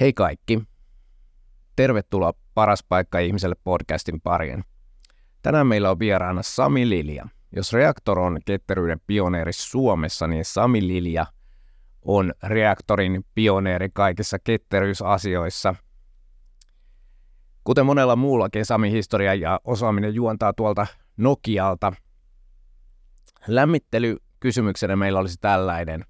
Hei 0.00 0.12
kaikki. 0.12 0.62
Tervetuloa 1.76 2.32
Paras 2.54 2.84
paikka 2.88 3.18
ihmiselle 3.18 3.54
podcastin 3.64 4.20
pariin. 4.20 4.64
Tänään 5.42 5.66
meillä 5.66 5.90
on 5.90 5.98
vieraana 5.98 6.42
Sami 6.42 6.88
Lilja. 6.88 7.26
Jos 7.56 7.72
Reaktor 7.72 8.18
on 8.18 8.38
ketteryyden 8.44 9.00
pioneeri 9.06 9.52
Suomessa, 9.52 10.26
niin 10.26 10.44
Sami 10.44 10.86
Lilja 10.86 11.26
on 12.02 12.32
Reaktorin 12.42 13.24
pioneeri 13.34 13.88
kaikissa 13.92 14.38
ketteryysasioissa. 14.38 15.74
Kuten 17.64 17.86
monella 17.86 18.16
muullakin 18.16 18.66
Sami 18.66 18.90
historia 18.90 19.34
ja 19.34 19.60
osaaminen 19.64 20.14
juontaa 20.14 20.52
tuolta 20.52 20.86
Nokialta. 21.16 21.92
Lämmittelykysymyksenä 23.46 24.96
meillä 24.96 25.20
olisi 25.20 25.36
tällainen. 25.40 26.04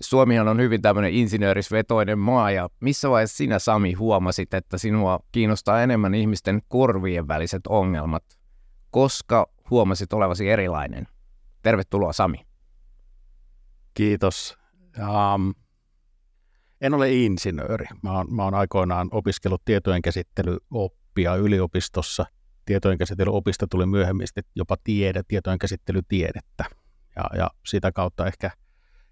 Suomihan 0.00 0.48
on 0.48 0.60
hyvin 0.60 0.82
tämmöinen 0.82 1.12
insinöörisvetoinen 1.12 2.18
maa, 2.18 2.50
ja 2.50 2.68
missä 2.80 3.10
vaiheessa 3.10 3.36
sinä 3.36 3.58
Sami 3.58 3.92
huomasit, 3.92 4.54
että 4.54 4.78
sinua 4.78 5.20
kiinnostaa 5.32 5.82
enemmän 5.82 6.14
ihmisten 6.14 6.62
korvien 6.68 7.28
väliset 7.28 7.66
ongelmat, 7.68 8.24
koska 8.90 9.50
huomasit 9.70 10.12
olevasi 10.12 10.50
erilainen? 10.50 11.06
Tervetuloa 11.62 12.12
Sami. 12.12 12.46
Kiitos. 13.94 14.58
Um, 14.98 15.54
en 16.80 16.94
ole 16.94 17.12
insinööri. 17.12 17.86
Mä 18.02 18.12
oon, 18.12 18.34
mä 18.34 18.44
oon 18.44 18.54
aikoinaan 18.54 19.08
opiskellut 19.10 19.62
tietojenkäsittelyoppia 19.64 21.36
yliopistossa. 21.36 22.26
Tietojenkäsittelyopista 22.64 23.66
tuli 23.66 23.86
myöhemmin 23.86 24.26
jopa 24.54 24.76
tiede, 24.84 25.22
tietojenkäsittelytiedettä. 25.28 26.64
Ja, 27.16 27.38
ja 27.38 27.50
sitä 27.66 27.92
kautta 27.92 28.26
ehkä– 28.26 28.50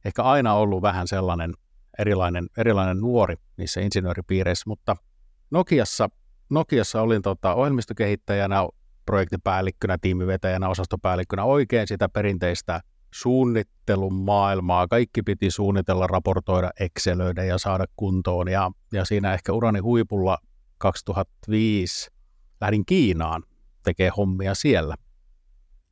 ehkä 0.05 0.23
aina 0.23 0.55
ollut 0.55 0.83
vähän 0.83 1.09
sellainen 1.09 1.55
erilainen, 1.99 2.47
erilainen 2.57 3.01
nuori 3.01 3.37
niissä 3.57 3.81
insinööripiireissä, 3.81 4.65
mutta 4.67 4.97
Nokiassa, 5.51 6.09
Nokiassa 6.51 7.03
olin 7.03 7.23
tota, 7.23 7.55
ohjelmistokehittäjänä, 7.55 8.69
projektipäällikkönä, 9.07 9.99
tiimivetäjänä, 10.01 10.69
osastopäällikkönä 10.69 11.45
oikein 11.45 11.89
sitä 11.89 12.09
perinteistä 12.09 12.81
suunnittelun 13.15 14.15
maailmaa. 14.15 14.89
Kaikki 14.89 15.23
piti 15.23 15.51
suunnitella, 15.51 16.07
raportoida, 16.07 16.71
excelöidä 16.81 17.45
ja 17.45 17.59
saada 17.59 17.85
kuntoon. 17.97 18.49
Ja, 18.49 18.71
ja 18.93 19.05
siinä 19.05 19.35
ehkä 19.35 19.53
urani 19.53 19.79
huipulla 19.79 20.39
2005 20.79 22.11
lähdin 22.61 22.87
Kiinaan 22.87 23.43
tekee 23.85 24.11
hommia 24.17 24.55
siellä. 24.55 24.95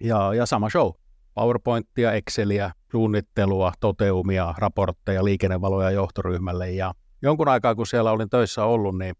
Ja, 0.02 0.34
ja 0.34 0.46
sama 0.46 0.70
show. 0.70 0.92
PowerPointia, 1.40 2.12
Exceliä, 2.12 2.72
suunnittelua, 2.90 3.72
toteumia, 3.80 4.54
raportteja, 4.58 5.24
liikennevaloja 5.24 5.90
johtoryhmälle. 5.90 6.70
Ja 6.70 6.92
jonkun 7.22 7.48
aikaa, 7.48 7.74
kun 7.74 7.86
siellä 7.86 8.10
olin 8.10 8.30
töissä 8.30 8.64
ollut, 8.64 8.98
niin 8.98 9.14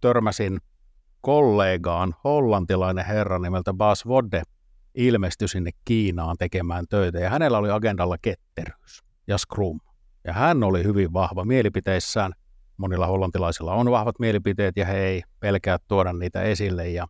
törmäsin 0.00 0.58
kollegaan, 1.20 2.14
hollantilainen 2.24 3.04
herra 3.04 3.38
nimeltä 3.38 3.74
Bas 3.74 4.06
Vodde, 4.06 4.42
ilmestyi 4.94 5.48
sinne 5.48 5.70
Kiinaan 5.84 6.36
tekemään 6.38 6.84
töitä. 6.88 7.18
Ja 7.18 7.30
hänellä 7.30 7.58
oli 7.58 7.70
agendalla 7.70 8.16
ketteryys 8.22 9.04
ja 9.26 9.38
Scrum. 9.38 9.80
Ja 10.24 10.32
hän 10.32 10.64
oli 10.64 10.84
hyvin 10.84 11.12
vahva 11.12 11.44
mielipiteissään. 11.44 12.32
Monilla 12.76 13.06
hollantilaisilla 13.06 13.74
on 13.74 13.90
vahvat 13.90 14.18
mielipiteet 14.18 14.76
ja 14.76 14.86
he 14.86 14.98
ei 14.98 15.22
pelkää 15.40 15.78
tuoda 15.88 16.12
niitä 16.12 16.42
esille. 16.42 16.88
Ja 16.88 17.06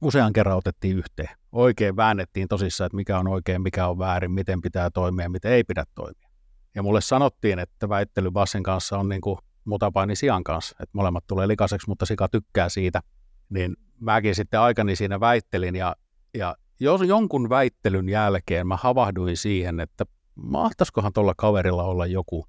usean 0.00 0.32
kerran 0.32 0.56
otettiin 0.56 0.98
yhteen. 0.98 1.36
Oikein 1.52 1.96
väännettiin 1.96 2.48
tosissaan, 2.48 2.86
että 2.86 2.96
mikä 2.96 3.18
on 3.18 3.28
oikein, 3.28 3.62
mikä 3.62 3.88
on 3.88 3.98
väärin, 3.98 4.32
miten 4.32 4.60
pitää 4.60 4.90
toimia, 4.90 5.28
miten 5.28 5.52
ei 5.52 5.64
pidä 5.64 5.84
toimia. 5.94 6.28
Ja 6.74 6.82
mulle 6.82 7.00
sanottiin, 7.00 7.58
että 7.58 7.88
väittely 7.88 8.30
Bassen 8.30 8.62
kanssa 8.62 8.98
on 8.98 9.08
niin 9.08 9.20
kuin 9.20 9.38
mutapaini 9.64 10.16
sian 10.16 10.44
kanssa, 10.44 10.76
että 10.80 10.98
molemmat 10.98 11.26
tulee 11.26 11.48
likaiseksi, 11.48 11.88
mutta 11.88 12.06
sika 12.06 12.28
tykkää 12.28 12.68
siitä. 12.68 13.00
Niin 13.48 13.76
mäkin 14.00 14.34
sitten 14.34 14.60
aikani 14.60 14.96
siinä 14.96 15.20
väittelin 15.20 15.76
ja, 15.76 15.96
ja 16.34 16.56
jos 16.80 17.02
jonkun 17.02 17.48
väittelyn 17.48 18.08
jälkeen 18.08 18.66
mä 18.66 18.76
havahduin 18.76 19.36
siihen, 19.36 19.80
että 19.80 20.04
mahtaisikohan 20.34 21.12
tuolla 21.12 21.34
kaverilla 21.36 21.84
olla 21.84 22.06
joku, 22.06 22.46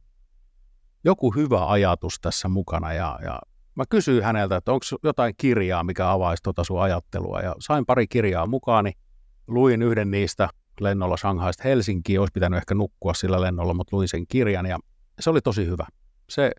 joku 1.04 1.32
hyvä 1.36 1.68
ajatus 1.70 2.20
tässä 2.22 2.48
mukana 2.48 2.94
ja, 2.94 3.20
ja 3.24 3.40
mä 3.78 3.84
kysyin 3.90 4.24
häneltä, 4.24 4.56
että 4.56 4.72
onko 4.72 4.86
jotain 5.04 5.34
kirjaa, 5.38 5.84
mikä 5.84 6.12
avaisi 6.12 6.44
tuota 6.44 6.64
sun 6.64 6.82
ajattelua. 6.82 7.42
Ja 7.42 7.56
sain 7.60 7.86
pari 7.86 8.08
kirjaa 8.08 8.48
mukaani. 8.48 8.92
Luin 9.48 9.82
yhden 9.82 10.12
niistä 10.12 10.50
lennolla 10.80 11.18
Shanghaista 11.18 11.64
Helsinkiin. 11.64 12.20
Olisi 12.20 12.32
pitänyt 12.34 12.58
ehkä 12.58 12.76
nukkua 12.76 13.14
sillä 13.14 13.42
lennolla, 13.42 13.74
mutta 13.74 13.96
luin 13.96 14.08
sen 14.08 14.28
kirjan 14.28 14.66
ja 14.66 14.80
se 15.20 15.30
oli 15.30 15.42
tosi 15.42 15.66
hyvä. 15.66 15.86
Se, 16.30 16.52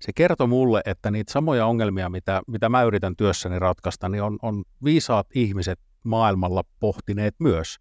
se 0.00 0.12
kertoi 0.14 0.46
mulle, 0.46 0.82
että 0.84 1.10
niitä 1.10 1.32
samoja 1.32 1.66
ongelmia, 1.66 2.08
mitä, 2.08 2.42
mitä 2.46 2.68
mä 2.68 2.82
yritän 2.82 3.16
työssäni 3.16 3.58
ratkaista, 3.58 4.08
niin 4.08 4.22
on, 4.22 4.38
on 4.42 4.64
viisaat 4.84 5.26
ihmiset 5.34 5.80
maailmalla 6.04 6.62
pohtineet 6.80 7.34
myös. 7.38 7.76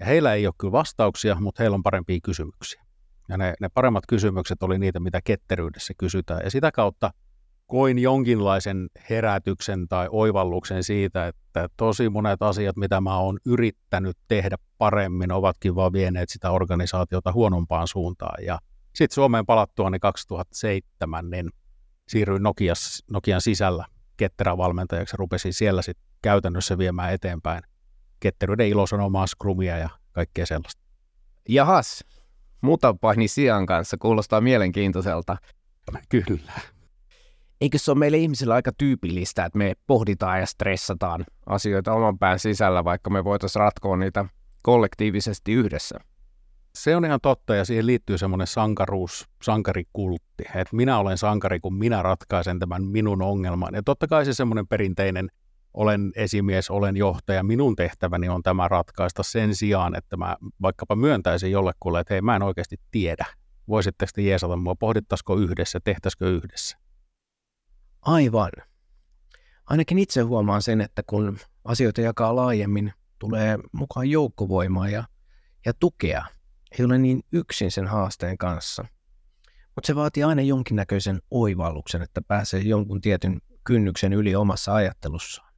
Ja 0.00 0.06
heillä 0.06 0.34
ei 0.34 0.46
ole 0.46 0.54
kyllä 0.58 0.72
vastauksia, 0.72 1.36
mutta 1.40 1.62
heillä 1.62 1.74
on 1.74 1.82
parempia 1.82 2.18
kysymyksiä. 2.22 2.82
Ja 3.28 3.36
ne, 3.36 3.54
ne 3.60 3.68
paremmat 3.68 4.04
kysymykset 4.08 4.62
oli 4.62 4.78
niitä, 4.78 5.00
mitä 5.00 5.20
ketteryydessä 5.24 5.94
kysytään. 5.98 6.40
Ja 6.44 6.50
sitä 6.50 6.72
kautta– 6.72 7.10
koin 7.68 7.98
jonkinlaisen 7.98 8.88
herätyksen 9.10 9.88
tai 9.88 10.08
oivalluksen 10.10 10.84
siitä, 10.84 11.26
että 11.26 11.68
tosi 11.76 12.08
monet 12.08 12.42
asiat, 12.42 12.76
mitä 12.76 13.00
mä 13.00 13.18
oon 13.18 13.38
yrittänyt 13.44 14.16
tehdä 14.28 14.56
paremmin, 14.78 15.32
ovatkin 15.32 15.74
vaan 15.74 15.92
vieneet 15.92 16.28
sitä 16.28 16.50
organisaatiota 16.50 17.32
huonompaan 17.32 17.88
suuntaan. 17.88 18.44
Ja 18.44 18.58
sitten 18.94 19.14
Suomeen 19.14 19.46
palattua 19.46 19.90
niin 19.90 20.00
2007, 20.00 21.30
niin 21.30 21.50
siirryin 22.08 22.42
Nokias, 22.42 23.04
Nokian 23.10 23.40
sisällä 23.40 23.86
ketterävalmentajaksi 24.16 25.14
ja 25.14 25.18
rupesin 25.18 25.52
siellä 25.52 25.82
sitten 25.82 26.08
käytännössä 26.22 26.78
viemään 26.78 27.12
eteenpäin 27.12 27.62
ketteryyden 28.20 28.68
ilosanomaa, 28.68 29.26
scrumia 29.26 29.78
ja 29.78 29.88
kaikkea 30.12 30.46
sellaista. 30.46 30.82
Jahas, 31.48 32.04
mutapahni 32.60 33.28
Sian 33.28 33.66
kanssa 33.66 33.96
kuulostaa 33.96 34.40
mielenkiintoiselta. 34.40 35.36
Kyllä 36.08 36.52
eikö 37.60 37.78
se 37.78 37.90
ole 37.90 37.98
meille 37.98 38.16
ihmisille 38.16 38.54
aika 38.54 38.72
tyypillistä, 38.78 39.44
että 39.44 39.58
me 39.58 39.74
pohditaan 39.86 40.40
ja 40.40 40.46
stressataan 40.46 41.24
asioita 41.46 41.92
oman 41.92 42.18
pään 42.18 42.38
sisällä, 42.38 42.84
vaikka 42.84 43.10
me 43.10 43.24
voitaisiin 43.24 43.60
ratkoa 43.60 43.96
niitä 43.96 44.24
kollektiivisesti 44.62 45.52
yhdessä? 45.52 45.98
Se 46.74 46.96
on 46.96 47.04
ihan 47.04 47.20
totta 47.22 47.54
ja 47.54 47.64
siihen 47.64 47.86
liittyy 47.86 48.18
semmoinen 48.18 48.46
sankaruus, 48.46 49.28
sankarikultti, 49.42 50.44
että 50.54 50.76
minä 50.76 50.98
olen 50.98 51.18
sankari, 51.18 51.60
kun 51.60 51.74
minä 51.74 52.02
ratkaisen 52.02 52.58
tämän 52.58 52.84
minun 52.84 53.22
ongelman. 53.22 53.74
Ja 53.74 53.82
totta 53.82 54.06
kai 54.06 54.24
se 54.24 54.34
semmoinen 54.34 54.66
perinteinen 54.66 55.28
olen 55.74 56.12
esimies, 56.16 56.70
olen 56.70 56.96
johtaja, 56.96 57.42
minun 57.42 57.76
tehtäväni 57.76 58.28
on 58.28 58.42
tämä 58.42 58.68
ratkaista 58.68 59.22
sen 59.22 59.54
sijaan, 59.54 59.96
että 59.96 60.16
mä 60.16 60.36
vaikkapa 60.62 60.96
myöntäisin 60.96 61.50
jollekulle, 61.50 62.00
että 62.00 62.14
hei 62.14 62.22
mä 62.22 62.36
en 62.36 62.42
oikeasti 62.42 62.76
tiedä. 62.90 63.26
Voisitteko 63.68 64.10
te 64.14 64.22
jeesata 64.22 64.56
mua, 64.56 64.74
pohdittaisiko 64.74 65.36
yhdessä, 65.36 65.80
tehtäisikö 65.84 66.30
yhdessä? 66.30 66.87
Aivan. 68.08 68.52
Ainakin 69.66 69.98
itse 69.98 70.20
huomaan 70.20 70.62
sen, 70.62 70.80
että 70.80 71.02
kun 71.06 71.38
asioita 71.64 72.00
jakaa 72.00 72.36
laajemmin, 72.36 72.92
tulee 73.18 73.58
mukaan 73.72 74.10
joukkovoimaa 74.10 74.88
ja, 74.88 75.04
ja 75.66 75.72
tukea. 75.80 76.24
Ei 76.78 76.84
ole 76.84 76.98
niin 76.98 77.20
yksin 77.32 77.70
sen 77.70 77.86
haasteen 77.86 78.38
kanssa. 78.38 78.84
Mutta 79.74 79.86
se 79.86 79.94
vaatii 79.94 80.22
aina 80.22 80.42
jonkinnäköisen 80.42 81.22
oivalluksen, 81.30 82.02
että 82.02 82.20
pääsee 82.22 82.60
jonkun 82.60 83.00
tietyn 83.00 83.38
kynnyksen 83.64 84.12
yli 84.12 84.36
omassa 84.36 84.74
ajattelussaan. 84.74 85.52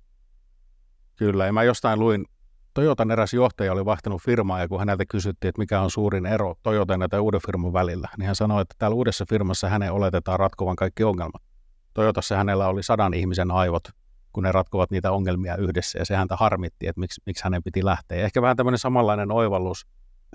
Kyllä, 1.17 1.47
ja 1.47 1.53
mä 1.53 1.63
jostain 1.63 2.01
luin, 2.01 2.27
Toyotan 2.75 3.11
eräs 3.11 3.35
johtaja 3.35 3.73
oli 3.73 3.85
vaihtanut 3.85 4.23
firmaa, 4.23 4.61
ja 4.61 4.69
kun 4.69 4.79
häneltä 4.79 5.05
kysyttiin, 5.07 5.49
että 5.49 5.59
mikä 5.59 5.81
on 5.81 5.91
suurin 5.91 6.27
ero 6.27 6.55
Toyotan 6.63 7.01
ja 7.13 7.23
uuden 7.23 7.41
firman 7.47 7.73
välillä, 7.73 8.09
niin 8.19 8.27
hän 8.27 8.37
sanoi, 8.37 8.63
että 8.63 8.75
täällä 8.79 8.95
uudessa 8.95 9.25
firmassa 9.29 9.69
hänen 9.69 9.93
oletetaan 9.93 10.39
ratkovan 10.39 10.77
kaikki 10.77 11.05
ongelmat. 11.05 11.50
Toyotassa 11.95 12.37
hänellä 12.37 12.69
oli 12.69 12.83
sadan 12.83 13.15
ihmisen 13.15 13.51
aivot, 13.51 13.89
kun 14.33 14.43
ne 14.43 14.53
ratkovat 14.53 14.91
niitä 14.91 15.13
ongelmia 15.13 15.57
yhdessä, 15.57 15.99
ja 15.99 16.05
se 16.05 16.17
häntä 16.17 16.37
harmitti, 16.37 16.87
että 16.87 17.01
miksi, 17.01 17.23
miksi 17.27 17.45
hänen 17.45 17.63
piti 17.63 17.85
lähteä. 17.85 18.19
Ja 18.19 18.25
ehkä 18.25 18.43
vähän 18.43 18.57
tämmöinen 18.57 18.79
samanlainen 18.79 19.33
oivallus 19.33 19.87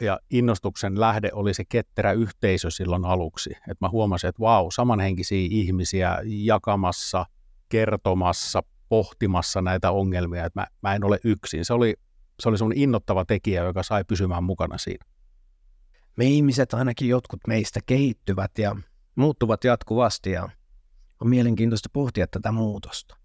ja 0.01 0.19
innostuksen 0.29 0.99
lähde 0.99 1.29
oli 1.33 1.53
se 1.53 1.63
ketterä 1.69 2.11
yhteisö 2.11 2.71
silloin 2.71 3.05
aluksi. 3.05 3.49
Että 3.51 3.85
mä 3.85 3.89
huomasin, 3.89 4.27
että 4.27 4.39
vau, 4.39 4.71
samanhenkisiä 4.71 5.47
ihmisiä 5.51 6.17
jakamassa, 6.23 7.25
kertomassa, 7.69 8.63
pohtimassa 8.89 9.61
näitä 9.61 9.91
ongelmia, 9.91 10.45
että 10.45 10.59
mä, 10.59 10.67
mä 10.81 10.95
en 10.95 11.03
ole 11.03 11.19
yksin. 11.23 11.65
Se 11.65 11.73
oli, 11.73 11.93
se 12.39 12.49
oli 12.49 12.57
sun 12.57 12.73
innottava 12.75 13.25
tekijä, 13.25 13.63
joka 13.63 13.83
sai 13.83 14.03
pysymään 14.03 14.43
mukana 14.43 14.77
siinä. 14.77 15.05
Me 16.15 16.25
ihmiset, 16.25 16.73
ainakin 16.73 17.09
jotkut 17.09 17.39
meistä, 17.47 17.79
kehittyvät 17.85 18.51
ja 18.57 18.75
muuttuvat 19.15 19.63
jatkuvasti 19.63 20.31
ja 20.31 20.49
on 21.21 21.29
mielenkiintoista 21.29 21.89
pohtia 21.93 22.27
tätä 22.27 22.51
muutosta. 22.51 23.17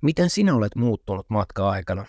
Miten 0.00 0.30
sinä 0.30 0.54
olet 0.54 0.76
muuttunut 0.76 1.30
matka-aikana? 1.30 2.06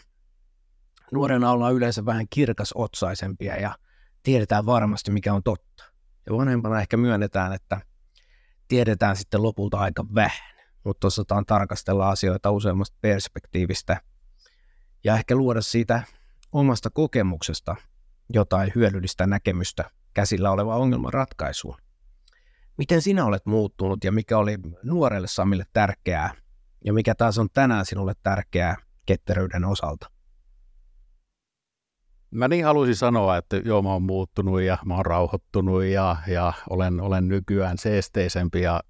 Nuorena 1.12 1.52
ollaan 1.52 1.74
yleensä 1.74 2.06
vähän 2.06 2.25
kirkasotsaisempia 2.30 3.56
ja 3.56 3.75
tiedetään 4.24 4.66
varmasti, 4.66 5.12
mikä 5.12 5.34
on 5.34 5.44
totta. 5.44 5.84
Ja 6.25 6.38
vanhempana 6.38 6.81
ehkä 6.81 6.98
myönnetään, 6.98 7.54
että 7.54 7.81
tiedetään 8.68 9.16
sitten 9.16 9.44
lopulta 9.44 9.78
aika 9.78 10.06
vähän, 10.16 10.56
mutta 10.84 11.08
osataan 11.08 11.46
tarkastella 11.46 12.10
asioita 12.10 12.52
useammasta 12.52 12.98
perspektiivistä 13.02 14.02
ja 15.04 15.16
ehkä 15.16 15.36
luoda 15.36 15.62
siitä 15.62 16.04
omasta 16.52 16.90
kokemuksesta 16.90 17.76
jotain 18.34 18.72
hyödyllistä 18.76 19.28
näkemystä 19.28 19.92
käsillä 20.14 20.52
oleva 20.52 20.78
ongelman 20.78 21.14
ratkaisuun. 21.14 21.82
Miten 22.78 23.02
sinä 23.02 23.25
olet 23.25 23.46
muuttunut 23.46 24.04
ja 24.04 24.12
mikä 24.12 24.38
oli 24.38 24.58
nuorelle 24.84 25.28
Samille 25.28 25.66
tärkeää 25.74 26.34
ja 26.86 26.94
mikä 26.94 27.16
taas 27.16 27.38
on 27.38 27.48
tänään 27.54 27.86
sinulle 27.86 28.14
tärkeää 28.24 28.75
ketteryyden 29.06 29.66
osalta? 29.66 30.10
Mä 32.31 32.48
niin 32.48 32.66
haluaisin 32.66 32.96
sanoa, 32.96 33.38
että 33.38 33.58
joo, 33.58 33.81
mä 33.81 33.90
oon 33.90 34.02
muuttunut 34.02 34.62
ja 34.62 34.78
mä 34.86 34.96
oon 34.96 35.06
rauhoittunut 35.06 35.84
ja, 35.84 36.16
ja 36.28 36.54
olen, 36.70 37.02
olen 37.02 37.28
nykyään 37.28 37.78
seesteisempi 37.78 38.62
ja 38.62 38.81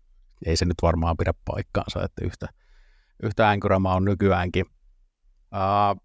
ei 0.46 0.56
se 0.56 0.66
nyt 0.66 0.78
varmaan 0.82 1.18
pidä 1.18 1.34
paikkaansa, 1.46 2.04
että 2.04 2.26
yhtä, 2.26 2.48
yhtä 3.24 3.50
änkyrä 3.50 3.80
mä 3.80 3.94
oon 3.94 4.06
nykyäänkin. 4.06 4.66
Ää, 5.52 5.96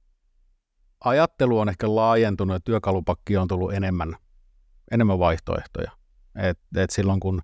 ajattelu 1.04 1.58
on 1.58 1.68
ehkä 1.68 1.94
laajentunut 1.94 2.54
ja 2.54 2.60
työkalupakki 2.60 3.36
on 3.36 3.48
tullut 3.48 3.72
enemmän, 3.72 4.16
enemmän 4.90 5.18
vaihtoehtoja. 5.18 5.92
Et, 6.36 6.58
et 6.76 6.90
silloin 6.90 7.20
kun 7.20 7.42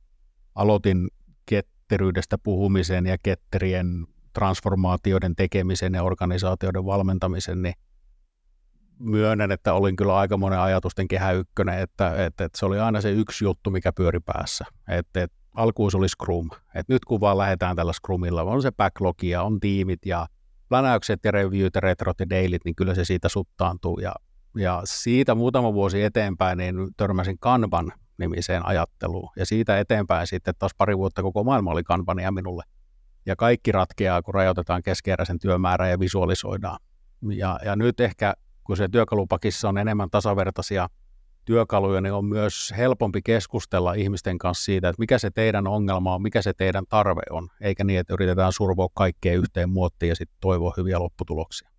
aloitin 0.54 1.08
ketteryydestä 1.46 2.38
puhumisen 2.38 3.06
ja 3.06 3.16
ketterien 3.22 4.06
transformaatioiden 4.32 5.36
tekemisen 5.36 5.94
ja 5.94 6.02
organisaatioiden 6.02 6.84
valmentamisen, 6.84 7.62
niin 7.62 7.74
myönnän, 8.98 9.52
että 9.52 9.74
olin 9.74 9.96
kyllä 9.96 10.16
aika 10.16 10.36
monen 10.36 10.58
ajatusten 10.58 11.08
kehä 11.08 11.32
ykkönen, 11.32 11.78
että, 11.78 12.24
että, 12.24 12.44
että 12.44 12.58
se 12.58 12.66
oli 12.66 12.78
aina 12.78 13.00
se 13.00 13.10
yksi 13.10 13.44
juttu, 13.44 13.70
mikä 13.70 13.92
pyöri 13.92 14.20
päässä. 14.20 14.64
Että, 14.88 15.22
että 15.22 15.36
alkuun 15.54 15.90
se 15.90 15.96
oli 15.96 16.08
Scrum. 16.08 16.50
Että 16.74 16.92
nyt 16.92 17.04
kun 17.04 17.20
vaan 17.20 17.38
lähdetään 17.38 17.76
tällä 17.76 17.92
Scrumilla, 17.92 18.42
on 18.42 18.62
se 18.62 18.72
backlogia, 18.72 19.42
on 19.42 19.60
tiimit 19.60 20.06
ja 20.06 20.26
plänäykset 20.68 21.20
ja 21.24 21.30
reviewt 21.30 21.74
ja 21.74 21.80
retrot 21.80 22.20
ja 22.20 22.30
dailit, 22.30 22.64
niin 22.64 22.74
kyllä 22.74 22.94
se 22.94 23.04
siitä 23.04 23.28
suttaantuu. 23.28 23.98
Ja, 23.98 24.14
ja 24.56 24.82
siitä 24.84 25.34
muutama 25.34 25.74
vuosi 25.74 26.02
eteenpäin 26.02 26.58
niin 26.58 26.74
törmäsin 26.96 27.38
Kanban 27.38 27.92
nimiseen 28.18 28.66
ajatteluun. 28.66 29.30
Ja 29.36 29.46
siitä 29.46 29.78
eteenpäin 29.78 30.26
sitten 30.26 30.54
taas 30.58 30.72
pari 30.78 30.98
vuotta 30.98 31.22
koko 31.22 31.44
maailma 31.44 31.70
oli 31.70 31.82
Kanbania 31.82 32.32
minulle. 32.32 32.64
Ja 33.26 33.36
kaikki 33.36 33.72
ratkeaa, 33.72 34.22
kun 34.22 34.34
rajoitetaan 34.34 34.82
keskeeräisen 34.82 35.38
työmäärän 35.38 35.90
ja 35.90 36.00
visualisoidaan. 36.00 36.78
Ja, 37.28 37.58
ja 37.64 37.76
nyt 37.76 38.00
ehkä, 38.00 38.34
kun 38.64 38.76
se 38.76 38.88
työkalupakissa 38.88 39.68
on 39.68 39.78
enemmän 39.78 40.10
tasavertaisia 40.10 40.88
työkaluja, 41.44 42.00
niin 42.00 42.12
on 42.12 42.24
myös 42.24 42.74
helpompi 42.76 43.22
keskustella 43.22 43.94
ihmisten 43.94 44.38
kanssa 44.38 44.64
siitä, 44.64 44.88
että 44.88 45.00
mikä 45.00 45.18
se 45.18 45.30
teidän 45.30 45.66
ongelma 45.66 46.14
on, 46.14 46.22
mikä 46.22 46.42
se 46.42 46.52
teidän 46.52 46.84
tarve 46.88 47.22
on, 47.30 47.48
eikä 47.60 47.84
niin, 47.84 48.00
että 48.00 48.14
yritetään 48.14 48.52
survoa 48.52 48.88
kaikkea 48.94 49.34
yhteen 49.34 49.70
muottiin 49.70 50.08
ja 50.08 50.16
sitten 50.16 50.36
toivoa 50.40 50.74
hyviä 50.76 50.98
lopputuloksia. 50.98 51.70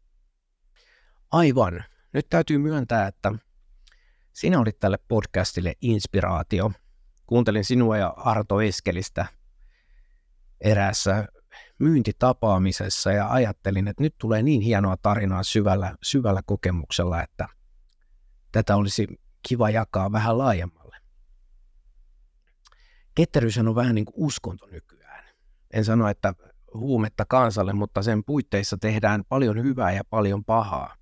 Aivan. 1.32 1.84
Nyt 2.14 2.26
täytyy 2.30 2.58
myöntää, 2.58 3.08
että 3.08 3.34
sinä 4.36 4.60
olit 4.60 4.80
tälle 4.80 4.98
podcastille 5.08 5.74
inspiraatio. 5.82 6.72
Kuuntelin 7.26 7.66
sinua 7.66 7.98
ja 7.98 8.08
Arto 8.08 8.62
Eskelistä 8.62 9.26
eräässä 10.62 11.28
myyntitapaamisessa 11.80 13.12
ja 13.12 13.30
ajattelin, 13.30 13.88
että 13.88 14.04
nyt 14.04 14.16
tulee 14.18 14.42
niin 14.42 14.62
hienoa 14.62 14.98
tarinaa 14.98 15.44
syvällä, 15.44 15.96
syvällä 16.04 16.42
kokemuksella, 16.46 17.24
että 17.24 17.48
tätä 18.52 18.76
olisi 18.76 19.08
kiva 19.48 19.70
jakaa 19.70 20.12
vähän 20.12 20.38
laajemmalle. 20.38 20.98
Ketteryys 23.16 23.58
on 23.58 23.76
vähän 23.76 23.96
niin 23.96 24.06
kuin 24.06 24.16
uskonto 24.18 24.68
nykyään. 24.68 25.26
En 25.74 25.86
sano, 25.86 26.08
että 26.08 26.34
huumetta 26.74 27.26
kansalle, 27.26 27.74
mutta 27.74 28.02
sen 28.02 28.24
puitteissa 28.24 28.78
tehdään 28.78 29.24
paljon 29.30 29.64
hyvää 29.64 29.92
ja 29.92 30.04
paljon 30.10 30.46
pahaa. 30.46 30.96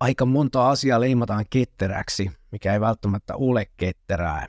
Aika 0.00 0.26
monta 0.26 0.70
asiaa 0.70 1.00
leimataan 1.00 1.44
ketteräksi, 1.50 2.30
mikä 2.52 2.72
ei 2.72 2.80
välttämättä 2.80 3.36
ole 3.36 3.66
ketterää. 3.76 4.46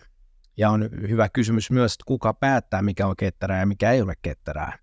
Ja 0.58 0.70
on 0.70 0.90
hyvä 1.10 1.30
kysymys 1.30 1.72
myös, 1.72 1.94
että 1.94 2.04
kuka 2.08 2.34
päättää, 2.34 2.82
mikä 2.82 3.08
on 3.08 3.16
ketterää 3.16 3.60
ja 3.60 3.66
mikä 3.66 3.92
ei 3.92 4.02
ole 4.02 4.14
ketterää. 4.22 4.78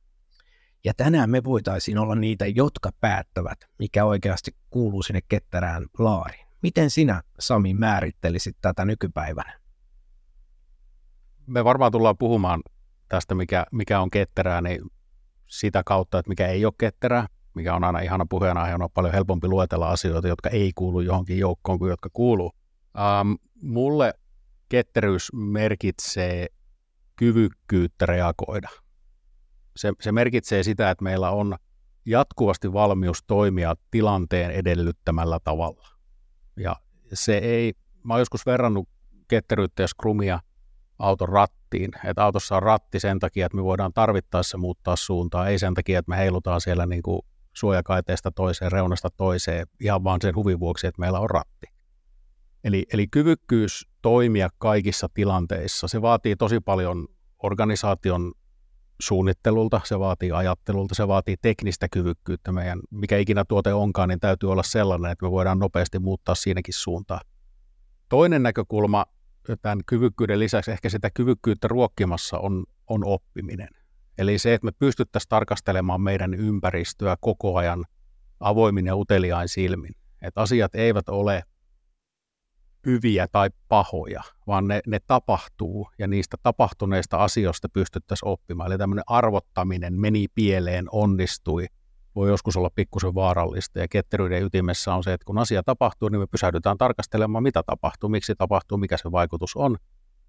Ja 0.85 0.95
tänään 0.95 1.31
me 1.31 1.45
voitaisiin 1.45 1.99
olla 1.99 2.15
niitä, 2.15 2.47
jotka 2.47 2.91
päättävät, 3.01 3.59
mikä 3.79 4.05
oikeasti 4.05 4.57
kuuluu 4.71 5.03
sinne 5.03 5.21
ketterään 5.29 5.87
laariin. 5.99 6.47
Miten 6.63 6.91
sinä, 6.91 7.23
Sami, 7.39 7.75
määrittelisit 7.75 8.57
tätä 8.61 8.85
nykypäivänä? 8.85 9.61
Me 11.47 11.65
varmaan 11.65 11.93
tullaan 11.93 12.19
puhumaan 12.19 12.63
tästä, 13.09 13.35
mikä, 13.35 13.67
mikä 13.73 14.01
on 14.01 14.11
ketterää, 14.11 14.61
niin 14.61 14.81
sitä 15.47 15.83
kautta, 15.87 16.19
että 16.19 16.29
mikä 16.29 16.47
ei 16.47 16.65
ole 16.65 16.75
ketterää, 16.79 17.27
mikä 17.57 17.75
on 17.75 17.85
aina 17.85 18.01
ihana 18.01 18.27
puheenaihe, 18.27 18.75
on 18.75 18.89
paljon 18.95 19.15
helpompi 19.15 19.49
luetella 19.49 19.89
asioita, 19.89 20.29
jotka 20.29 20.49
ei 20.49 20.73
kuulu 20.75 21.01
johonkin 21.01 21.39
joukkoon 21.39 21.79
kuin 21.79 21.91
jotka 21.91 22.09
kuuluu. 22.13 22.53
Ähm, 22.99 23.33
mulle 23.63 24.15
ketteryys 24.69 25.33
merkitsee 25.33 26.47
kyvykkyyttä 27.17 28.07
reagoida. 28.07 28.69
Se, 29.77 29.93
se 30.01 30.13
merkitsee 30.13 30.63
sitä, 30.63 30.91
että 30.91 31.05
meillä 31.05 31.31
on 31.31 31.57
jatkuvasti 32.07 32.73
valmius 32.73 33.25
toimia 33.27 33.75
tilanteen 33.91 34.51
edellyttämällä 34.51 35.39
tavalla. 35.45 35.89
Ja 36.57 36.77
se 37.13 37.39
ei, 37.39 37.73
mä 38.03 38.15
oon 38.15 38.21
joskus 38.21 38.47
verrannut 38.47 38.89
ketteryyttä 39.29 39.83
ja 39.83 39.89
skrumia 39.89 40.41
auton 40.99 41.29
rattiin, 41.29 41.91
että 42.05 42.25
autossa 42.25 42.57
on 42.57 42.63
ratti 42.63 43.01
sen 43.01 43.19
takia, 43.19 43.47
että 43.47 43.57
me 43.57 43.65
voidaan 43.65 43.93
tarvittaessa 43.93 44.59
muuttaa 44.59 44.97
suuntaa, 44.97 45.49
ei 45.49 45.59
sen 45.59 45.75
takia, 45.75 45.99
että 45.99 46.11
me 46.11 46.17
heilutaan 46.17 46.61
siellä 46.61 46.87
niin 46.87 47.03
kuin 47.03 47.21
suojakaiteesta 47.57 48.31
toiseen, 48.31 48.73
reunasta 48.73 49.09
toiseen, 49.17 49.67
ihan 49.81 50.05
vaan 50.05 50.21
sen 50.23 50.35
huvin 50.35 50.61
vuoksi, 50.61 50.87
että 50.87 51.01
meillä 51.01 51.21
on 51.21 51.31
ratti. 51.31 51.67
Eli, 52.65 52.87
eli 52.93 53.07
kyvykkyys 53.07 53.89
toimia 54.03 54.49
kaikissa 54.59 55.09
tilanteissa, 55.15 55.89
se 55.89 56.03
vaatii 56.03 56.37
tosi 56.37 56.61
paljon 56.61 57.09
organisaation 57.43 58.33
suunnittelulta, 59.01 59.81
se 59.85 59.99
vaatii 59.99 60.33
ajattelulta, 60.33 60.95
se 60.95 61.09
vaatii 61.09 61.37
teknistä 61.43 61.89
kyvykkyyttä. 61.89 62.53
Meidän, 62.53 62.81
mikä 62.91 63.19
ikinä 63.19 63.45
tuote 63.49 63.75
onkaan, 63.75 64.09
niin 64.09 64.21
täytyy 64.21 64.53
olla 64.53 64.63
sellainen, 64.63 65.11
että 65.11 65.27
me 65.27 65.31
voidaan 65.31 65.59
nopeasti 65.59 65.99
muuttaa 65.99 66.35
siinäkin 66.35 66.75
suuntaan. 66.75 67.21
Toinen 68.09 68.43
näkökulma 68.43 69.07
tämän 69.63 69.81
kyvykkyyden 69.87 70.39
lisäksi, 70.39 70.71
ehkä 70.71 70.89
sitä 70.89 71.11
kyvykkyyttä 71.11 71.69
ruokkimassa 71.69 72.39
on, 72.39 72.65
on 72.87 73.05
oppiminen. 73.05 73.69
Eli 74.19 74.39
se, 74.39 74.55
että 74.55 74.65
me 74.65 74.73
pystyttäisiin 74.79 75.29
tarkastelemaan 75.29 76.01
meidän 76.01 76.35
ympäristöä 76.35 77.17
koko 77.21 77.57
ajan 77.57 77.85
avoimin 78.41 78.87
ja 78.87 78.97
uteliain 78.97 79.49
silmin. 79.49 79.95
Että 80.23 80.41
asiat 80.41 80.75
eivät 80.75 81.09
ole 81.09 81.43
hyviä 82.87 83.27
tai 83.33 83.51
pahoja, 83.69 84.23
vaan 84.47 84.69
ne, 84.69 84.81
ne 84.87 84.99
tapahtuu 85.07 85.91
ja 85.99 86.07
niistä 86.07 86.37
tapahtuneista 86.43 87.17
asioista 87.17 87.69
pystyttäisiin 87.69 88.29
oppimaan. 88.29 88.71
Eli 88.71 88.79
tämmöinen 88.79 89.05
arvottaminen 89.07 90.01
meni 90.01 90.27
pieleen, 90.35 90.87
onnistui, 90.93 91.67
voi 92.15 92.29
joskus 92.29 92.57
olla 92.57 92.71
pikkusen 92.75 93.15
vaarallista. 93.15 93.79
Ja 93.79 93.89
ketteryyden 93.89 94.43
ytimessä 94.43 94.95
on 94.95 95.05
se, 95.05 95.13
että 95.13 95.25
kun 95.25 95.39
asia 95.39 95.63
tapahtuu, 95.63 96.09
niin 96.09 96.21
me 96.21 96.27
pysähdytään 96.27 96.79
tarkastelemaan, 96.79 97.43
mitä 97.43 97.63
tapahtuu, 97.63 98.09
miksi 98.09 98.35
tapahtuu, 98.35 98.79
mikä 98.79 98.97
se 98.97 99.13
vaikutus 99.13 99.57
on 99.57 99.77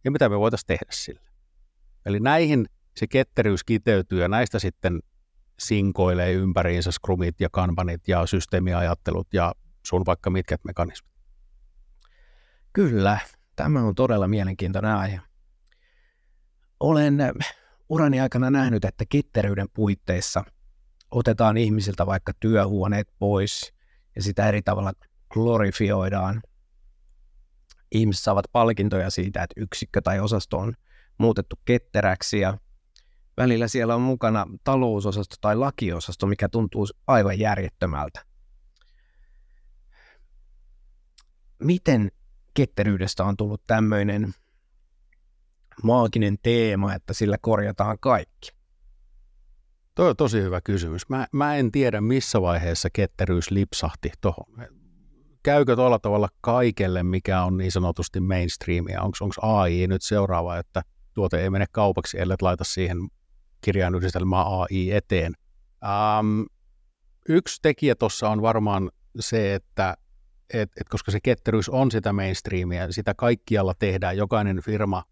ja 0.03 0.12
mitä 0.12 0.29
me 0.29 0.39
voitaisiin 0.39 0.67
tehdä 0.67 0.85
sille. 0.91 1.29
Eli 2.05 2.19
näihin 2.19 2.65
se 2.97 3.07
ketteryys 3.07 3.63
kiteytyy 3.63 4.21
ja 4.21 4.27
näistä 4.27 4.59
sitten 4.59 4.99
sinkoilee 5.59 6.33
ympäriinsä 6.33 6.91
skrumit 6.91 7.41
ja 7.41 7.49
kanbanit 7.51 8.07
ja 8.07 8.25
systeemiajattelut 8.25 9.27
ja 9.33 9.55
sun 9.85 10.05
vaikka 10.05 10.29
mitkä 10.29 10.57
mekanismit. 10.63 11.11
Kyllä, 12.73 13.19
tämä 13.55 13.81
on 13.81 13.95
todella 13.95 14.27
mielenkiintoinen 14.27 14.91
aihe. 14.91 15.19
Olen 16.79 17.17
urani 17.89 18.21
aikana 18.21 18.49
nähnyt, 18.49 18.85
että 18.85 19.05
kitteryyden 19.09 19.67
puitteissa 19.73 20.43
otetaan 21.11 21.57
ihmisiltä 21.57 22.05
vaikka 22.05 22.31
työhuoneet 22.39 23.07
pois 23.19 23.73
ja 24.15 24.23
sitä 24.23 24.47
eri 24.47 24.61
tavalla 24.61 24.93
glorifioidaan. 25.29 26.41
Ihmiset 27.91 28.23
saavat 28.23 28.45
palkintoja 28.51 29.09
siitä, 29.09 29.43
että 29.43 29.61
yksikkö 29.61 30.01
tai 30.01 30.19
osasto 30.19 30.57
on 30.57 30.73
muutettu 31.17 31.55
ketteräksi 31.65 32.39
ja 32.39 32.57
välillä 33.38 33.67
siellä 33.67 33.96
on 33.96 34.01
mukana 34.01 34.46
talousosasto 34.63 35.36
tai 35.41 35.56
lakiosasto, 35.56 36.27
mikä 36.27 36.50
tuntuu 36.50 36.88
aivan 37.08 37.39
järjettömältä. 37.39 38.25
Miten 41.60 42.12
ketteryydestä 42.53 43.24
on 43.24 43.38
tullut 43.38 43.62
tämmöinen 43.67 44.34
maaginen 45.84 46.38
teema, 46.44 46.94
että 46.94 47.13
sillä 47.13 47.38
korjataan 47.41 47.98
kaikki? 48.00 48.50
Tuo 49.96 50.10
on 50.10 50.15
tosi 50.15 50.41
hyvä 50.41 50.62
kysymys. 50.62 51.10
Mä, 51.10 51.27
mä 51.32 51.56
en 51.56 51.72
tiedä, 51.72 52.01
missä 52.01 52.41
vaiheessa 52.41 52.89
ketteryys 52.94 53.51
lipsahti 53.51 54.12
tuohon. 54.22 54.67
Käykö 55.44 55.75
tuolla 55.75 56.00
tavalla 56.00 56.29
kaikelle, 56.41 57.03
mikä 57.03 57.44
on 57.44 57.58
niin 57.58 57.72
sanotusti 57.72 58.20
mainstreamia? 58.20 59.01
Onko 59.01 59.25
AI 59.41 59.88
nyt 59.88 60.01
seuraava, 60.01 60.58
että 60.58 60.82
tuote 61.13 61.44
ei 61.44 61.50
mene 61.50 61.65
kaupaksi, 61.72 62.20
ellei 62.20 62.38
laita 62.41 62.63
siihen 62.63 62.98
kirjainyhdistelmää 63.61 64.43
AI 64.43 64.91
eteen. 64.91 65.33
Ähm, 65.83 66.41
yksi 67.29 67.59
tekijä 67.61 67.95
tuossa 67.95 68.29
on 68.29 68.41
varmaan 68.41 68.91
se, 69.19 69.55
että 69.55 69.97
et, 70.53 70.71
et 70.81 70.89
koska 70.89 71.11
se 71.11 71.19
ketteryys 71.23 71.69
on 71.69 71.91
sitä 71.91 72.13
mainstreamia, 72.13 72.91
sitä 72.91 73.13
kaikkialla 73.13 73.73
tehdään, 73.79 74.17
jokainen 74.17 74.61
firma 74.61 75.03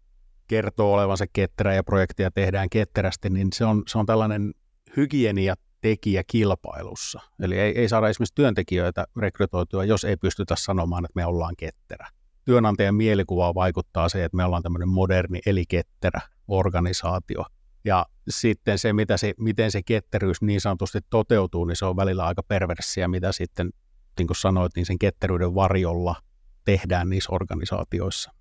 kertoo 0.46 0.92
olevansa 0.92 1.24
ketterä 1.32 1.74
ja 1.74 1.84
projektia 1.84 2.30
tehdään 2.30 2.70
ketterästi, 2.70 3.30
niin 3.30 3.48
se 3.54 3.64
on, 3.64 3.82
se 3.86 3.98
on 3.98 4.06
tällainen 4.06 4.54
hygieniatekijä 4.96 6.22
kilpailussa. 6.26 7.20
Eli 7.42 7.58
ei, 7.58 7.78
ei 7.78 7.88
saada 7.88 8.08
esimerkiksi 8.08 8.34
työntekijöitä 8.34 9.06
rekrytoitua, 9.16 9.84
jos 9.84 10.04
ei 10.04 10.16
pystytä 10.16 10.54
sanomaan, 10.58 11.04
että 11.04 11.16
me 11.20 11.26
ollaan 11.26 11.56
ketterä. 11.56 12.08
Työnantajan 12.44 12.94
mielikuvaa 12.94 13.54
vaikuttaa 13.54 14.08
se, 14.08 14.24
että 14.24 14.36
me 14.36 14.44
ollaan 14.44 14.62
tämmöinen 14.62 14.88
moderni 14.88 15.40
eli 15.46 15.64
ketterä 15.68 16.20
organisaatio. 16.48 17.44
Ja 17.86 18.06
sitten 18.28 18.78
se, 18.78 18.92
mitä 18.92 19.16
se, 19.16 19.34
miten 19.38 19.70
se 19.70 19.82
ketteryys 19.82 20.42
niin 20.42 20.60
sanotusti 20.60 20.98
toteutuu, 21.10 21.64
niin 21.64 21.76
se 21.76 21.84
on 21.84 21.96
välillä 21.96 22.24
aika 22.24 22.42
perversiä, 22.42 23.08
mitä 23.08 23.32
sitten, 23.32 23.70
niin 24.18 24.26
kuin 24.26 24.36
sanoit, 24.36 24.72
niin 24.76 24.86
sen 24.86 24.98
ketteryyden 24.98 25.54
varjolla 25.54 26.16
tehdään 26.64 27.08
niissä 27.08 27.32
organisaatioissa. 27.32 28.32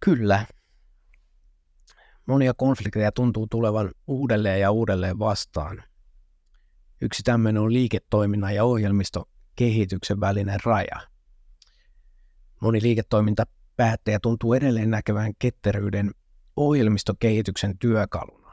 Kyllä. 0.00 0.46
Monia 2.26 2.54
konflikteja 2.54 3.12
tuntuu 3.12 3.46
tulevan 3.46 3.90
uudelleen 4.06 4.60
ja 4.60 4.70
uudelleen 4.70 5.18
vastaan. 5.18 5.82
Yksi 7.00 7.22
tämmöinen 7.22 7.62
on 7.62 7.72
liiketoiminnan 7.72 8.54
ja 8.54 8.64
ohjelmistokehityksen 8.64 10.20
välinen 10.20 10.60
raja. 10.64 11.00
Moni 12.60 12.82
liiketoimintapäättäjä 12.82 14.18
tuntuu 14.22 14.54
edelleen 14.54 14.90
näkevän 14.90 15.32
ketteryyden 15.38 16.10
ohjelmistokehityksen 16.56 17.78
työkaluna, 17.78 18.52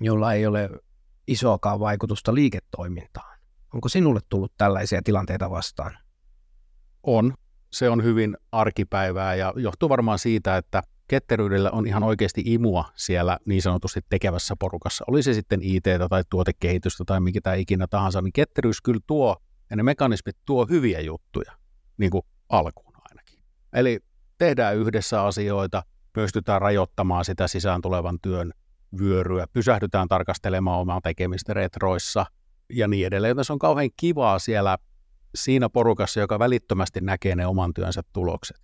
jolla 0.00 0.32
ei 0.32 0.46
ole 0.46 0.70
isoakaan 1.26 1.80
vaikutusta 1.80 2.34
liiketoimintaan. 2.34 3.38
Onko 3.74 3.88
sinulle 3.88 4.20
tullut 4.28 4.52
tällaisia 4.58 5.02
tilanteita 5.04 5.50
vastaan? 5.50 5.98
On. 7.02 7.34
Se 7.72 7.90
on 7.90 8.04
hyvin 8.04 8.36
arkipäivää 8.52 9.34
ja 9.34 9.52
johtuu 9.56 9.88
varmaan 9.88 10.18
siitä, 10.18 10.56
että 10.56 10.82
ketteryydellä 11.08 11.70
on 11.70 11.86
ihan 11.86 12.02
oikeasti 12.02 12.42
imua 12.44 12.84
siellä 12.96 13.38
niin 13.46 13.62
sanotusti 13.62 14.00
tekevässä 14.08 14.54
porukassa. 14.58 15.04
Oli 15.08 15.22
se 15.22 15.34
sitten 15.34 15.62
IT 15.62 15.84
tai 16.10 16.22
tuotekehitystä 16.30 17.04
tai 17.06 17.20
mikä 17.20 17.54
ikinä 17.54 17.86
tahansa, 17.86 18.22
niin 18.22 18.32
ketteryys 18.32 18.80
kyllä 18.80 19.00
tuo 19.06 19.36
ja 19.70 19.76
ne 19.76 19.82
mekanismit 19.82 20.36
tuo 20.44 20.66
hyviä 20.66 21.00
juttuja, 21.00 21.52
niin 21.96 22.10
kuin 22.10 22.22
alkuun 22.48 22.94
ainakin. 23.10 23.38
Eli 23.72 24.00
tehdään 24.38 24.76
yhdessä 24.76 25.22
asioita, 25.22 25.82
pystytään 26.14 26.60
rajoittamaan 26.60 27.24
sitä 27.24 27.48
sisään 27.48 27.80
tulevan 27.80 28.18
työn 28.22 28.52
vyöryä, 28.98 29.46
pysähdytään 29.52 30.08
tarkastelemaan 30.08 30.80
omaa 30.80 31.00
tekemistä 31.00 31.54
retroissa 31.54 32.26
ja 32.70 32.88
niin 32.88 33.06
edelleen. 33.06 33.28
Joten 33.28 33.44
se 33.44 33.52
on 33.52 33.58
kauhean 33.58 33.90
kivaa 33.96 34.38
siellä 34.38 34.78
siinä 35.34 35.68
porukassa, 35.68 36.20
joka 36.20 36.38
välittömästi 36.38 37.00
näkee 37.00 37.36
ne 37.36 37.46
oman 37.46 37.74
työnsä 37.74 38.02
tulokset. 38.12 38.56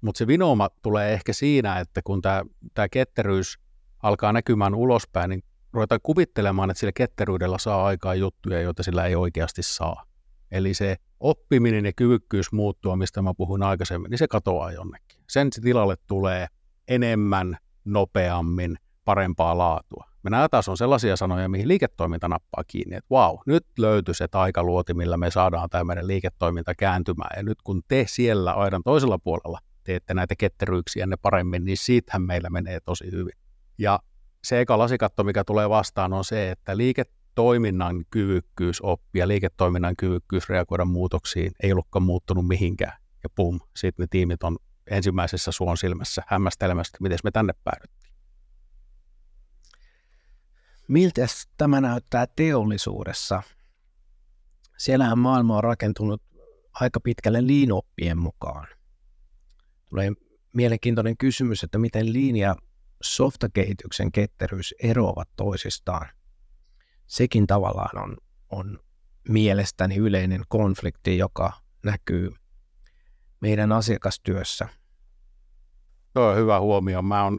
Mutta 0.00 0.18
se 0.18 0.26
vinooma 0.26 0.68
tulee 0.82 1.12
ehkä 1.12 1.32
siinä, 1.32 1.80
että 1.80 2.00
kun 2.04 2.22
tämä 2.22 2.88
ketteryys 2.90 3.58
alkaa 4.02 4.32
näkymään 4.32 4.74
ulospäin, 4.74 5.30
niin 5.30 5.42
ruvetaan 5.72 6.00
kuvittelemaan, 6.02 6.70
että 6.70 6.78
sillä 6.80 6.92
ketteryydellä 6.92 7.58
saa 7.58 7.86
aikaa 7.86 8.14
juttuja, 8.14 8.60
joita 8.60 8.82
sillä 8.82 9.04
ei 9.04 9.16
oikeasti 9.16 9.62
saa. 9.62 10.04
Eli 10.50 10.74
se 10.74 10.96
oppiminen 11.20 11.86
ja 11.86 11.92
kyvykkyys 11.96 12.52
muuttua, 12.52 12.96
mistä 12.96 13.22
mä 13.22 13.34
puhuin 13.36 13.62
aikaisemmin, 13.62 14.10
niin 14.10 14.18
se 14.18 14.28
katoaa 14.28 14.72
jonnekin. 14.72 15.20
Sen 15.28 15.50
tilalle 15.50 15.96
tulee 16.06 16.46
enemmän, 16.88 17.56
nopeammin, 17.84 18.76
parempaa 19.04 19.58
laatua. 19.58 20.04
Me 20.22 20.30
nämä 20.30 20.48
taas 20.48 20.68
on 20.68 20.76
sellaisia 20.76 21.16
sanoja, 21.16 21.48
mihin 21.48 21.68
liiketoiminta 21.68 22.28
nappaa 22.28 22.64
kiinni, 22.66 22.96
että 22.96 23.14
wow, 23.14 23.36
nyt 23.46 23.66
löytyy 23.78 24.14
se 24.14 24.28
taikaluoti, 24.28 24.94
millä 24.94 25.16
me 25.16 25.30
saadaan 25.30 25.70
tämä 25.70 25.84
meidän 25.84 26.06
liiketoiminta 26.06 26.74
kääntymään. 26.74 27.30
Ja 27.36 27.42
nyt 27.42 27.62
kun 27.64 27.82
te 27.88 28.04
siellä 28.08 28.52
aidan 28.52 28.82
toisella 28.84 29.18
puolella 29.18 29.58
teette 29.84 30.14
näitä 30.14 30.34
ketteryyksiä 30.38 31.06
ne 31.06 31.16
paremmin, 31.16 31.64
niin 31.64 31.76
siitähän 31.76 32.22
meillä 32.22 32.50
menee 32.50 32.80
tosi 32.80 33.10
hyvin. 33.12 33.32
Ja 33.78 34.00
se 34.44 34.60
eka 34.60 34.78
lasikatto, 34.78 35.24
mikä 35.24 35.44
tulee 35.44 35.68
vastaan, 35.68 36.12
on 36.12 36.24
se, 36.24 36.50
että 36.50 36.76
liiketoiminnan 36.76 38.04
kyvykkyys 38.10 38.80
oppia, 38.80 39.28
liiketoiminnan 39.28 39.96
kyvykkyys 39.96 40.48
reagoida 40.48 40.84
muutoksiin 40.84 41.52
ei 41.62 41.72
ollutkaan 41.72 42.02
muuttunut 42.02 42.46
mihinkään. 42.46 42.98
Ja 43.22 43.28
pum, 43.34 43.60
sitten 43.76 44.02
ne 44.02 44.06
tiimit 44.10 44.42
on 44.42 44.56
ensimmäisessä 44.90 45.52
suon 45.52 45.76
silmässä 45.76 46.22
hämmästelemästä, 46.26 46.98
miten 47.00 47.18
me 47.24 47.30
tänne 47.30 47.52
päädyttiin. 47.64 48.12
Miltä 50.88 51.26
tämä 51.56 51.80
näyttää 51.80 52.26
teollisuudessa? 52.36 53.42
Siellähän 54.78 55.18
maailma 55.18 55.56
on 55.56 55.64
rakentunut 55.64 56.22
aika 56.72 57.00
pitkälle 57.00 57.46
liinoppien 57.46 58.18
mukaan. 58.18 58.66
Tulee 59.90 60.12
mielenkiintoinen 60.52 61.16
kysymys, 61.16 61.62
että 61.62 61.78
miten 61.78 62.12
linja 62.12 62.56
softakehityksen 63.02 64.12
ketteryys 64.12 64.74
eroavat 64.82 65.28
toisistaan. 65.36 66.08
Sekin 67.06 67.46
tavallaan 67.46 68.02
on, 68.02 68.16
on 68.50 68.80
mielestäni 69.28 69.96
yleinen 69.96 70.42
konflikti, 70.48 71.18
joka 71.18 71.52
näkyy 71.84 72.30
meidän 73.46 73.72
asiakastyössä. 73.72 74.68
Tuo 76.14 76.22
on 76.22 76.36
hyvä 76.36 76.60
huomio. 76.60 77.02
Mä 77.02 77.24
oon 77.24 77.38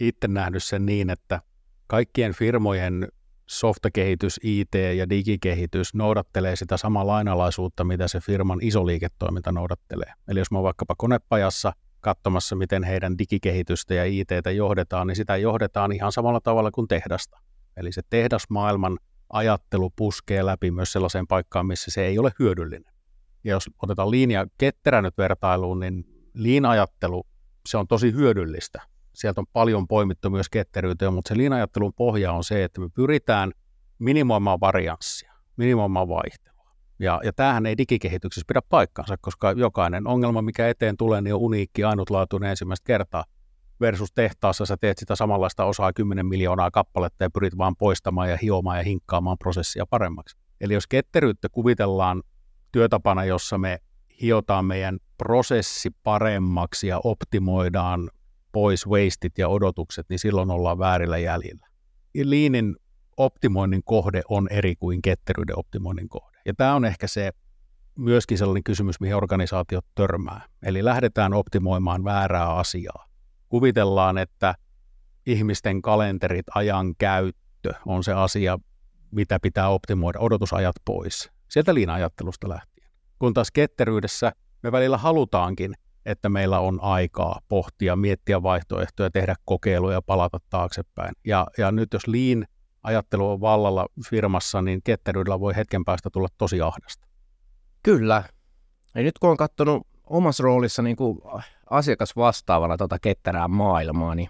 itse 0.00 0.28
nähnyt 0.28 0.64
sen 0.64 0.86
niin, 0.86 1.10
että 1.10 1.40
kaikkien 1.86 2.32
firmojen 2.34 3.08
softakehitys, 3.46 4.40
IT 4.42 4.74
ja 4.96 5.10
digikehitys 5.10 5.94
noudattelee 5.94 6.56
sitä 6.56 6.76
samaa 6.76 7.06
lainalaisuutta, 7.06 7.84
mitä 7.84 8.08
se 8.08 8.20
firman 8.20 8.58
iso 8.62 8.86
liiketoiminta 8.86 9.52
noudattelee. 9.52 10.12
Eli 10.28 10.38
jos 10.38 10.50
mä 10.50 10.58
oon 10.58 10.64
vaikkapa 10.64 10.94
konepajassa 10.98 11.72
katsomassa, 12.00 12.56
miten 12.56 12.84
heidän 12.84 13.18
digikehitystä 13.18 13.94
ja 13.94 14.04
ITtä 14.04 14.50
johdetaan, 14.50 15.06
niin 15.06 15.16
sitä 15.16 15.36
johdetaan 15.36 15.92
ihan 15.92 16.12
samalla 16.12 16.40
tavalla 16.40 16.70
kuin 16.70 16.88
tehdasta. 16.88 17.38
Eli 17.76 17.92
se 17.92 18.02
tehdasmaailman 18.10 18.98
ajattelu 19.32 19.90
puskee 19.90 20.46
läpi 20.46 20.70
myös 20.70 20.92
sellaiseen 20.92 21.26
paikkaan, 21.26 21.66
missä 21.66 21.90
se 21.90 22.06
ei 22.06 22.18
ole 22.18 22.32
hyödyllinen. 22.38 22.97
Ja 23.48 23.54
jos 23.54 23.70
otetaan 23.82 24.10
linja 24.10 24.46
ketterä 24.58 25.02
nyt 25.02 25.18
vertailuun, 25.18 25.80
niin 25.80 26.04
liinajattelu, 26.34 27.26
se 27.68 27.78
on 27.78 27.88
tosi 27.88 28.12
hyödyllistä. 28.12 28.82
Sieltä 29.14 29.40
on 29.40 29.46
paljon 29.52 29.88
poimittu 29.88 30.30
myös 30.30 30.48
ketteryyteen, 30.48 31.14
mutta 31.14 31.28
se 31.28 31.36
liinajattelun 31.36 31.92
pohja 31.94 32.32
on 32.32 32.44
se, 32.44 32.64
että 32.64 32.80
me 32.80 32.88
pyritään 32.94 33.52
minimoimaan 33.98 34.60
varianssia, 34.60 35.32
minimoimaan 35.56 36.08
vaihtelua. 36.08 36.70
Ja, 36.98 37.20
ja 37.24 37.32
tämähän 37.32 37.66
ei 37.66 37.78
digikehityksessä 37.78 38.44
pidä 38.48 38.60
paikkansa, 38.68 39.16
koska 39.20 39.52
jokainen 39.52 40.06
ongelma, 40.06 40.42
mikä 40.42 40.68
eteen 40.68 40.96
tulee, 40.96 41.20
niin 41.20 41.34
on 41.34 41.40
uniikki, 41.40 41.84
ainutlaatuinen 41.84 42.50
ensimmäistä 42.50 42.86
kertaa 42.86 43.24
versus 43.80 44.12
tehtaassa 44.14 44.66
sä 44.66 44.76
teet 44.80 44.98
sitä 44.98 45.16
samanlaista 45.16 45.64
osaa 45.64 45.92
10 45.92 46.26
miljoonaa 46.26 46.70
kappaletta 46.70 47.24
ja 47.24 47.30
pyrit 47.30 47.58
vaan 47.58 47.76
poistamaan 47.76 48.30
ja 48.30 48.38
hiomaan 48.42 48.78
ja 48.78 48.84
hinkkaamaan 48.84 49.38
prosessia 49.38 49.86
paremmaksi. 49.90 50.36
Eli 50.60 50.74
jos 50.74 50.86
ketteryyttä 50.86 51.48
kuvitellaan 51.48 52.22
työtapana, 52.72 53.24
jossa 53.24 53.58
me 53.58 53.78
hiotaan 54.22 54.64
meidän 54.64 54.98
prosessi 55.18 55.90
paremmaksi 56.02 56.86
ja 56.86 57.00
optimoidaan 57.04 58.10
pois 58.52 58.86
wastit 58.86 59.38
ja 59.38 59.48
odotukset, 59.48 60.06
niin 60.08 60.18
silloin 60.18 60.50
ollaan 60.50 60.78
väärillä 60.78 61.18
jäljillä. 61.18 61.66
Liinin 62.14 62.76
optimoinnin 63.16 63.82
kohde 63.84 64.22
on 64.28 64.48
eri 64.50 64.76
kuin 64.76 65.02
ketteryyden 65.02 65.58
optimoinnin 65.58 66.08
kohde. 66.08 66.38
Ja 66.46 66.54
tämä 66.54 66.74
on 66.74 66.84
ehkä 66.84 67.06
se 67.06 67.32
myöskin 67.94 68.38
sellainen 68.38 68.64
kysymys, 68.64 69.00
mihin 69.00 69.16
organisaatiot 69.16 69.84
törmää. 69.94 70.46
Eli 70.62 70.84
lähdetään 70.84 71.34
optimoimaan 71.34 72.04
väärää 72.04 72.54
asiaa. 72.54 73.08
Kuvitellaan, 73.48 74.18
että 74.18 74.54
ihmisten 75.26 75.82
kalenterit, 75.82 76.46
ajan 76.54 76.94
käyttö 76.96 77.74
on 77.86 78.04
se 78.04 78.12
asia, 78.12 78.58
mitä 79.10 79.38
pitää 79.42 79.68
optimoida, 79.68 80.18
odotusajat 80.20 80.76
pois. 80.84 81.30
Sieltä 81.48 81.74
liina-ajattelusta 81.74 82.48
lähtien. 82.48 82.90
Kun 83.18 83.34
taas 83.34 83.50
ketteryydessä 83.50 84.32
me 84.62 84.72
välillä 84.72 84.98
halutaankin, 84.98 85.74
että 86.06 86.28
meillä 86.28 86.60
on 86.60 86.78
aikaa 86.82 87.40
pohtia, 87.48 87.96
miettiä 87.96 88.42
vaihtoehtoja, 88.42 89.10
tehdä 89.10 89.34
kokeiluja 89.44 89.94
ja 89.94 90.02
palata 90.02 90.38
taaksepäin. 90.50 91.12
Ja, 91.24 91.46
ja 91.58 91.72
nyt 91.72 91.92
jos 91.92 92.06
liin 92.06 92.44
ajattelu 92.82 93.30
on 93.30 93.40
vallalla 93.40 93.86
firmassa, 94.10 94.62
niin 94.62 94.80
ketteryydellä 94.84 95.40
voi 95.40 95.56
hetken 95.56 95.84
päästä 95.84 96.10
tulla 96.10 96.28
tosi 96.38 96.60
ahdasta. 96.60 97.06
Kyllä. 97.82 98.24
Ja 98.94 99.02
nyt 99.02 99.18
kun 99.18 99.30
on 99.30 99.36
katsonut 99.36 99.86
omassa 100.06 100.42
roolissa 100.42 100.82
niin 100.82 100.96
kuin 100.96 101.18
asiakasvastaavana 101.70 102.76
tuota 102.76 102.98
ketterää 102.98 103.48
maailmaa, 103.48 104.14
niin 104.14 104.28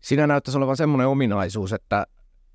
siinä 0.00 0.26
näyttäisi 0.26 0.58
olevan 0.58 0.76
semmoinen 0.76 1.08
ominaisuus, 1.08 1.72
että 1.72 2.06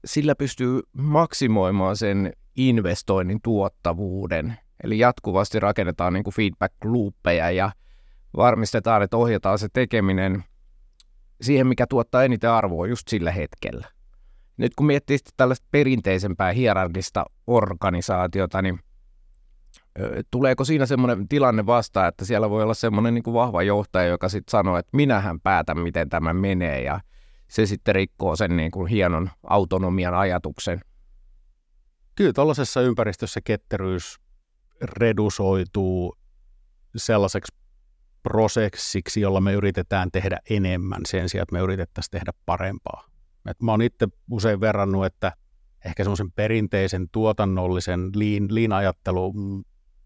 sillä 0.05 0.35
pystyy 0.35 0.81
maksimoimaan 0.97 1.97
sen 1.97 2.33
investoinnin 2.55 3.39
tuottavuuden. 3.43 4.57
Eli 4.83 4.99
jatkuvasti 4.99 5.59
rakennetaan 5.59 6.13
niin 6.13 6.23
kuin 6.23 6.33
feedback 6.33 6.73
loopeja 6.85 7.51
ja 7.51 7.71
varmistetaan, 8.37 9.01
että 9.03 9.17
ohjataan 9.17 9.59
se 9.59 9.67
tekeminen 9.73 10.43
siihen, 11.41 11.67
mikä 11.67 11.87
tuottaa 11.87 12.23
eniten 12.23 12.49
arvoa 12.49 12.87
just 12.87 13.07
sillä 13.07 13.31
hetkellä. 13.31 13.87
Nyt 14.57 14.71
kun 14.75 14.85
miettii 14.85 15.17
tällaista 15.37 15.67
perinteisempää 15.71 16.51
hierarkista 16.51 17.25
organisaatiota, 17.47 18.61
niin 18.61 18.79
tuleeko 20.31 20.65
siinä 20.65 20.85
semmoinen 20.85 21.27
tilanne 21.27 21.65
vastaan, 21.65 22.07
että 22.07 22.25
siellä 22.25 22.49
voi 22.49 22.63
olla 22.63 22.73
semmoinen 22.73 23.13
niin 23.13 23.23
kuin 23.23 23.33
vahva 23.33 23.63
johtaja, 23.63 24.07
joka 24.07 24.29
sitten 24.29 24.51
sanoo, 24.51 24.77
että 24.77 24.97
minähän 24.97 25.39
päätän, 25.41 25.79
miten 25.79 26.09
tämä 26.09 26.33
menee, 26.33 26.81
ja 26.81 26.99
se 27.49 27.65
sitten 27.65 27.95
rikkoo 27.95 28.35
sen 28.35 28.57
niin 28.57 28.71
kuin 28.71 28.87
hienon 28.87 29.29
autonomian 29.43 30.13
ajatuksen. 30.13 30.79
Kyllä 32.15 32.33
tuollaisessa 32.33 32.81
ympäristössä 32.81 33.41
ketteryys 33.41 34.19
redusoituu 34.81 36.17
sellaiseksi 36.95 37.55
prosessiksi, 38.23 39.21
jolla 39.21 39.41
me 39.41 39.53
yritetään 39.53 40.11
tehdä 40.11 40.39
enemmän 40.49 41.01
sen 41.05 41.29
sijaan, 41.29 41.43
että 41.43 41.53
me 41.53 41.59
yritettäisiin 41.59 42.11
tehdä 42.11 42.31
parempaa. 42.45 43.05
Et 43.49 43.61
mä 43.61 43.71
oon 43.71 43.81
itse 43.81 44.07
usein 44.31 44.59
verrannut, 44.61 45.05
että 45.05 45.31
ehkä 45.85 46.03
semmoisen 46.03 46.31
perinteisen 46.31 47.09
tuotannollisen 47.09 48.09
lean, 48.15 48.47
lean 48.49 48.71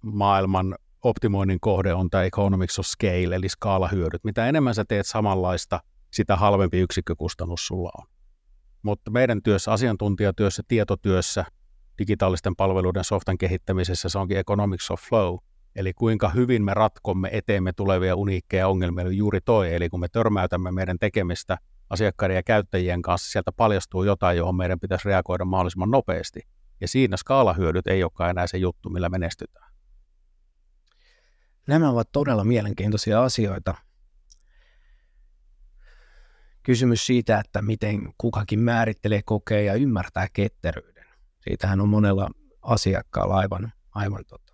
maailman 0.02 0.76
optimoinnin 1.04 1.60
kohde 1.60 1.94
on 1.94 2.10
tämä 2.10 2.24
economics 2.24 2.80
of 2.80 2.86
scale, 2.86 3.36
eli 3.36 3.50
skaalahyödyt. 3.50 4.24
Mitä 4.24 4.48
enemmän 4.48 4.76
sä 4.76 4.86
teet 4.86 5.08
samanlaista, 5.08 5.80
sitä 6.12 6.36
halvempi 6.36 6.80
yksikkökustannus 6.80 7.68
sulla 7.68 7.92
on. 7.98 8.08
Mutta 8.82 9.12
meidän 9.12 9.44
työssä, 9.44 9.72
asiantuntijatyössä, 9.72 10.64
tietotyössä, 10.68 11.46
digitaalisten 11.98 12.56
palveluiden 12.56 13.04
softan 13.04 13.38
kehittämisessä 13.38 14.10
se 14.10 14.20
onkin 14.20 14.38
economics 14.38 14.92
of 14.92 15.02
flow, 15.02 15.38
eli 15.76 15.94
kuinka 15.94 16.30
hyvin 16.30 16.64
me 16.64 16.74
ratkomme 16.74 17.30
eteemme 17.32 17.74
tulevia 17.74 18.16
uniikkeja 18.16 18.68
ongelmia, 18.68 19.06
eli 19.06 19.18
juuri 19.18 19.40
toi, 19.42 19.74
eli 19.74 19.90
kun 19.90 20.00
me 20.00 20.08
törmäytämme 20.08 20.72
meidän 20.72 21.00
tekemistä 21.00 21.58
asiakkaiden 21.90 22.36
ja 22.36 22.44
käyttäjien 22.44 23.02
kanssa, 23.02 23.32
sieltä 23.32 23.52
paljastuu 23.52 24.04
jotain, 24.04 24.38
johon 24.38 24.56
meidän 24.56 24.80
pitäisi 24.80 25.08
reagoida 25.08 25.46
mahdollisimman 25.46 25.92
nopeasti. 25.92 26.42
Ja 26.82 26.88
siinä 26.88 27.18
skaalahyödyt 27.18 27.88
ei 27.88 28.04
olekaan 28.04 28.30
enää 28.30 28.48
se 28.48 28.58
juttu, 28.58 28.90
millä 28.90 29.10
menestytään. 29.10 29.72
Nämä 31.68 31.90
ovat 31.90 32.12
todella 32.12 32.44
mielenkiintoisia 32.44 33.24
asioita. 33.24 33.76
Kysymys 36.64 37.06
siitä, 37.06 37.40
että 37.40 37.62
miten 37.62 38.14
kukakin 38.18 38.60
määrittelee, 38.60 39.22
kokee 39.26 39.64
ja 39.64 39.74
ymmärtää 39.74 40.28
ketteryyden. 40.34 40.97
Siitähän 41.48 41.82
on 41.82 41.90
monella 41.90 42.30
asiakkaalla 42.62 43.36
aivan, 43.36 43.74
aivan 43.92 44.26
tota, 44.28 44.54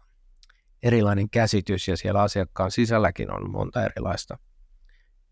erilainen 0.83 1.29
käsitys 1.29 1.87
ja 1.87 1.97
siellä 1.97 2.21
asiakkaan 2.21 2.71
sisälläkin 2.71 3.31
on 3.31 3.51
monta 3.51 3.85
erilaista 3.85 4.37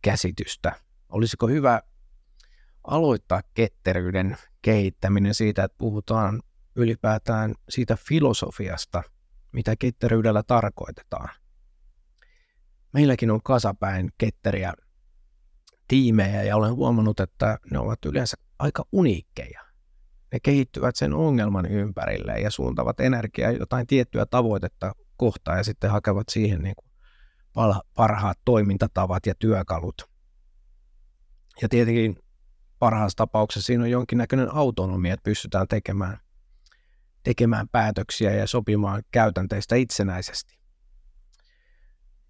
käsitystä. 0.01 0.75
Olisiko 1.09 1.47
hyvä 1.47 1.81
aloittaa 2.83 3.41
ketteryyden 3.53 4.37
kehittäminen 4.61 5.33
siitä, 5.33 5.63
että 5.63 5.77
puhutaan 5.77 6.41
ylipäätään 6.75 7.55
siitä 7.69 7.97
filosofiasta, 8.07 9.03
mitä 9.51 9.75
ketteryydellä 9.79 10.43
tarkoitetaan. 10.43 11.29
Meilläkin 12.93 13.31
on 13.31 13.43
kasapäin 13.43 14.09
ketteriä 14.17 14.73
tiimejä 15.87 16.43
ja 16.43 16.55
olen 16.55 16.75
huomannut, 16.75 17.19
että 17.19 17.59
ne 17.71 17.79
ovat 17.79 18.05
yleensä 18.05 18.37
aika 18.59 18.85
uniikkeja. 18.91 19.70
Ne 20.31 20.39
kehittyvät 20.43 20.95
sen 20.95 21.13
ongelman 21.13 21.65
ympärille 21.65 22.33
ja 22.33 22.51
suuntavat 22.51 22.99
energiaa 22.99 23.51
jotain 23.51 23.87
tiettyä 23.87 24.25
tavoitetta 24.25 24.91
kohtaan 25.17 25.57
ja 25.57 25.63
sitten 25.63 25.91
hakevat 25.91 26.29
siihen 26.29 26.61
niin 26.61 26.75
kuin 26.75 26.91
parhaat 27.95 28.37
toimintatavat 28.45 29.25
ja 29.25 29.35
työkalut. 29.35 30.01
Ja 31.61 31.69
tietenkin 31.69 32.19
parhaassa 32.79 33.15
tapauksessa 33.15 33.67
siinä 33.67 33.83
on 33.83 33.91
jonkinnäköinen 33.91 34.53
autonomia, 34.53 35.13
että 35.13 35.23
pystytään 35.23 35.67
tekemään, 35.67 36.17
tekemään 37.23 37.69
päätöksiä 37.69 38.31
ja 38.31 38.47
sopimaan 38.47 39.03
käytänteistä 39.11 39.75
itsenäisesti. 39.75 40.57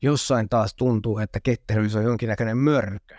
Jossain 0.02 0.50
taas 0.50 0.76
tuntuu, 0.76 1.18
että 1.18 1.40
ketteryys 1.40 1.96
on 1.96 2.04
jonkinnäköinen 2.04 2.58
mörkö, 2.58 3.16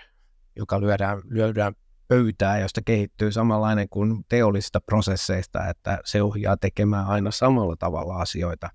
joka 0.57 0.81
lyödään, 0.81 1.23
lyödään 1.25 1.75
pöytää, 2.09 2.59
josta 2.59 2.81
kehittyy 2.85 3.33
samanlainen 3.33 3.89
kuin 3.89 4.25
teollisista 4.29 4.81
prosesseista, 4.81 5.69
että 5.69 5.99
se 6.05 6.23
ohjaa 6.23 6.57
tekemään 6.57 7.07
aina 7.07 7.31
samalla 7.31 7.77
tavalla 7.77 8.17
asioita. 8.17 8.71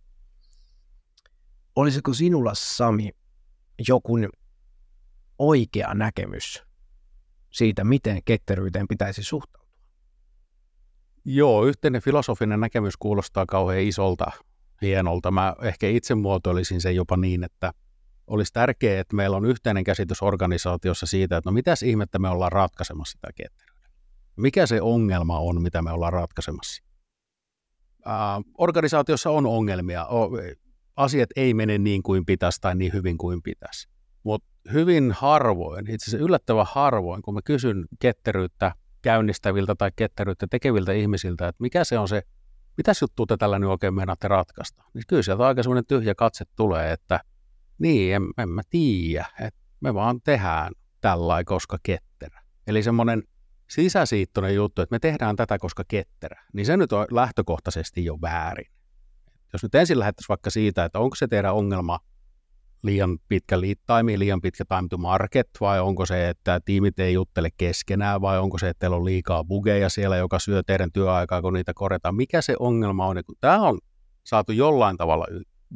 Olisiko 1.75 2.13
sinulla, 2.13 2.51
Sami, 2.53 3.09
joku 3.87 4.13
oikea 5.39 5.93
näkemys 5.93 6.63
siitä, 7.51 7.83
miten 7.83 8.23
ketteryyteen 8.25 8.87
pitäisi 8.87 9.23
suhtautua? 9.23 9.67
Joo, 11.25 11.65
yhteinen 11.65 12.01
filosofinen 12.01 12.59
näkemys 12.59 12.97
kuulostaa 12.97 13.45
kauhean 13.45 13.81
isolta, 13.81 14.25
hienolta. 14.81 15.31
Mä 15.31 15.55
ehkä 15.61 15.87
itse 15.87 16.15
muotoilisin 16.15 16.81
sen 16.81 16.95
jopa 16.95 17.17
niin, 17.17 17.43
että 17.43 17.73
olisi 18.27 18.53
tärkeää, 18.53 19.01
että 19.01 19.15
meillä 19.15 19.37
on 19.37 19.45
yhteinen 19.45 19.83
käsitys 19.83 20.21
organisaatiossa 20.21 21.05
siitä, 21.05 21.37
että 21.37 21.49
no 21.49 21.53
mitäs 21.53 21.83
ihmettä 21.83 22.19
me 22.19 22.29
ollaan 22.29 22.51
ratkaisemassa 22.51 23.11
sitä 23.11 23.27
ketteryyttä. 23.35 23.89
Mikä 24.35 24.65
se 24.65 24.81
ongelma 24.81 25.39
on, 25.39 25.61
mitä 25.61 25.81
me 25.81 25.91
ollaan 25.91 26.13
ratkaisemassa? 26.13 26.83
Äh, 28.07 28.13
organisaatiossa 28.57 29.29
on 29.29 29.45
ongelmia. 29.45 30.07
Asiat 30.95 31.29
ei 31.35 31.53
mene 31.53 31.77
niin 31.77 32.03
kuin 32.03 32.25
pitäisi 32.25 32.61
tai 32.61 32.75
niin 32.75 32.93
hyvin 32.93 33.17
kuin 33.17 33.41
pitäisi. 33.41 33.89
Mutta 34.23 34.47
hyvin 34.73 35.11
harvoin, 35.11 35.89
itse 35.89 36.09
asiassa 36.09 36.25
yllättävän 36.25 36.65
harvoin, 36.69 37.21
kun 37.21 37.33
mä 37.33 37.41
kysyn 37.45 37.85
ketteryyttä 37.99 38.71
käynnistäviltä 39.01 39.75
tai 39.75 39.91
ketteryyttä 39.95 40.47
tekeviltä 40.49 40.91
ihmisiltä, 40.91 41.47
että 41.47 41.61
mikä 41.61 41.83
se 41.83 41.99
on 41.99 42.07
se, 42.07 42.21
mitä 42.77 42.91
juttua 43.01 43.25
te 43.25 43.37
tällä 43.37 43.59
nyt 43.59 43.69
oikein 43.69 43.93
meinaatte 43.93 44.27
ratkaista, 44.27 44.83
niin 44.93 45.03
kyllä 45.07 45.21
sieltä 45.21 45.47
aika 45.47 45.63
semmoinen 45.63 45.85
tyhjä 45.85 46.15
katse 46.15 46.45
tulee, 46.55 46.91
että 46.91 47.19
niin, 47.79 48.15
en, 48.15 48.23
en 48.37 48.49
mä 48.49 48.61
tiedä, 48.69 49.25
että 49.39 49.59
me 49.79 49.93
vaan 49.93 50.21
tehdään 50.23 50.73
tällä 51.01 51.43
koska 51.43 51.77
ketterä. 51.83 52.41
Eli 52.67 52.83
semmoinen 52.83 53.23
sisäsiittoinen 53.69 54.55
juttu, 54.55 54.81
että 54.81 54.95
me 54.95 54.99
tehdään 54.99 55.35
tätä 55.35 55.59
koska 55.59 55.83
ketterä, 55.87 56.43
niin 56.53 56.65
se 56.65 56.77
nyt 56.77 56.91
on 56.91 57.05
lähtökohtaisesti 57.11 58.05
jo 58.05 58.17
väärin. 58.21 58.71
Jos 59.53 59.63
nyt 59.63 59.75
ensin 59.75 59.99
lähdettäisiin 59.99 60.29
vaikka 60.29 60.49
siitä, 60.49 60.85
että 60.85 60.99
onko 60.99 61.15
se 61.15 61.27
teidän 61.27 61.53
ongelma 61.53 61.99
liian 62.83 63.17
pitkä 63.27 63.61
lead 63.61 63.77
time, 63.87 64.19
liian 64.19 64.41
pitkä 64.41 64.63
time 64.65 64.87
to 64.89 64.97
market, 64.97 65.49
vai 65.61 65.79
onko 65.79 66.05
se, 66.05 66.29
että 66.29 66.59
tiimit 66.65 66.99
ei 66.99 67.13
juttele 67.13 67.49
keskenään, 67.57 68.21
vai 68.21 68.39
onko 68.39 68.57
se, 68.57 68.69
että 68.69 68.79
teillä 68.79 68.95
on 68.95 69.05
liikaa 69.05 69.43
bugeja 69.43 69.89
siellä, 69.89 70.17
joka 70.17 70.39
syö 70.39 70.63
teidän 70.63 70.91
työaikaa, 70.91 71.41
kun 71.41 71.53
niitä 71.53 71.73
korjataan. 71.73 72.15
Mikä 72.15 72.41
se 72.41 72.55
ongelma 72.59 73.07
on? 73.07 73.17
kun 73.25 73.35
tämä 73.41 73.61
on 73.61 73.79
saatu 74.23 74.51
jollain 74.51 74.97
tavalla 74.97 75.25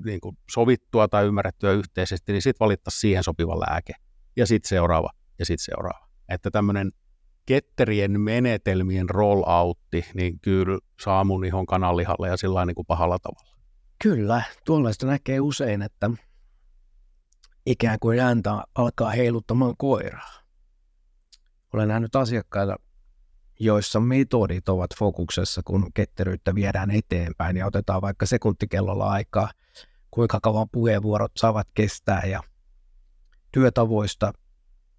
niin 0.06 0.22
kuin 0.22 0.38
sovittua 0.52 1.08
tai 1.08 1.26
ymmärrettyä 1.26 1.72
yhteisesti, 1.72 2.32
niin 2.32 2.42
sitten 2.42 2.66
valittaa 2.66 2.92
siihen 2.92 3.24
sopiva 3.24 3.60
lääke. 3.60 3.94
Ja 4.36 4.46
sitten 4.46 4.70
seuraava, 4.70 5.10
ja 5.40 5.46
sitten 5.46 5.66
seuraava. 5.66 6.08
Että 6.30 6.52
tämmöinen 6.52 6.92
ketterien 7.46 8.22
menetelmien 8.22 9.10
rolloutti, 9.10 10.06
niin 10.14 10.40
kyllä 10.40 10.80
saa 11.04 11.24
mun 11.24 11.46
ihon 11.46 11.66
kananlihalle 11.66 12.28
ja 12.28 12.38
sillä 12.38 12.66
niin 12.66 12.76
kuin 12.76 12.86
pahalla 12.86 13.20
tavalla. 13.20 13.56
Kyllä, 14.04 14.44
tuollaista 14.66 15.08
näkee 15.08 15.40
usein, 15.40 15.82
että 15.82 16.10
ikään 17.66 17.98
kuin 18.00 18.20
ääntä 18.20 18.64
alkaa 18.76 19.10
heiluttamaan 19.10 19.74
koiraa. 19.78 20.42
Olen 21.74 21.88
nähnyt 21.88 22.16
asiakkaita, 22.16 22.76
joissa 23.64 24.00
metodit 24.00 24.70
ovat 24.70 24.90
fokuksessa, 25.00 25.62
kun 25.66 25.92
ketteryyttä 25.94 26.56
viedään 26.56 26.92
eteenpäin 26.92 27.58
ja 27.58 27.66
otetaan 27.66 28.02
vaikka 28.02 28.26
sekuntikellolla 28.26 29.10
aikaa, 29.10 29.50
kuinka 30.12 30.40
kauan 30.44 30.70
puheenvuorot 30.70 31.32
saavat 31.38 31.68
kestää 31.74 32.22
ja 32.26 32.44
työtavoista, 33.52 34.34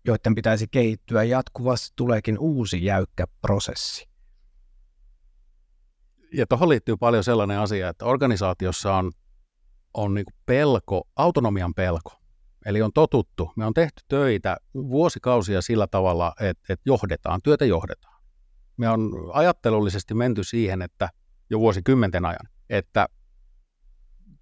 joiden 0.05 0.35
pitäisi 0.35 0.69
kehittyä 0.69 1.25
jatkuvasti, 1.25 1.93
tuleekin 1.97 2.39
uusi 2.39 2.85
jäykkä 2.85 3.27
prosessi. 3.41 4.09
Ja 6.35 6.47
tuohon 6.47 6.69
liittyy 6.69 6.97
paljon 6.97 7.25
sellainen 7.25 7.59
asia, 7.59 7.89
että 7.89 8.05
organisaatiossa 8.05 8.95
on, 8.95 9.13
on 9.95 10.15
niin 10.15 10.27
pelko, 10.47 11.09
autonomian 11.17 11.75
pelko. 11.75 12.13
Eli 12.67 12.83
on 12.83 12.93
totuttu, 12.93 13.53
me 13.57 13.67
on 13.67 13.75
tehty 13.75 14.05
töitä 14.09 14.57
vuosikausia 14.75 15.63
sillä 15.63 15.87
tavalla, 15.87 16.33
että, 16.41 16.73
että 16.73 16.83
johdetaan, 16.87 17.43
työtä 17.43 17.65
johdetaan. 17.65 18.12
Me 18.77 18.89
on 18.89 19.31
ajattelullisesti 19.33 20.15
menty 20.15 20.45
siihen, 20.45 20.83
että 20.83 21.09
jo 21.51 21.61
vuosikymmenten 21.61 22.25
ajan, 22.25 22.49
että 22.71 23.09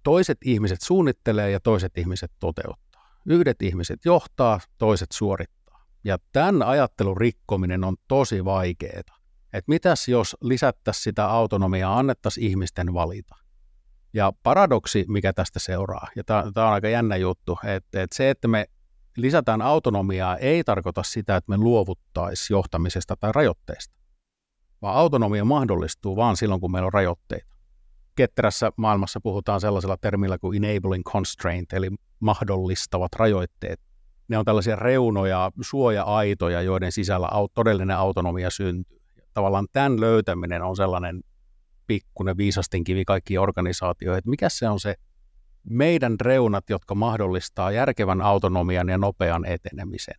toiset 0.03 0.37
ihmiset 0.45 0.81
suunnittelee 0.81 1.51
ja 1.51 1.59
toiset 1.59 1.97
ihmiset 1.97 2.31
toteuttaa. 2.39 3.19
Yhdet 3.25 3.61
ihmiset 3.61 4.05
johtaa, 4.05 4.59
toiset 4.77 5.11
suorittaa. 5.11 5.85
Ja 6.03 6.17
tämän 6.31 6.63
ajattelun 6.63 7.17
rikkominen 7.17 7.83
on 7.83 7.95
tosi 8.07 8.45
vaikeaa. 8.45 8.99
Että 9.53 9.67
mitäs 9.67 10.07
jos 10.07 10.37
lisättäisiin 10.41 11.03
sitä 11.03 11.25
autonomiaa, 11.25 11.99
annettaisiin 11.99 12.47
ihmisten 12.47 12.93
valita. 12.93 13.35
Ja 14.13 14.33
paradoksi, 14.43 15.05
mikä 15.07 15.33
tästä 15.33 15.59
seuraa, 15.59 16.07
ja 16.15 16.23
tämä 16.23 16.67
on 16.67 16.73
aika 16.73 16.89
jännä 16.89 17.15
juttu, 17.15 17.59
että, 17.63 18.03
että 18.03 18.15
se, 18.15 18.29
että 18.29 18.47
me 18.47 18.65
lisätään 19.17 19.61
autonomiaa 19.61 20.37
ei 20.37 20.63
tarkoita 20.63 21.03
sitä, 21.03 21.35
että 21.35 21.49
me 21.49 21.57
luovuttaisiin 21.57 22.55
johtamisesta 22.55 23.15
tai 23.15 23.31
rajoitteista, 23.35 23.95
vaan 24.81 24.95
autonomia 24.95 25.45
mahdollistuu 25.45 26.15
vaan 26.15 26.37
silloin, 26.37 26.61
kun 26.61 26.71
meillä 26.71 26.85
on 26.85 26.93
rajoitteita. 26.93 27.51
Ketterässä 28.15 28.71
maailmassa 28.75 29.19
puhutaan 29.23 29.61
sellaisella 29.61 29.97
termillä 29.97 30.37
kuin 30.37 30.63
enabling 30.63 31.03
constraint, 31.03 31.73
eli 31.73 31.89
mahdollistavat 32.19 33.13
rajoitteet. 33.15 33.79
Ne 34.27 34.37
on 34.37 34.45
tällaisia 34.45 34.75
reunoja, 34.75 35.51
suoja-aitoja, 35.61 36.61
joiden 36.61 36.91
sisällä 36.91 37.29
todellinen 37.53 37.97
autonomia 37.97 38.49
syntyy. 38.49 39.01
Tavallaan 39.33 39.67
tämän 39.73 39.99
löytäminen 39.99 40.61
on 40.61 40.75
sellainen 40.75 41.21
pikkuinen 41.87 42.37
viisastinkivi 42.37 43.05
kaikkiin 43.05 43.39
organisaatioihin, 43.39 44.17
että 44.17 44.29
mikä 44.29 44.49
se 44.49 44.69
on 44.69 44.79
se 44.79 44.95
meidän 45.63 46.15
reunat, 46.21 46.69
jotka 46.69 46.95
mahdollistaa 46.95 47.71
järkevän 47.71 48.21
autonomian 48.21 48.89
ja 48.89 48.97
nopean 48.97 49.45
etenemisen. 49.45 50.15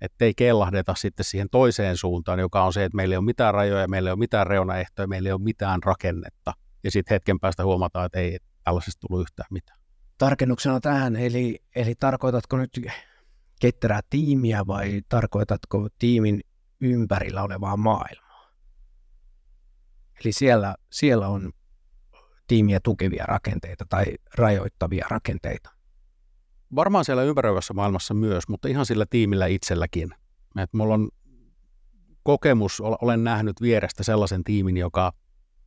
Että 0.00 0.24
ei 0.24 0.34
kellahdeta 0.34 0.94
sitten 0.94 1.24
siihen 1.24 1.48
toiseen 1.50 1.96
suuntaan, 1.96 2.38
joka 2.38 2.64
on 2.64 2.72
se, 2.72 2.84
että 2.84 2.96
meillä 2.96 3.12
ei 3.12 3.16
ole 3.16 3.24
mitään 3.24 3.54
rajoja, 3.54 3.88
meillä 3.88 4.08
ei 4.08 4.12
ole 4.12 4.18
mitään 4.18 4.46
reunaehtoja, 4.46 5.08
meillä 5.08 5.28
ei 5.28 5.32
ole 5.32 5.42
mitään 5.42 5.82
rakennetta. 5.82 6.52
Ja 6.84 6.90
sitten 6.90 7.14
hetken 7.14 7.40
päästä 7.40 7.64
huomataan, 7.64 8.06
että 8.06 8.18
ei 8.18 8.38
tällaisesta 8.64 9.06
tullut 9.08 9.22
yhtään 9.22 9.48
mitään. 9.50 9.78
Tarkennuksena 10.18 10.80
tähän, 10.80 11.16
eli, 11.16 11.58
eli 11.76 11.94
tarkoitatko 11.94 12.56
nyt 12.56 12.70
ketterää 13.60 14.00
tiimiä 14.10 14.66
vai 14.66 15.02
tarkoitatko 15.08 15.88
tiimin 15.98 16.40
ympärillä 16.80 17.42
olevaa 17.42 17.76
maailmaa? 17.76 18.52
Eli 20.24 20.32
siellä, 20.32 20.74
siellä 20.92 21.28
on 21.28 21.52
tiimiä 22.46 22.80
tukevia 22.84 23.24
rakenteita 23.26 23.84
tai 23.88 24.04
rajoittavia 24.34 25.06
rakenteita? 25.10 25.77
Varmaan 26.74 27.04
siellä 27.04 27.22
ympäröivässä 27.22 27.74
maailmassa 27.74 28.14
myös, 28.14 28.48
mutta 28.48 28.68
ihan 28.68 28.86
sillä 28.86 29.06
tiimillä 29.10 29.46
itselläkin. 29.46 30.14
Et 30.62 30.72
mulla 30.72 30.94
on 30.94 31.08
kokemus, 32.22 32.80
olen 32.80 33.24
nähnyt 33.24 33.60
vierestä 33.60 34.02
sellaisen 34.02 34.44
tiimin, 34.44 34.76
joka 34.76 35.12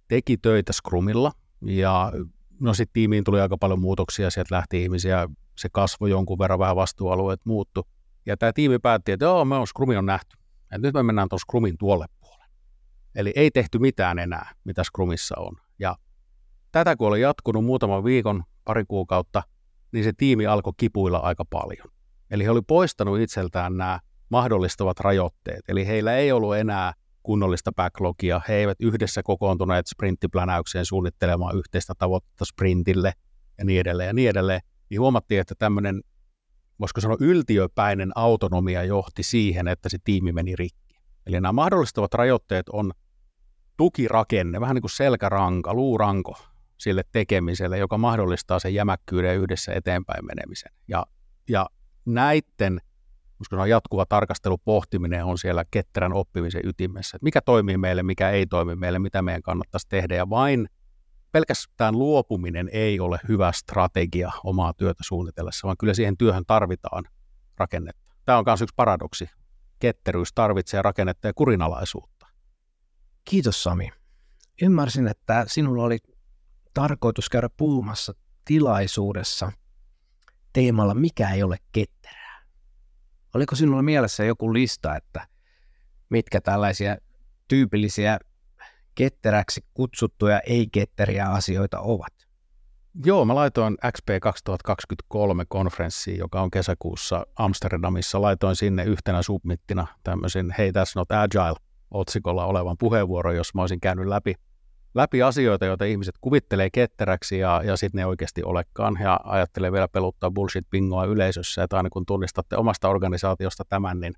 teki 0.07 0.37
töitä 0.37 0.73
Scrumilla 0.73 1.31
ja 1.61 2.11
no 2.59 2.73
sitten 2.73 2.93
tiimiin 2.93 3.23
tuli 3.23 3.41
aika 3.41 3.57
paljon 3.57 3.81
muutoksia, 3.81 4.29
sieltä 4.29 4.55
lähti 4.55 4.83
ihmisiä, 4.83 5.29
se 5.57 5.69
kasvoi 5.71 6.09
jonkun 6.09 6.39
verran, 6.39 6.59
vähän 6.59 6.75
vastuualueet 6.75 7.39
muuttu. 7.45 7.87
Ja 8.25 8.37
tämä 8.37 8.53
tiimi 8.53 8.79
päätti, 8.79 9.11
että 9.11 9.25
joo, 9.25 9.45
me 9.45 9.55
on 9.55 9.67
Scrumi 9.67 9.97
on 9.97 10.05
nähty. 10.05 10.37
Et 10.75 10.81
nyt 10.81 10.93
me 10.93 11.03
mennään 11.03 11.29
tuon 11.29 11.39
Scrumin 11.39 11.77
tuolle 11.77 12.05
puolelle. 12.19 12.55
Eli 13.15 13.33
ei 13.35 13.51
tehty 13.51 13.79
mitään 13.79 14.19
enää, 14.19 14.51
mitä 14.63 14.83
Scrumissa 14.83 15.35
on. 15.37 15.55
Ja 15.79 15.95
tätä 16.71 16.95
kun 16.95 17.07
oli 17.07 17.21
jatkunut 17.21 17.65
muutaman 17.65 18.03
viikon, 18.03 18.43
pari 18.65 18.83
kuukautta, 18.87 19.43
niin 19.91 20.03
se 20.03 20.13
tiimi 20.17 20.45
alkoi 20.45 20.73
kipuilla 20.77 21.17
aika 21.17 21.45
paljon. 21.45 21.87
Eli 22.31 22.43
he 22.43 22.49
oli 22.49 22.61
poistanut 22.61 23.19
itseltään 23.19 23.77
nämä 23.77 23.99
mahdollistavat 24.29 24.99
rajoitteet. 24.99 25.61
Eli 25.67 25.87
heillä 25.87 26.15
ei 26.15 26.31
ollut 26.31 26.55
enää 26.55 26.93
kunnollista 27.23 27.71
backlogia. 27.71 28.41
He 28.47 28.55
eivät 28.55 28.77
yhdessä 28.81 29.23
kokoontuneet 29.23 29.87
sprinttiplänäykseen 29.87 30.85
suunnittelemaan 30.85 31.57
yhteistä 31.57 31.93
tavoitetta 31.97 32.45
sprintille 32.45 33.13
ja 33.57 33.65
niin 33.65 33.79
edelleen 33.79 34.07
ja 34.07 34.13
niin 34.13 34.29
edelleen. 34.29 34.61
Niin 34.89 35.01
huomattiin, 35.01 35.41
että 35.41 35.55
tämmöinen, 35.55 36.01
voisiko 36.79 37.01
sanoa 37.01 37.17
yltiöpäinen 37.19 38.11
autonomia 38.15 38.83
johti 38.83 39.23
siihen, 39.23 39.67
että 39.67 39.89
se 39.89 39.97
tiimi 40.03 40.31
meni 40.31 40.55
rikki. 40.55 40.95
Eli 41.25 41.41
nämä 41.41 41.51
mahdollistavat 41.51 42.13
rajoitteet 42.13 42.69
on 42.69 42.91
tukirakenne, 43.77 44.59
vähän 44.59 44.75
niin 44.75 44.81
kuin 44.81 44.91
selkäranka, 44.91 45.73
luuranko 45.73 46.50
sille 46.81 47.03
tekemiselle, 47.11 47.77
joka 47.77 47.97
mahdollistaa 47.97 48.59
sen 48.59 48.73
jämäkkyyden 48.73 49.37
yhdessä 49.37 49.73
eteenpäin 49.73 50.25
menemisen. 50.25 50.71
Ja, 50.87 51.05
ja 51.49 51.69
näiden 52.05 52.81
koska 53.41 53.67
jatkuva 53.67 54.05
tarkastelu, 54.05 54.57
pohtiminen 54.57 55.25
on 55.25 55.37
siellä 55.37 55.65
ketterän 55.71 56.13
oppimisen 56.13 56.61
ytimessä. 56.63 57.15
Että 57.17 57.23
mikä 57.23 57.41
toimii 57.41 57.77
meille, 57.77 58.03
mikä 58.03 58.29
ei 58.29 58.45
toimi 58.45 58.75
meille, 58.75 58.99
mitä 58.99 59.21
meidän 59.21 59.41
kannattaisi 59.41 59.87
tehdä. 59.89 60.15
Ja 60.15 60.29
vain 60.29 60.67
pelkästään 61.31 61.99
luopuminen 61.99 62.69
ei 62.71 62.99
ole 62.99 63.19
hyvä 63.27 63.51
strategia 63.51 64.31
omaa 64.43 64.73
työtä 64.73 65.03
suunnitellessa, 65.07 65.65
vaan 65.65 65.77
kyllä 65.79 65.93
siihen 65.93 66.17
työhön 66.17 66.43
tarvitaan 66.47 67.03
rakennetta. 67.57 68.13
Tämä 68.25 68.37
on 68.37 68.43
myös 68.47 68.61
yksi 68.61 68.73
paradoksi. 68.75 69.29
Ketteryys 69.79 70.33
tarvitsee 70.35 70.81
rakennetta 70.81 71.27
ja 71.27 71.33
kurinalaisuutta. 71.33 72.27
Kiitos 73.25 73.63
Sami. 73.63 73.89
Ymmärsin, 74.61 75.07
että 75.07 75.45
sinulla 75.47 75.83
oli 75.83 75.97
tarkoitus 76.73 77.29
käydä 77.29 77.49
puhumassa 77.57 78.13
tilaisuudessa 78.45 79.51
teemalla 80.53 80.93
Mikä 80.93 81.29
ei 81.29 81.43
ole 81.43 81.57
ketterää. 81.71 82.41
Oliko 83.33 83.55
sinulla 83.55 83.81
mielessä 83.81 84.23
joku 84.23 84.53
lista, 84.53 84.95
että 84.95 85.27
mitkä 86.09 86.41
tällaisia 86.41 86.97
tyypillisiä 87.47 88.19
ketteräksi 88.95 89.61
kutsuttuja 89.73 90.39
ei-ketteriä 90.39 91.25
asioita 91.25 91.79
ovat? 91.79 92.27
Joo, 93.05 93.25
mä 93.25 93.35
laitoin 93.35 93.77
XP 93.91 94.07
2023 94.21 95.45
konferenssiin, 95.45 96.17
joka 96.17 96.41
on 96.41 96.51
kesäkuussa 96.51 97.25
Amsterdamissa. 97.35 98.21
Laitoin 98.21 98.55
sinne 98.55 98.83
yhtenä 98.83 99.21
submittina 99.21 99.87
tämmöisen 100.03 100.55
Hey, 100.57 100.69
that's 100.69 100.91
not 100.95 101.11
agile 101.11 101.55
otsikolla 101.91 102.45
olevan 102.45 102.77
puheenvuoron, 102.77 103.35
jos 103.35 103.53
mä 103.53 103.61
olisin 103.61 103.79
käynyt 103.79 104.05
läpi 104.05 104.35
läpi 104.95 105.23
asioita, 105.23 105.65
joita 105.65 105.85
ihmiset 105.85 106.15
kuvittelee 106.21 106.69
ketteräksi 106.69 107.39
ja, 107.39 107.61
ja 107.65 107.77
sitten 107.77 107.99
ne 107.99 108.05
oikeasti 108.05 108.43
olekaan. 108.43 108.97
Ja 109.01 109.19
ajattelee 109.23 109.71
vielä 109.71 109.87
peluttaa 109.87 110.29
bullshit-bingoa 110.29 111.05
yleisössä, 111.05 111.63
että 111.63 111.77
aina 111.77 111.89
kun 111.89 112.05
tunnistatte 112.05 112.57
omasta 112.57 112.89
organisaatiosta 112.89 113.63
tämän, 113.69 113.99
niin 113.99 114.13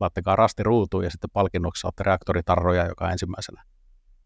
laittakaa 0.00 0.36
rasti 0.36 0.62
ruutuun 0.62 1.04
ja 1.04 1.10
sitten 1.10 1.30
palkinnoksi 1.32 1.80
saatte 1.80 2.02
reaktoritarroja, 2.02 2.86
joka 2.86 3.10
ensimmäisenä 3.10 3.62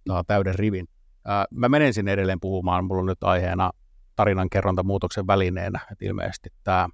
saa 0.09 0.25
täyden 0.25 0.55
rivin. 0.55 0.89
Ää, 1.25 1.45
mä 1.51 1.69
menen 1.69 1.95
sinne 1.95 2.13
edelleen 2.13 2.41
puhumaan, 2.41 2.85
mulla 2.85 3.01
on 3.01 3.07
nyt 3.07 3.25
aiheena 3.25 3.71
tarinan 4.17 4.51
kerronta 4.51 4.83
muutoksen 4.83 5.27
välineenä, 5.27 5.81
että 5.93 6.05
ilmeisesti 6.05 6.49
tämä 6.65 6.89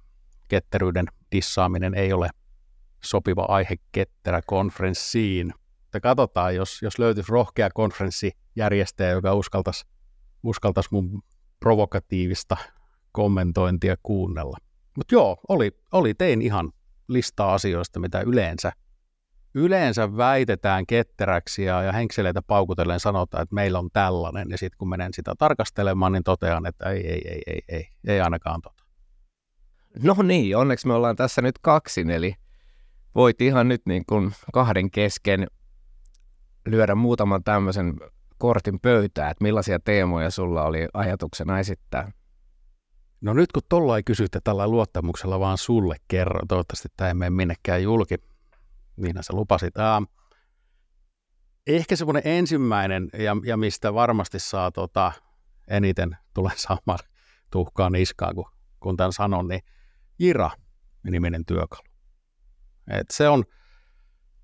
ketteryyden 0.47 1.05
dissaaminen 1.31 1.93
ei 1.93 2.13
ole 2.13 2.29
sopiva 3.03 3.45
aihe 3.49 3.75
ketterä 3.91 4.41
konferenssiin 4.45 5.53
että 5.87 5.99
katsotaan, 5.99 6.55
jos, 6.55 6.81
jos 6.81 6.99
löytyisi 6.99 7.31
rohkea 7.31 7.69
konferenssijärjestäjä, 7.73 9.11
joka 9.11 9.33
uskaltaisi, 9.33 9.85
uskaltaisi 10.43 10.89
mun 10.91 11.23
provokatiivista 11.59 12.57
kommentointia 13.11 13.95
kuunnella. 14.03 14.57
Mutta 14.97 15.15
joo, 15.15 15.37
oli, 15.49 15.71
oli, 15.91 16.13
tein 16.13 16.41
ihan 16.41 16.71
listaa 17.07 17.53
asioista, 17.53 17.99
mitä 17.99 18.21
yleensä, 18.21 18.71
yleensä 19.53 20.17
väitetään 20.17 20.85
ketteräksi 20.85 21.63
ja, 21.63 21.81
ja 21.81 21.91
henkseleitä 21.91 22.41
paukutellen 22.41 22.99
sanotaan, 22.99 23.43
että 23.43 23.55
meillä 23.55 23.79
on 23.79 23.89
tällainen. 23.93 24.47
Ja 24.49 24.57
sitten 24.57 24.77
kun 24.77 24.89
menen 24.89 25.13
sitä 25.13 25.33
tarkastelemaan, 25.37 26.11
niin 26.11 26.23
totean, 26.23 26.65
että 26.65 26.89
ei, 26.89 27.07
ei, 27.07 27.21
ei, 27.27 27.41
ei, 27.47 27.61
ei, 27.67 27.87
ei 28.07 28.21
ainakaan 28.21 28.61
tota. 28.61 28.83
No 30.03 30.15
niin, 30.23 30.57
onneksi 30.57 30.87
me 30.87 30.93
ollaan 30.93 31.15
tässä 31.15 31.41
nyt 31.41 31.55
kaksin, 31.61 32.09
eli 32.09 32.35
voit 33.15 33.41
ihan 33.41 33.67
nyt 33.67 33.81
niin 33.85 34.03
kuin 34.05 34.31
kahden 34.53 34.91
kesken 34.91 35.47
lyödä 36.67 36.95
muutaman 36.95 37.43
tämmöisen 37.43 37.93
kortin 38.37 38.79
pöytään, 38.79 39.31
että 39.31 39.43
millaisia 39.43 39.79
teemoja 39.79 40.31
sulla 40.31 40.63
oli 40.63 40.87
ajatuksena 40.93 41.59
esittää? 41.59 42.11
No 43.21 43.33
nyt 43.33 43.51
kun 43.51 43.61
tuolla 43.69 43.97
ei 43.97 44.03
kysytä 44.03 44.39
tällä 44.43 44.67
luottamuksella 44.67 45.39
vaan 45.39 45.57
sulle 45.57 45.95
kerran, 46.07 46.47
toivottavasti 46.47 46.87
tämä 46.97 47.07
ei 47.07 47.13
mene 47.13 47.29
minnekään 47.29 47.83
julki, 47.83 48.15
niin 48.97 49.15
sä 49.21 49.33
lupasit. 49.33 49.77
Ää, 49.77 50.01
ehkä 51.67 51.95
semmoinen 51.95 52.23
ensimmäinen, 52.25 53.09
ja, 53.13 53.35
ja 53.43 53.57
mistä 53.57 53.93
varmasti 53.93 54.39
saa 54.39 54.71
tota, 54.71 55.11
eniten 55.67 56.17
tulee 56.33 56.53
saamaan 56.55 56.99
tuhkaa 57.51 57.89
niskaan, 57.89 58.35
kun, 58.35 58.51
kun 58.79 58.97
tämän 58.97 59.13
sanon, 59.13 59.47
niin 59.47 59.61
Jira-niminen 60.19 61.45
työkalu. 61.45 61.81
Et 62.87 63.07
se 63.11 63.29
on, 63.29 63.43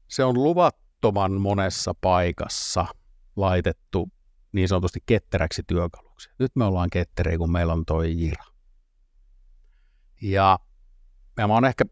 se 0.07 0.23
on 0.23 0.43
luvat, 0.43 0.83
tavattoman 1.03 1.31
monessa 1.31 1.95
paikassa 2.01 2.85
laitettu 3.35 4.11
niin 4.51 4.67
sanotusti 4.67 4.99
ketteräksi 5.05 5.63
työkaluksi. 5.67 6.29
Nyt 6.39 6.55
me 6.55 6.65
ollaan 6.65 6.89
ketteriä, 6.89 7.37
kun 7.37 7.51
meillä 7.51 7.73
on 7.73 7.85
toi 7.85 8.13
Jira. 8.17 8.43
Ja, 10.21 10.59
ja 11.37 11.47
mä 11.47 11.53
oon 11.53 11.65
ehkä 11.65 11.85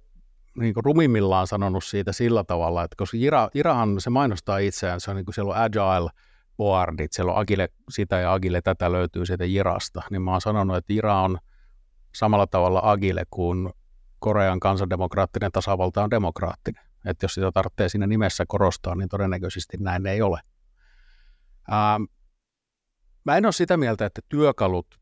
niin 0.58 0.74
kuin 0.74 0.84
rumimmillaan 0.84 1.48
sanonut 1.48 1.84
siitä 1.84 2.12
sillä 2.12 2.44
tavalla, 2.44 2.84
että 2.84 2.96
koska 2.98 3.18
Jira, 3.18 3.50
Jirahan 3.54 4.02
se 4.02 4.10
mainostaa 4.10 4.58
itseään, 4.58 5.02
se 5.02 5.12
on 5.12 5.18
niin 5.18 5.26
kuin 5.26 5.36
siellä 5.36 5.54
on 5.54 5.62
agile 5.62 6.10
boardit, 6.58 7.14
siellä 7.14 7.32
on 7.32 7.40
agile 7.40 7.70
sitä 7.90 8.20
ja 8.20 8.34
agile 8.34 8.62
tätä 8.62 8.92
löytyy 8.92 9.26
sieltä 9.26 9.46
Jirasta, 9.46 10.02
niin 10.12 10.22
mä 10.22 10.32
oon 10.32 10.42
sanonut, 10.42 10.78
että 10.78 10.94
Jira 10.94 11.22
on 11.22 11.38
samalla 12.16 12.48
tavalla 12.48 12.82
agile 12.84 13.24
kuin 13.30 13.70
Korean 14.20 14.60
kansandemokraattinen 14.60 15.52
tasavalta 15.52 16.04
on 16.04 16.12
demokraattinen. 16.12 16.91
Että 17.06 17.24
jos 17.24 17.34
sitä 17.34 17.52
tarvitsee 17.52 17.90
siinä 17.90 18.08
nimessä 18.08 18.46
korostaa, 18.48 18.96
niin 18.96 19.10
todennäköisesti 19.10 19.78
näin 19.80 20.06
ei 20.06 20.22
ole. 20.22 20.40
Ähm, 21.72 22.04
mä 23.24 23.38
en 23.38 23.46
ole 23.46 23.52
sitä 23.52 23.78
mieltä, 23.78 24.06
että 24.06 24.22
työkalut 24.30 25.00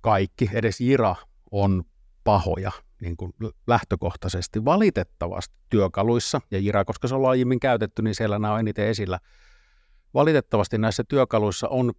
kaikki, 0.00 0.50
edes 0.52 0.80
Jira, 0.80 1.16
on 1.50 1.84
pahoja. 2.24 2.72
niin 3.00 3.16
kuin 3.16 3.32
lähtökohtaisesti 3.66 4.64
valitettavasti 4.64 5.54
työkaluissa, 5.70 6.40
ja 6.50 6.58
Jira, 6.58 6.84
koska 6.84 7.08
se 7.08 7.14
on 7.14 7.22
laajimmin 7.22 7.60
käytetty, 7.60 8.02
niin 8.02 8.14
siellä 8.14 8.38
nämä 8.38 8.54
on 8.54 8.60
eniten 8.60 8.86
esillä. 8.86 9.18
Valitettavasti 10.14 10.78
näissä 10.78 11.04
työkaluissa 11.08 11.68
on 11.68 11.92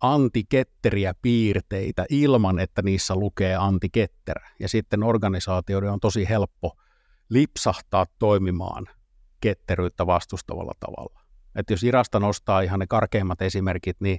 antiketteriä 0.00 1.14
piirteitä 1.22 2.06
ilman, 2.08 2.58
että 2.58 2.82
niissä 2.82 3.14
lukee 3.14 3.54
antiketterä. 3.54 4.50
Ja 4.60 4.68
sitten 4.68 5.02
organisaatioiden 5.02 5.92
on 5.92 6.00
tosi 6.00 6.28
helppo 6.28 6.76
lipsahtaa 7.32 8.06
toimimaan 8.18 8.86
ketteryyttä 9.40 10.06
vastustavalla 10.06 10.72
tavalla. 10.80 11.20
Että 11.54 11.72
jos 11.72 11.82
Irasta 11.82 12.20
nostaa 12.20 12.60
ihan 12.60 12.80
ne 12.80 12.86
karkeimmat 12.86 13.42
esimerkit, 13.42 14.00
niin 14.00 14.18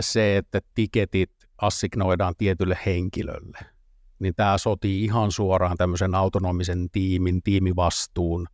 se, 0.00 0.36
että 0.36 0.60
tiketit 0.74 1.32
assignoidaan 1.58 2.34
tietylle 2.38 2.78
henkilölle, 2.86 3.58
niin 4.18 4.34
tämä 4.34 4.58
sotii 4.58 5.04
ihan 5.04 5.32
suoraan 5.32 5.76
tämmöisen 5.76 6.14
autonomisen 6.14 6.90
tiimin, 6.92 7.42
tiimivastuun 7.42 8.46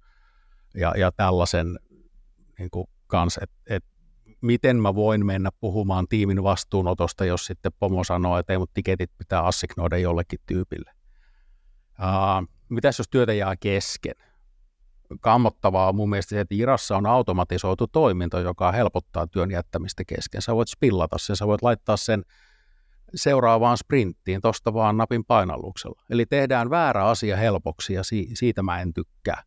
ja, 0.75 0.95
ja 0.97 1.13
tällaisen 1.13 1.79
niin 2.59 2.71
kanssa, 3.07 3.41
että 3.43 3.57
et 3.67 3.85
miten 4.41 4.77
mä 4.77 4.95
voin 4.95 5.27
mennä 5.27 5.51
puhumaan 5.61 6.09
tiimin 6.09 6.43
vastuunotosta, 6.43 7.25
jos 7.25 7.47
sitten 7.47 7.73
pomo 7.79 8.05
sanoo, 8.05 8.39
että 8.39 8.53
ei, 8.53 8.59
mutta 8.59 8.75
tiketit 8.75 9.11
pitää 9.19 9.43
assignoida 9.43 9.99
jollekin 9.99 10.39
tyypille. 10.47 10.91
Uh, 11.99 12.54
mitäs 12.69 12.99
jos 12.99 13.09
työtä 13.11 13.33
jää 13.33 13.57
kesken? 13.57 14.15
Kammottavaa 15.21 15.89
on 15.89 15.97
mun 15.97 16.11
mielestä 16.11 16.31
se, 16.31 16.41
että 16.41 16.55
Irassa 16.55 16.97
on 16.97 17.07
automatisoitu 17.07 17.87
toiminto, 17.87 18.41
joka 18.41 18.73
helpottaa 18.73 19.27
työn 19.27 19.51
jättämistä 19.51 20.03
kesken. 20.07 20.43
Sä 20.43 20.55
voit 20.55 20.69
spillata 20.69 21.19
sen, 21.19 21.37
sä 21.37 21.47
voit 21.47 21.63
laittaa 21.63 21.97
sen 21.97 22.23
seuraavaan 23.15 23.79
sprinttiin 23.79 24.41
tuosta 24.41 24.75
vaan 24.75 24.97
napin 24.97 25.25
painalluksella. 25.25 26.03
Eli 26.11 26.27
tehdään 26.27 26.71
väärä 26.71 27.07
asia 27.07 27.37
helpoksi 27.37 27.95
ja 27.95 28.03
siitä 28.35 28.63
mä 28.63 28.81
en 28.81 28.95
tykkää. 28.95 29.43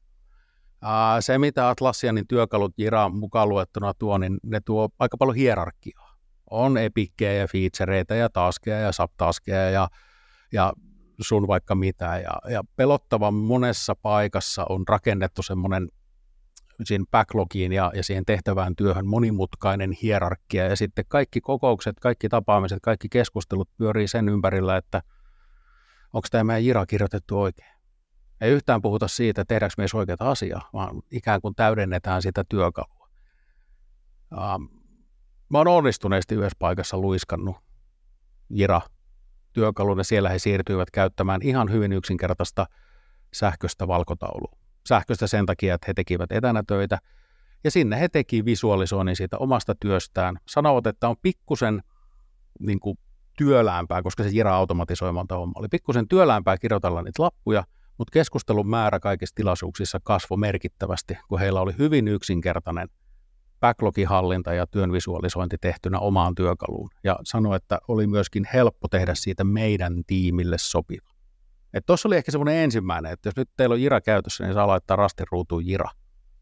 Se, 1.19 1.37
mitä 1.37 1.69
Atlassianin 1.69 2.27
työkalut 2.27 2.73
Jira 2.77 3.09
mukaan 3.09 3.49
luettuna 3.49 3.93
tuo, 3.93 4.17
niin 4.17 4.37
ne 4.43 4.59
tuo 4.59 4.89
aika 4.99 5.17
paljon 5.17 5.35
hierarkiaa. 5.35 6.17
On 6.49 6.77
epikkejä 6.77 7.33
ja 7.33 7.47
featureita 7.47 8.15
ja 8.15 8.29
taskeja 8.29 8.79
ja 8.79 8.91
subtaskeja 8.91 9.69
ja, 9.69 9.87
ja 10.51 10.73
sun 11.21 11.47
vaikka 11.47 11.75
mitä. 11.75 12.17
Ja, 12.17 12.51
ja 12.51 12.63
pelottavan 12.75 13.33
monessa 13.33 13.95
paikassa 13.95 14.65
on 14.69 14.83
rakennettu 14.87 15.43
semmoinen 15.43 15.87
siinä 16.83 17.05
backlogiin 17.11 17.73
ja, 17.73 17.91
ja 17.95 18.03
siihen 18.03 18.25
tehtävään 18.25 18.75
työhön 18.75 19.07
monimutkainen 19.07 19.91
hierarkia 19.91 20.65
ja 20.65 20.75
sitten 20.75 21.05
kaikki 21.07 21.41
kokoukset, 21.41 21.99
kaikki 21.99 22.29
tapaamiset, 22.29 22.79
kaikki 22.81 23.09
keskustelut 23.09 23.69
pyörii 23.77 24.07
sen 24.07 24.29
ympärillä, 24.29 24.77
että 24.77 25.01
onko 26.13 26.27
tämä 26.31 26.43
meidän 26.43 26.65
Jira 26.65 26.85
kirjoitettu 26.85 27.39
oikein. 27.39 27.77
Ei 28.41 28.51
yhtään 28.51 28.81
puhuta 28.81 29.07
siitä, 29.07 29.45
tehdäänkö 29.45 29.73
meissä 29.77 29.97
oikeaa 29.97 30.17
asiaa, 30.19 30.69
vaan 30.73 31.01
ikään 31.11 31.41
kuin 31.41 31.55
täydennetään 31.55 32.21
sitä 32.21 32.43
työkalua. 32.49 33.09
Ähm, 34.33 34.63
mä 35.49 35.57
oon 35.57 35.67
onnistuneesti 35.67 36.35
yhdessä 36.35 36.57
paikassa 36.59 36.97
luiskannut 36.97 37.57
Jira 38.49 38.81
työkalun 39.57 39.97
ja 39.97 40.03
siellä 40.03 40.29
he 40.29 40.39
siirtyivät 40.39 40.91
käyttämään 40.91 41.41
ihan 41.43 41.71
hyvin 41.71 41.93
yksinkertaista 41.93 42.65
sähköistä 43.33 43.87
valkotaulua. 43.87 44.57
Sähköistä 44.87 45.27
sen 45.27 45.45
takia, 45.45 45.75
että 45.75 45.85
he 45.87 45.93
tekivät 45.93 46.31
etänä 46.31 46.63
töitä 46.67 46.97
ja 47.63 47.71
sinne 47.71 47.99
he 47.99 48.09
teki 48.09 48.45
visualisoinnin 48.45 49.15
siitä 49.15 49.37
omasta 49.37 49.75
työstään. 49.79 50.37
Sanovat, 50.47 50.87
että 50.87 51.09
on 51.09 51.15
pikkusen 51.21 51.83
niin 52.59 52.79
kuin, 52.79 52.99
työläämpää, 53.37 54.03
koska 54.03 54.23
se 54.23 54.29
Jira 54.29 54.55
automatisoimalta 54.55 55.37
homma 55.37 55.53
oli 55.55 55.67
pikkusen 55.71 56.07
työläämpää 56.07 56.57
kirjoitella 56.57 57.01
niitä 57.01 57.23
lappuja– 57.23 57.63
mutta 57.97 58.11
keskustelun 58.11 58.69
määrä 58.69 58.99
kaikissa 58.99 59.35
tilaisuuksissa 59.35 59.99
kasvoi 60.03 60.37
merkittävästi, 60.37 61.17
kun 61.27 61.39
heillä 61.39 61.61
oli 61.61 61.75
hyvin 61.77 62.07
yksinkertainen 62.07 62.89
backlogihallinta 63.59 64.53
ja 64.53 64.67
työn 64.67 64.91
visualisointi 64.91 65.57
tehtynä 65.61 65.99
omaan 65.99 66.35
työkaluun. 66.35 66.89
Ja 67.03 67.19
sanoi, 67.23 67.55
että 67.55 67.79
oli 67.87 68.07
myöskin 68.07 68.47
helppo 68.53 68.87
tehdä 68.87 69.15
siitä 69.15 69.43
meidän 69.43 70.03
tiimille 70.07 70.57
sopiva. 70.57 71.09
Tuossa 71.85 72.09
oli 72.09 72.17
ehkä 72.17 72.31
semmoinen 72.31 72.55
ensimmäinen, 72.55 73.11
että 73.11 73.27
jos 73.27 73.35
nyt 73.35 73.49
teillä 73.57 73.73
on 73.73 73.81
Jira 73.81 74.01
käytössä, 74.01 74.43
niin 74.43 74.53
saa 74.53 74.67
laittaa 74.67 74.97
rastin 74.97 75.25
ruutuun 75.31 75.67
Jira. 75.67 75.89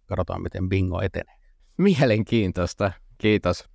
Katsotaan, 0.06 0.42
miten 0.42 0.70
bingo 0.70 1.02
etenee. 1.02 1.36
Mielenkiintoista. 1.78 2.92
Kiitos. 3.18 3.70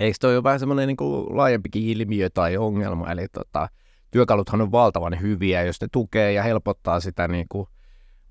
Eikö 0.00 0.16
toi 0.20 0.36
ole 0.36 0.42
vähän 0.42 0.60
semmoinen 0.60 0.86
niin 0.86 0.96
kuin 0.96 1.36
laajempikin 1.36 1.82
ilmiö 1.82 2.30
tai 2.30 2.56
ongelma? 2.56 3.12
Eli 3.12 3.26
tota, 3.32 3.68
työkaluthan 4.10 4.60
on 4.60 4.72
valtavan 4.72 5.20
hyviä, 5.20 5.62
jos 5.62 5.80
ne 5.80 5.88
tukee 5.92 6.32
ja 6.32 6.42
helpottaa 6.42 7.00
sitä 7.00 7.28
niin 7.28 7.46
kuin 7.48 7.68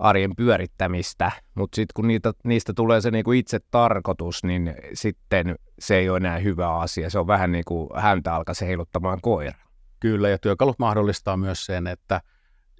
arjen 0.02 0.36
pyörittämistä, 0.36 1.32
mutta 1.56 1.76
sitten 1.76 1.94
kun 1.96 2.08
niitä, 2.08 2.34
niistä 2.44 2.74
tulee 2.74 3.02
se 3.02 3.12
niin 3.12 3.24
kuin 3.24 3.40
itse 3.40 3.60
tarkoitus, 3.72 4.44
niin 4.44 4.76
sitten 4.94 5.56
se 5.80 5.96
ei 5.98 6.10
ole 6.10 6.18
enää 6.18 6.38
hyvä 6.38 6.80
asia. 6.80 7.10
Se 7.10 7.20
on 7.20 7.28
vähän 7.28 7.52
niin 7.52 7.64
kuin 7.68 7.90
häntä 7.96 8.36
alkaisi 8.36 8.66
heiluttamaan 8.66 9.20
koira. 9.22 9.60
Kyllä, 10.00 10.30
ja 10.30 10.38
työkalut 10.38 10.80
mahdollistaa 10.80 11.38
myös 11.38 11.66
sen, 11.66 11.88
että 11.88 12.22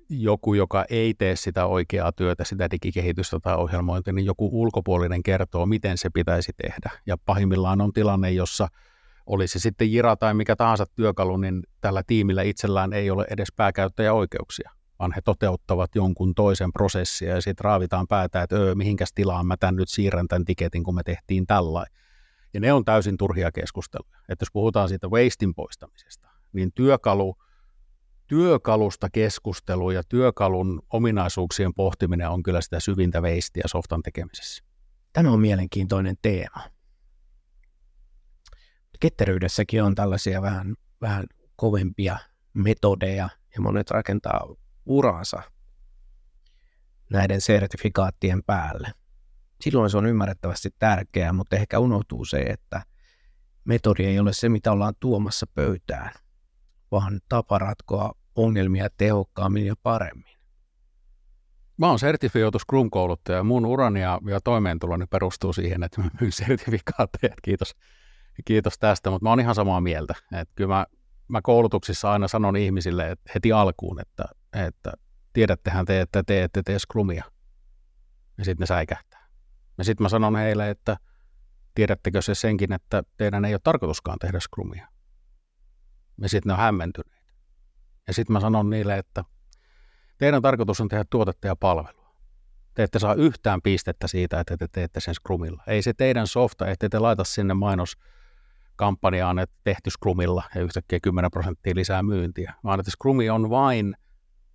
joku, 0.10 0.54
joka 0.54 0.86
ei 0.90 1.14
tee 1.14 1.36
sitä 1.36 1.66
oikeaa 1.66 2.12
työtä, 2.12 2.44
sitä 2.44 2.72
digikehitystä 2.72 3.40
tai 3.40 3.56
ohjelmointia, 3.56 4.14
niin 4.14 4.26
joku 4.26 4.50
ulkopuolinen 4.62 5.24
kertoo, 5.24 5.66
miten 5.66 5.98
se 5.98 6.10
pitäisi 6.10 6.52
tehdä. 6.62 6.90
Ja 7.06 7.18
pahimmillaan 7.26 7.82
on 7.82 7.94
tilanne, 7.94 8.32
jossa– 8.32 8.68
oli 9.26 9.48
se 9.48 9.60
sitten 9.60 9.94
Jira 9.94 10.16
tai 10.16 10.34
mikä 10.34 10.56
tahansa 10.56 10.86
työkalu, 10.96 11.38
niin 11.38 11.64
tällä 11.82 12.04
tiimillä 12.08 12.42
itsellään 12.42 12.94
ei 12.94 13.12
ole 13.12 13.26
edes 13.30 13.48
pääkäyttäjäoikeuksia, 13.56 14.72
vaan 15.02 15.14
he 15.16 15.22
toteuttavat 15.22 15.96
jonkun 15.96 16.36
toisen 16.36 16.74
prosessia 16.74 17.36
ja 17.36 17.42
sitten 17.42 17.64
raavitaan 17.64 18.08
päätä, 18.08 18.42
että 18.42 18.56
öö, 18.56 18.76
mihinkäs 18.76 19.14
tilaan 19.14 19.46
mä 19.46 19.58
tän 19.58 19.76
nyt 19.76 19.90
siirrän 19.90 20.28
tämän 20.28 20.46
tiketin, 20.46 20.84
kun 20.84 20.96
me 20.96 21.04
tehtiin 21.04 21.48
tällä. 21.48 21.86
Ja 22.54 22.60
ne 22.60 22.74
on 22.74 22.86
täysin 22.86 23.18
turhia 23.18 23.52
keskusteluja. 23.52 24.18
Että 24.30 24.44
jos 24.44 24.52
puhutaan 24.54 24.90
siitä 24.90 25.08
wastein 25.08 25.54
poistamisesta, 25.54 26.30
niin 26.54 26.72
työkalu, 26.76 27.36
työkalusta 28.28 29.10
keskustelu 29.10 29.92
ja 29.92 30.04
työkalun 30.04 30.82
ominaisuuksien 30.90 31.74
pohtiminen 31.74 32.30
on 32.30 32.44
kyllä 32.44 32.62
sitä 32.62 32.80
syvintä 32.80 33.22
veistiä 33.22 33.64
softan 33.66 34.02
tekemisessä. 34.02 34.64
Tämä 35.14 35.32
on 35.32 35.40
mielenkiintoinen 35.40 36.16
teema 36.22 36.62
ketteryydessäkin 39.02 39.84
on 39.84 39.96
tällaisia 39.96 40.42
vähän, 40.42 40.76
vähän 41.02 41.26
kovempia 41.56 42.18
metodeja 42.54 43.30
ja 43.56 43.62
monet 43.62 43.92
rakentaa 43.92 44.56
uransa 44.86 45.42
näiden 47.10 47.42
sertifikaattien 47.42 48.44
päälle. 48.44 48.92
Silloin 49.62 49.90
se 49.90 49.98
on 49.98 50.06
ymmärrettävästi 50.06 50.70
tärkeää, 50.80 51.34
mutta 51.34 51.56
ehkä 51.56 51.80
unohtuu 51.80 52.26
se, 52.26 52.38
että 52.38 52.82
metodi 53.66 54.06
ei 54.06 54.20
ole 54.20 54.34
se, 54.34 54.50
mitä 54.50 54.72
ollaan 54.72 54.94
tuomassa 55.00 55.46
pöytään, 55.56 56.12
vaan 56.92 57.22
tapa 57.30 57.58
ratkoa 57.58 58.12
ongelmia 58.36 58.88
tehokkaammin 58.98 59.66
ja 59.66 59.76
paremmin. 59.84 60.38
Mä 61.78 61.90
oon 61.90 62.00
sertifioitu 62.00 62.60
Scrum-kouluttaja 62.60 63.38
ja 63.38 63.44
mun 63.44 63.66
urani 63.66 64.02
ja, 64.02 64.20
ja 64.30 64.42
toimeentuloni 64.42 65.06
perustuu 65.06 65.54
siihen, 65.54 65.84
että 65.84 66.02
mä 66.02 66.10
myyn 66.22 66.32
sertifikaatteja. 66.48 67.34
Kiitos 67.42 67.76
Kiitos 68.46 68.80
tästä, 68.80 69.10
mutta 69.10 69.26
mä 69.26 69.30
oon 69.30 69.40
ihan 69.40 69.56
samaa 69.56 69.82
mieltä. 69.82 70.14
Että 70.32 70.54
kyllä 70.56 70.74
mä, 70.74 70.86
mä 71.32 71.42
koulutuksissa 71.42 72.12
aina 72.12 72.28
sanon 72.28 72.56
ihmisille 72.56 73.12
että 73.12 73.32
heti 73.36 73.52
alkuun, 73.52 74.02
että, 74.02 74.26
että 74.54 74.94
tiedättehän 75.34 75.86
te, 75.86 76.02
että 76.02 76.24
te 76.24 76.44
ette 76.44 76.62
tee 76.66 76.80
scrumia. 76.80 77.24
Ja 78.38 78.46
sitten 78.46 78.64
ne 78.64 78.66
säikähtää. 78.66 79.28
Ja 79.78 79.84
sitten 79.84 80.04
mä 80.04 80.10
sanon 80.10 80.36
heille, 80.36 80.70
että 80.70 80.98
tiedättekö 81.76 82.22
se 82.22 82.36
senkin, 82.36 82.74
että 82.74 83.04
teidän 83.18 83.46
ei 83.46 83.54
ole 83.54 83.62
tarkoituskaan 83.64 84.20
tehdä 84.20 84.40
scrumia. 84.40 84.88
Ja 86.22 86.30
sitten 86.30 86.50
ne 86.50 86.54
on 86.54 86.60
hämmentyneet. 86.60 87.22
Ja 88.08 88.14
sitten 88.14 88.34
mä 88.34 88.40
sanon 88.40 88.70
niille, 88.70 88.98
että 88.98 89.24
teidän 90.18 90.42
tarkoitus 90.42 90.82
on 90.82 90.88
tehdä 90.88 91.06
tuotetta 91.10 91.48
ja 91.48 91.56
palvelua. 91.56 92.16
Te 92.74 92.84
ette 92.84 93.00
saa 93.00 93.14
yhtään 93.14 93.62
pistettä 93.62 94.08
siitä, 94.08 94.40
että 94.40 94.58
te 94.58 94.68
teette 94.68 95.00
sen 95.00 95.16
scrumilla. 95.16 95.64
Ei 95.68 95.82
se 95.82 95.94
teidän 95.94 96.28
softa, 96.28 96.68
että 96.68 96.90
te 96.90 97.00
laita 97.00 97.24
sinne 97.24 97.54
mainos 97.54 97.98
kampanjaan 98.82 99.40
että 99.40 99.56
tehty 99.64 99.90
Scrumilla 99.90 100.44
ja 100.56 100.62
yhtäkkiä 100.62 101.00
10 101.04 101.32
prosenttia 101.32 101.76
lisää 101.76 102.04
myyntiä, 102.04 102.54
vaan 102.64 102.80
että 102.80 102.92
Scrumi 102.92 103.30
on 103.30 103.50
vain 103.50 103.96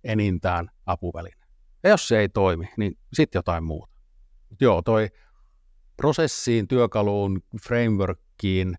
enintään 0.03 0.69
apuväline. 0.85 1.45
Ja 1.83 1.89
jos 1.89 2.07
se 2.07 2.19
ei 2.19 2.29
toimi, 2.29 2.69
niin 2.77 2.97
sitten 3.13 3.39
jotain 3.39 3.63
muuta. 3.63 3.97
Mut 4.49 4.61
joo, 4.61 4.81
toi 4.81 5.09
prosessiin, 5.97 6.67
työkaluun, 6.67 7.41
frameworkiin 7.61 8.77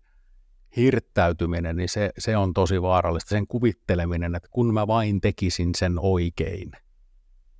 hirttäytyminen, 0.75 1.75
niin 1.75 1.89
se, 1.89 2.09
se 2.17 2.37
on 2.37 2.53
tosi 2.53 2.81
vaarallista. 2.81 3.29
Sen 3.29 3.47
kuvitteleminen, 3.47 4.35
että 4.35 4.49
kun 4.51 4.73
mä 4.73 4.87
vain 4.87 5.21
tekisin 5.21 5.75
sen 5.75 5.99
oikein, 5.99 6.71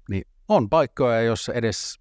niin 0.10 0.23
on 0.47 0.69
paikkoja, 0.69 1.21
jos 1.21 1.49
edes 1.49 1.99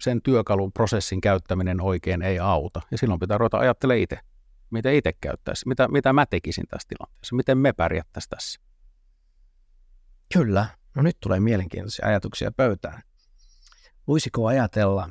sen 0.00 0.22
työkalun 0.22 0.72
prosessin 0.72 1.20
käyttäminen 1.20 1.80
oikein 1.80 2.22
ei 2.22 2.38
auta. 2.38 2.80
Ja 2.90 2.98
silloin 2.98 3.20
pitää 3.20 3.38
ruveta 3.38 3.58
ajattelemaan 3.58 4.02
itse 4.02 4.33
miten 4.74 4.94
itse 4.94 5.12
käyttäisi, 5.20 5.68
mitä, 5.68 5.88
mitä 5.88 6.12
mä 6.12 6.26
tekisin 6.26 6.64
tässä 6.70 6.88
tilanteessa, 6.88 7.36
miten 7.36 7.58
me 7.58 7.72
pärjättäisiin 7.72 8.30
tässä. 8.30 8.60
Kyllä, 10.34 10.66
no 10.94 11.02
nyt 11.02 11.16
tulee 11.20 11.40
mielenkiintoisia 11.40 12.06
ajatuksia 12.06 12.52
pöytään. 12.52 13.02
Voisiko 14.06 14.46
ajatella, 14.46 15.10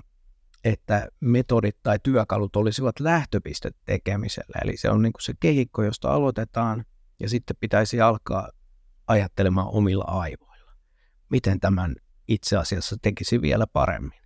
että 0.63 1.07
metodit 1.19 1.77
tai 1.83 1.99
työkalut 2.03 2.55
olisivat 2.55 2.99
lähtöpiste 2.99 3.71
tekemisellä, 3.85 4.59
eli 4.63 4.77
se 4.77 4.89
on 4.89 5.01
niin 5.01 5.13
kuin 5.13 5.23
se 5.23 5.33
kehikko, 5.39 5.83
josta 5.83 6.13
aloitetaan, 6.13 6.85
ja 7.19 7.29
sitten 7.29 7.55
pitäisi 7.59 8.01
alkaa 8.01 8.49
ajattelemaan 9.07 9.67
omilla 9.67 10.05
aivoilla. 10.07 10.71
Miten 11.29 11.59
tämän 11.59 11.95
itse 12.27 12.57
asiassa 12.57 12.95
tekisi 13.01 13.41
vielä 13.41 13.67
paremmin? 13.67 14.19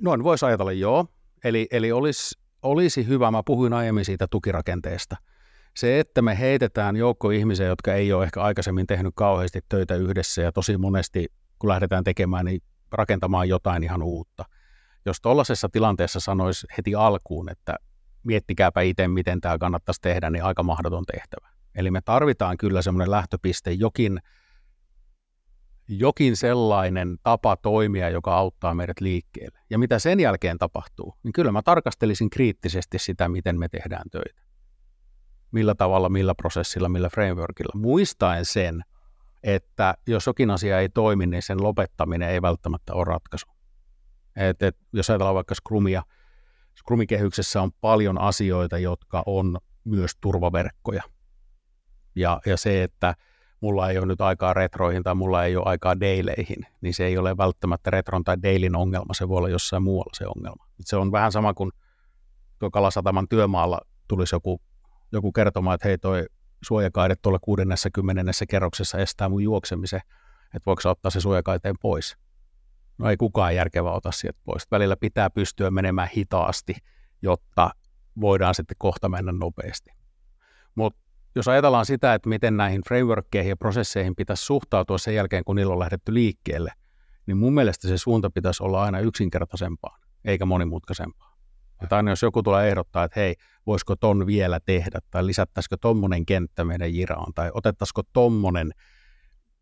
Noin 0.00 0.24
voisi 0.24 0.46
ajatella 0.46 0.72
joo. 0.72 1.06
Eli, 1.44 1.68
eli 1.70 1.92
olisi, 1.92 2.38
olisi 2.62 3.06
hyvä, 3.06 3.30
mä 3.30 3.42
puhuin 3.46 3.72
aiemmin 3.72 4.04
siitä 4.04 4.26
tukirakenteesta. 4.30 5.16
Se, 5.76 6.00
että 6.00 6.22
me 6.22 6.38
heitetään 6.38 6.96
joukko 6.96 7.30
ihmisiä, 7.30 7.66
jotka 7.66 7.94
ei 7.94 8.12
ole 8.12 8.24
ehkä 8.24 8.42
aikaisemmin 8.42 8.86
tehnyt 8.86 9.12
kauheasti 9.16 9.60
töitä 9.68 9.94
yhdessä 9.94 10.42
ja 10.42 10.52
tosi 10.52 10.76
monesti, 10.76 11.26
kun 11.58 11.68
lähdetään 11.68 12.04
tekemään, 12.04 12.44
niin 12.44 12.60
rakentamaan 12.92 13.48
jotain 13.48 13.82
ihan 13.84 14.02
uutta. 14.02 14.44
Jos 15.06 15.20
tuollaisessa 15.20 15.68
tilanteessa 15.68 16.20
sanoisi 16.20 16.66
heti 16.76 16.94
alkuun, 16.94 17.50
että 17.50 17.76
miettikääpä 18.24 18.80
itse, 18.80 19.08
miten 19.08 19.40
tämä 19.40 19.58
kannattaisi 19.58 20.00
tehdä, 20.00 20.30
niin 20.30 20.44
aika 20.44 20.62
mahdoton 20.62 21.04
tehtävä. 21.12 21.48
Eli 21.74 21.90
me 21.90 22.00
tarvitaan 22.00 22.56
kyllä 22.56 22.82
semmoinen 22.82 23.10
lähtöpiste, 23.10 23.72
jokin, 23.72 24.20
jokin 25.88 26.36
sellainen 26.36 27.18
tapa 27.22 27.56
toimia, 27.56 28.10
joka 28.10 28.34
auttaa 28.34 28.74
meidät 28.74 29.00
liikkeelle. 29.00 29.58
Ja 29.70 29.78
mitä 29.78 29.98
sen 29.98 30.20
jälkeen 30.20 30.58
tapahtuu, 30.58 31.14
niin 31.22 31.32
kyllä 31.32 31.52
mä 31.52 31.62
tarkastelisin 31.62 32.30
kriittisesti 32.30 32.98
sitä, 32.98 33.28
miten 33.28 33.58
me 33.58 33.68
tehdään 33.68 34.10
töitä. 34.10 34.42
Millä 35.50 35.74
tavalla, 35.74 36.08
millä 36.08 36.34
prosessilla, 36.34 36.88
millä 36.88 37.08
frameworkilla. 37.08 37.80
Muistaen 37.80 38.44
sen, 38.44 38.84
että 39.42 39.94
jos 40.06 40.26
jokin 40.26 40.50
asia 40.50 40.80
ei 40.80 40.88
toimi, 40.88 41.26
niin 41.26 41.42
sen 41.42 41.62
lopettaminen 41.62 42.28
ei 42.28 42.42
välttämättä 42.42 42.94
ole 42.94 43.04
ratkaisu. 43.04 43.46
Et, 44.36 44.62
et, 44.62 44.76
jos 44.92 45.10
ajatellaan 45.10 45.34
vaikka 45.34 45.54
Scrumia, 45.54 46.02
Scrumikehyksessä 46.78 47.62
on 47.62 47.70
paljon 47.80 48.20
asioita, 48.20 48.78
jotka 48.78 49.22
on 49.26 49.58
myös 49.84 50.16
turvaverkkoja– 50.20 51.02
ja, 52.18 52.40
ja 52.46 52.56
se, 52.56 52.82
että 52.82 53.14
mulla 53.60 53.90
ei 53.90 53.98
ole 53.98 54.06
nyt 54.06 54.20
aikaa 54.20 54.54
retroihin 54.54 55.02
tai 55.02 55.14
mulla 55.14 55.44
ei 55.44 55.56
ole 55.56 55.64
aikaa 55.66 56.00
daileihin, 56.00 56.66
niin 56.80 56.94
se 56.94 57.06
ei 57.06 57.18
ole 57.18 57.36
välttämättä 57.36 57.90
retron 57.90 58.24
tai 58.24 58.36
dailin 58.42 58.76
ongelma, 58.76 59.14
se 59.14 59.28
voi 59.28 59.38
olla 59.38 59.48
jossain 59.48 59.82
muualla 59.82 60.12
se 60.14 60.24
ongelma. 60.36 60.66
Se 60.80 60.96
on 60.96 61.12
vähän 61.12 61.32
sama 61.32 61.54
kuin 61.54 61.70
tuo 62.58 62.70
Kalasataman 62.70 63.28
työmaalla 63.28 63.80
tulisi 64.08 64.34
joku, 64.34 64.60
joku 65.12 65.32
kertomaan, 65.32 65.74
että 65.74 65.88
hei 65.88 65.98
toi 65.98 66.26
suojakaide 66.62 67.16
tuolla 67.16 67.38
60. 67.38 68.32
kerroksessa 68.48 68.98
estää 68.98 69.28
mun 69.28 69.42
juoksemisen, 69.42 70.00
että 70.44 70.66
voiko 70.66 70.90
ottaa 70.90 71.10
se 71.10 71.20
suojakaiteen 71.20 71.74
pois. 71.80 72.16
No 72.98 73.10
ei 73.10 73.16
kukaan 73.16 73.54
järkevä 73.54 73.92
ota 73.92 74.10
sieltä 74.10 74.40
pois. 74.44 74.70
Välillä 74.70 74.96
pitää 74.96 75.30
pystyä 75.30 75.70
menemään 75.70 76.08
hitaasti, 76.16 76.74
jotta 77.22 77.70
voidaan 78.20 78.54
sitten 78.54 78.76
kohta 78.78 79.08
mennä 79.08 79.32
nopeasti. 79.32 79.90
Mutta 80.74 81.00
jos 81.38 81.48
ajatellaan 81.48 81.86
sitä, 81.86 82.14
että 82.14 82.28
miten 82.28 82.56
näihin 82.56 82.82
frameworkkeihin 82.88 83.50
ja 83.50 83.56
prosesseihin 83.56 84.16
pitäisi 84.16 84.44
suhtautua 84.44 84.98
sen 84.98 85.14
jälkeen, 85.14 85.44
kun 85.44 85.56
niillä 85.56 85.72
on 85.72 85.78
lähdetty 85.78 86.14
liikkeelle, 86.14 86.72
niin 87.26 87.36
mun 87.36 87.54
mielestä 87.54 87.88
se 87.88 87.98
suunta 87.98 88.30
pitäisi 88.30 88.62
olla 88.62 88.82
aina 88.82 89.00
yksinkertaisempaa, 89.00 89.98
eikä 90.24 90.46
monimutkaisempaa. 90.46 91.36
Että 91.82 91.96
aina 91.96 92.10
jos 92.10 92.22
joku 92.22 92.42
tulee 92.42 92.68
ehdottaa, 92.68 93.04
että 93.04 93.20
hei, 93.20 93.34
voisiko 93.66 93.96
ton 93.96 94.26
vielä 94.26 94.60
tehdä, 94.60 94.98
tai 95.10 95.26
lisättäisikö 95.26 95.76
tommonen 95.80 96.26
kenttä 96.26 96.64
meidän 96.64 96.94
jiraan, 96.94 97.32
tai 97.34 97.50
otettaisiko 97.54 98.02
tommonen 98.12 98.72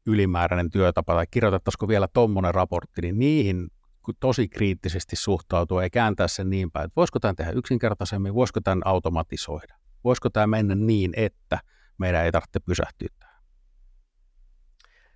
ylimääräinen 0.07 0.71
työtapa, 0.71 1.15
tai 1.15 1.27
kirjoitettaisiko 1.31 1.89
vielä 1.89 2.09
tommonen 2.12 2.55
raportti, 2.55 3.03
niin 3.03 3.19
niihin 3.19 3.69
tosi 4.21 4.49
kriittisesti 4.49 5.17
suhtautua 5.17 5.83
ja 5.83 5.91
kääntää 5.91 6.29
sen 6.29 6.51
niin 6.51 6.71
päin, 6.71 6.85
että 6.85 6.97
voisiko 6.97 7.21
tämän 7.21 7.37
tehdä 7.37 7.53
yksinkertaisemmin, 7.53 8.35
voisiko 8.35 8.61
tämän 8.61 8.83
automatisoida 8.85 9.86
voisiko 10.07 10.31
tämä 10.31 10.47
mennä 10.47 10.75
niin, 10.75 11.12
että 11.16 11.59
meidän 11.99 12.25
ei 12.25 12.33
tarvitse 12.33 12.61
pysähtyä 12.61 13.09
tähän? 13.19 13.42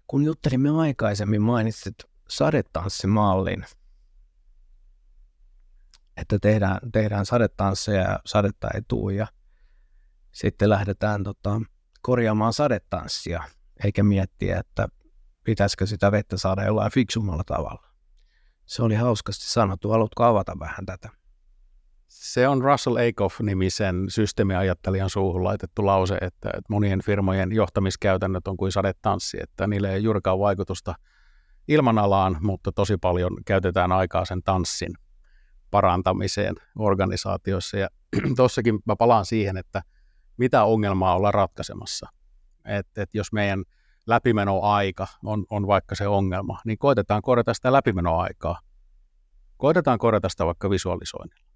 Kun 0.06 0.24
juttelimme 0.24 0.70
aikaisemmin, 0.70 1.42
mainitsit 1.42 1.94
sadetanssimallin, 2.28 3.66
että 6.16 6.38
tehdään, 6.38 6.78
tehdään 6.92 7.26
sadetansseja 7.26 8.02
ja 8.02 8.18
sadetta 8.26 8.68
ei 8.74 8.82
tuu 8.88 9.10
ja 9.10 9.26
sitten 10.32 10.68
lähdetään 10.68 11.24
tota, 11.24 11.60
korjaamaan 12.02 12.52
sadetanssia, 12.52 13.42
eikä 13.84 14.02
miettiä, 14.02 14.58
että 14.58 14.88
pitäisikö 15.44 15.86
sitä 15.86 16.12
vettä 16.12 16.36
saada 16.36 16.64
jollain 16.64 16.92
fiksummalla 16.92 17.44
tavalla. 17.44 17.90
Se 18.66 18.82
oli 18.82 18.94
hauskasti 18.94 19.44
sanottu. 19.46 19.90
Haluatko 19.90 20.24
avata 20.24 20.58
vähän 20.58 20.86
tätä? 20.86 21.19
Se 22.10 22.48
on 22.48 22.62
Russell 22.62 22.96
Akoff-nimisen 22.96 24.06
systeemiajattelijan 24.08 25.10
suuhun 25.10 25.44
laitettu 25.44 25.86
lause, 25.86 26.18
että 26.20 26.50
monien 26.68 27.02
firmojen 27.02 27.52
johtamiskäytännöt 27.52 28.48
on 28.48 28.56
kuin 28.56 28.72
sadetanssi, 28.72 29.38
että 29.42 29.66
niille 29.66 29.94
ei 29.94 30.02
juurikaan 30.02 30.38
vaikutusta 30.38 30.94
ilmanalaan, 31.68 32.36
mutta 32.40 32.72
tosi 32.72 32.96
paljon 32.96 33.36
käytetään 33.46 33.92
aikaa 33.92 34.24
sen 34.24 34.42
tanssin 34.42 34.94
parantamiseen 35.70 36.54
organisaatioissa. 36.78 37.76
Ja 37.76 37.88
tuossakin 38.36 38.78
mä 38.84 38.96
palaan 38.96 39.24
siihen, 39.26 39.56
että 39.56 39.82
mitä 40.36 40.64
ongelmaa 40.64 41.16
ollaan 41.16 41.34
ratkaisemassa. 41.34 42.08
Että 42.64 43.02
et 43.02 43.14
jos 43.14 43.32
meidän 43.32 43.64
läpimenoaika 44.06 45.06
on, 45.24 45.44
on 45.50 45.66
vaikka 45.66 45.94
se 45.94 46.08
ongelma, 46.08 46.60
niin 46.64 46.78
koitetaan 46.78 47.22
korjata 47.22 47.54
sitä 47.54 47.72
läpimenoaikaa. 47.72 48.58
Koitetaan 49.56 49.98
korjata 49.98 50.28
sitä 50.28 50.46
vaikka 50.46 50.70
visualisoinnilla 50.70 51.49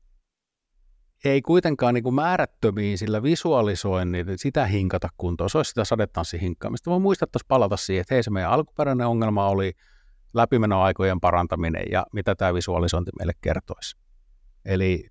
ei 1.24 1.42
kuitenkaan 1.42 1.94
niin 1.94 2.04
kuin 2.04 2.14
määrättömiin 2.14 2.98
sillä 2.98 3.22
visualisoinnilla 3.22 4.32
sitä 4.36 4.66
hinkata 4.66 5.08
kuntoon. 5.16 5.50
Se 5.50 5.58
olisi 5.58 5.68
sitä 5.68 5.84
sadetanssi-hinkkaamista. 5.84 6.90
Voi 6.90 7.00
muistettaisiin 7.00 7.48
palata 7.48 7.76
siihen, 7.76 8.00
että 8.00 8.14
hei 8.14 8.22
se 8.22 8.30
meidän 8.30 8.50
alkuperäinen 8.50 9.06
ongelma 9.06 9.48
oli 9.48 9.72
läpimenoaikojen 10.34 11.20
parantaminen 11.20 11.84
ja 11.92 12.06
mitä 12.12 12.34
tämä 12.34 12.54
visualisointi 12.54 13.10
meille 13.18 13.32
kertoisi. 13.40 13.96
Eli 14.64 15.06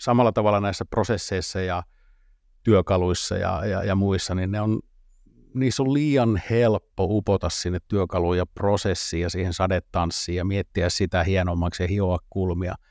samalla 0.00 0.32
tavalla 0.32 0.60
näissä 0.60 0.84
prosesseissa 0.84 1.60
ja 1.60 1.82
työkaluissa 2.62 3.36
ja, 3.36 3.66
ja, 3.66 3.84
ja 3.84 3.94
muissa, 3.94 4.34
niin 4.34 4.50
ne 4.50 4.60
on, 4.60 4.80
niissä 5.54 5.82
on 5.82 5.94
liian 5.94 6.42
helppo 6.50 7.04
upota 7.04 7.48
sinne 7.48 7.78
työkaluun 7.88 8.36
ja 8.36 8.46
prosessiin 8.46 9.22
ja 9.22 9.30
siihen 9.30 9.52
sadetanssiin 9.52 10.36
ja 10.36 10.44
miettiä 10.44 10.88
sitä 10.88 11.24
hienommaksi 11.24 11.82
ja 11.82 11.88
hioa 11.88 12.18
kulmia– 12.30 12.74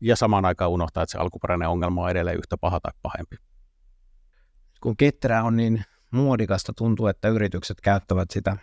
ja 0.00 0.16
samaan 0.16 0.44
aikaan 0.44 0.70
unohtaa, 0.70 1.02
että 1.02 1.12
se 1.12 1.18
alkuperäinen 1.18 1.68
ongelma 1.68 2.02
on 2.02 2.10
edelleen 2.10 2.38
yhtä 2.38 2.56
paha 2.56 2.80
tai 2.80 2.92
pahempi. 3.02 3.36
Kun 4.80 4.96
ketterä 4.96 5.42
on 5.42 5.56
niin 5.56 5.84
muodikasta, 6.10 6.72
tuntuu, 6.76 7.06
että 7.06 7.28
yritykset 7.28 7.80
käyttävät 7.80 8.30
sitä 8.30 8.56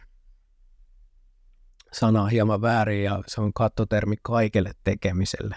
sanaa 1.91 2.27
hieman 2.27 2.61
väärin 2.61 3.03
ja 3.03 3.23
se 3.27 3.41
on 3.41 3.53
kattotermi 3.53 4.15
kaikelle 4.21 4.71
tekemiselle. 4.83 5.55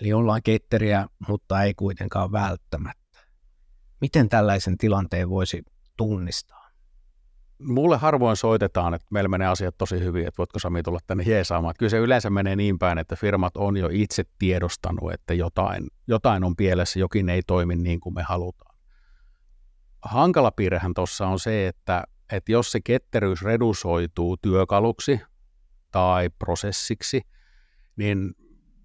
Eli 0.00 0.12
ollaan 0.12 0.42
ketteriä, 0.42 1.06
mutta 1.28 1.62
ei 1.62 1.74
kuitenkaan 1.74 2.32
välttämättä. 2.32 3.18
Miten 4.00 4.28
tällaisen 4.28 4.78
tilanteen 4.78 5.30
voisi 5.30 5.62
tunnistaa? 5.96 6.61
Mulle 7.58 7.96
harvoin 7.96 8.36
soitetaan, 8.36 8.94
että 8.94 9.06
meillä 9.10 9.28
menee 9.28 9.48
asiat 9.48 9.78
tosi 9.78 10.00
hyvin, 10.00 10.26
että 10.26 10.38
voitko 10.38 10.58
Sami 10.58 10.82
tulla 10.82 10.98
tänne 11.06 11.24
jeesaamaan. 11.26 11.74
Kyllä 11.78 11.90
se 11.90 11.98
yleensä 11.98 12.30
menee 12.30 12.56
niin 12.56 12.78
päin, 12.78 12.98
että 12.98 13.16
firmat 13.16 13.56
on 13.56 13.76
jo 13.76 13.88
itse 13.92 14.24
tiedostanut, 14.38 15.12
että 15.12 15.34
jotain, 15.34 15.86
jotain 16.06 16.44
on 16.44 16.56
pielessä, 16.56 16.98
jokin 16.98 17.28
ei 17.28 17.42
toimi 17.46 17.76
niin 17.76 18.00
kuin 18.00 18.14
me 18.14 18.22
halutaan. 18.22 18.76
Hankala 20.02 20.50
piirrehän 20.50 20.94
tuossa 20.94 21.26
on 21.26 21.38
se, 21.38 21.68
että, 21.68 22.04
että 22.32 22.52
jos 22.52 22.72
se 22.72 22.80
ketteryys 22.80 23.42
redusoituu 23.42 24.36
työkaluksi 24.36 25.20
tai 25.90 26.30
prosessiksi, 26.38 27.22
niin 27.96 28.34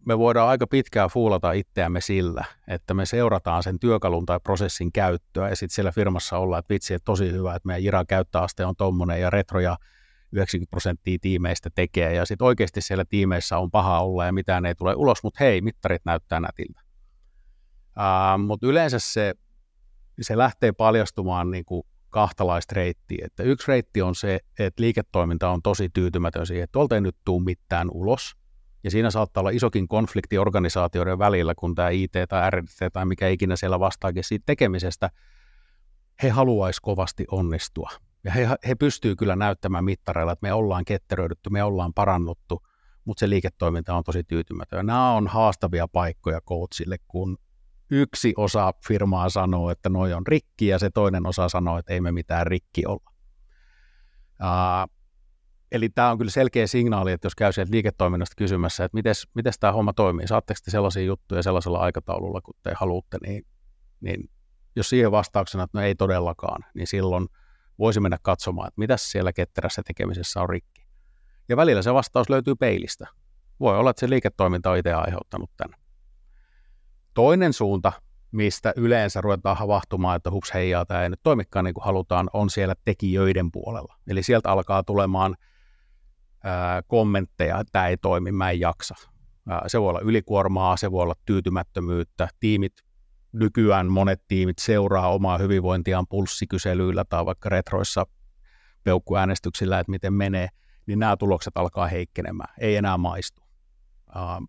me 0.07 0.17
voidaan 0.17 0.49
aika 0.49 0.67
pitkään 0.67 1.09
fuulata 1.09 1.51
itseämme 1.51 2.01
sillä, 2.01 2.45
että 2.67 2.93
me 2.93 3.05
seurataan 3.05 3.63
sen 3.63 3.79
työkalun 3.79 4.25
tai 4.25 4.39
prosessin 4.39 4.91
käyttöä 4.91 5.49
ja 5.49 5.55
sitten 5.55 5.75
siellä 5.75 5.91
firmassa 5.91 6.37
ollaan, 6.37 6.59
että 6.59 6.73
vitsi, 6.73 6.93
että 6.93 7.05
tosi 7.05 7.31
hyvä, 7.31 7.55
että 7.55 7.67
meidän 7.67 7.83
Jira 7.83 8.05
käyttöaste 8.05 8.65
on 8.65 8.75
tommonen 8.75 9.21
ja 9.21 9.29
retroja 9.29 9.77
90 10.31 10.69
prosenttia 10.69 11.17
tiimeistä 11.21 11.69
tekee 11.75 12.13
ja 12.13 12.25
sitten 12.25 12.45
oikeasti 12.45 12.81
siellä 12.81 13.05
tiimeissä 13.05 13.57
on 13.57 13.71
paha 13.71 13.99
olla 13.99 14.25
ja 14.25 14.31
mitään 14.31 14.65
ei 14.65 14.75
tule 14.75 14.95
ulos, 14.95 15.23
mutta 15.23 15.43
hei, 15.43 15.61
mittarit 15.61 16.05
näyttää 16.05 16.39
nätiltä. 16.39 16.81
Uh, 17.97 18.45
mutta 18.45 18.67
yleensä 18.67 18.99
se, 18.99 19.33
se 20.21 20.37
lähtee 20.37 20.71
paljastumaan 20.71 21.51
niin 21.51 21.65
kuin 21.65 21.83
kahtalaista 22.09 22.75
reittiä. 22.75 23.25
Että 23.25 23.43
yksi 23.43 23.67
reitti 23.67 24.01
on 24.01 24.15
se, 24.15 24.39
että 24.59 24.81
liiketoiminta 24.81 25.49
on 25.49 25.61
tosi 25.61 25.89
tyytymätön 25.89 26.45
siihen, 26.47 26.63
että 26.63 26.71
tuolta 26.71 26.95
ei 26.95 27.01
nyt 27.01 27.17
tule 27.25 27.43
mitään 27.43 27.89
ulos– 27.91 28.31
ja 28.87 28.91
siinä 28.91 29.11
saattaa 29.11 29.41
olla 29.41 29.49
isokin 29.49 29.87
konflikti 29.87 30.37
organisaatioiden 30.37 31.19
välillä, 31.19 31.53
kun 31.55 31.75
tämä 31.75 31.89
IT 31.89 32.11
tai 32.29 32.51
RDT 32.51 32.93
tai 32.93 33.05
mikä 33.05 33.27
ikinä 33.27 33.55
siellä 33.55 33.79
vastaakin 33.79 34.23
siitä 34.23 34.43
tekemisestä, 34.45 35.09
he 36.23 36.29
haluaisivat 36.29 36.83
kovasti 36.83 37.25
onnistua. 37.31 37.89
Ja 38.23 38.31
he, 38.31 38.49
he 38.67 38.75
pystyvät 38.75 39.17
kyllä 39.17 39.35
näyttämään 39.35 39.83
mittareilla, 39.83 40.31
että 40.31 40.47
me 40.47 40.53
ollaan 40.53 40.85
ketteröidytty, 40.85 41.49
me 41.49 41.63
ollaan 41.63 41.93
parannuttu, 41.93 42.61
mutta 43.05 43.19
se 43.19 43.29
liiketoiminta 43.29 43.95
on 43.95 44.03
tosi 44.03 44.23
tyytymätön. 44.23 44.85
Nämä 44.85 45.11
on 45.11 45.27
haastavia 45.27 45.87
paikkoja 45.87 46.41
coachille, 46.41 46.97
kun 47.07 47.37
yksi 47.91 48.33
osa 48.37 48.73
firmaa 48.87 49.29
sanoo, 49.29 49.69
että 49.69 49.89
noi 49.89 50.13
on 50.13 50.27
rikki, 50.27 50.67
ja 50.67 50.79
se 50.79 50.89
toinen 50.89 51.25
osa 51.25 51.49
sanoo, 51.49 51.77
että 51.77 51.93
ei 51.93 52.01
me 52.01 52.11
mitään 52.11 52.47
rikki 52.47 52.85
olla. 52.85 53.11
Uh, 54.41 54.96
eli 55.71 55.89
tämä 55.89 56.11
on 56.11 56.17
kyllä 56.17 56.31
selkeä 56.31 56.67
signaali, 56.67 57.11
että 57.11 57.25
jos 57.25 57.35
käy 57.35 57.53
sieltä 57.53 57.71
liiketoiminnasta 57.71 58.35
kysymässä, 58.37 58.85
että 58.85 58.97
miten 59.33 59.53
tämä 59.59 59.73
homma 59.73 59.93
toimii, 59.93 60.27
saatteko 60.27 60.59
te 60.65 60.71
sellaisia 60.71 61.03
juttuja 61.03 61.43
sellaisella 61.43 61.79
aikataululla, 61.79 62.41
kun 62.41 62.53
te 62.63 62.71
haluatte, 62.75 63.17
niin, 63.27 63.45
niin 64.01 64.29
jos 64.75 64.89
siihen 64.89 65.11
vastauksena, 65.11 65.63
että 65.63 65.77
no 65.77 65.83
ei 65.85 65.95
todellakaan, 65.95 66.65
niin 66.73 66.87
silloin 66.87 67.27
voisi 67.79 67.99
mennä 67.99 68.17
katsomaan, 68.21 68.67
että 68.67 68.79
mitä 68.79 68.97
siellä 68.97 69.33
ketterässä 69.33 69.81
tekemisessä 69.87 70.41
on 70.41 70.49
rikki. 70.49 70.87
Ja 71.49 71.57
välillä 71.57 71.81
se 71.81 71.93
vastaus 71.93 72.29
löytyy 72.29 72.55
peilistä. 72.55 73.07
Voi 73.59 73.77
olla, 73.77 73.89
että 73.89 73.99
se 73.99 74.09
liiketoiminta 74.09 74.71
on 74.71 74.77
itse 74.77 74.93
aiheuttanut 74.93 75.51
tämän. 75.57 75.79
Toinen 77.13 77.53
suunta, 77.53 77.91
mistä 78.31 78.73
yleensä 78.75 79.21
ruvetaan 79.21 79.57
havahtumaan, 79.57 80.15
että 80.15 80.31
hups 80.31 80.53
heijaa, 80.53 80.85
tämä 80.85 81.03
ei 81.03 81.09
nyt 81.09 81.19
toimikaan 81.23 81.65
niin 81.65 81.73
kuin 81.73 81.85
halutaan, 81.85 82.29
on 82.33 82.49
siellä 82.49 82.75
tekijöiden 82.85 83.51
puolella. 83.51 83.95
Eli 84.07 84.23
sieltä 84.23 84.51
alkaa 84.51 84.83
tulemaan 84.83 85.35
kommentteja, 86.87 87.59
että 87.59 87.71
tämä 87.71 87.87
ei 87.87 87.97
toimi, 87.97 88.31
mä 88.31 88.51
en 88.51 88.59
jaksa. 88.59 88.95
Se 89.67 89.81
voi 89.81 89.89
olla 89.89 89.99
ylikuormaa, 89.99 90.77
se 90.77 90.91
voi 90.91 91.03
olla 91.03 91.15
tyytymättömyyttä. 91.25 92.27
Tiimit, 92.39 92.73
nykyään 93.33 93.87
monet 93.91 94.21
tiimit 94.27 94.59
seuraa 94.59 95.13
omaa 95.13 95.37
hyvinvointiaan 95.37 96.07
pulssikyselyillä 96.09 97.05
tai 97.05 97.25
vaikka 97.25 97.49
retroissa 97.49 98.05
peukkuäänestyksillä, 98.83 99.79
että 99.79 99.91
miten 99.91 100.13
menee, 100.13 100.47
niin 100.85 100.99
nämä 100.99 101.17
tulokset 101.17 101.57
alkaa 101.57 101.87
heikkenemään, 101.87 102.53
ei 102.59 102.75
enää 102.75 102.97
maistu. 102.97 103.41
Ää, 104.15 104.41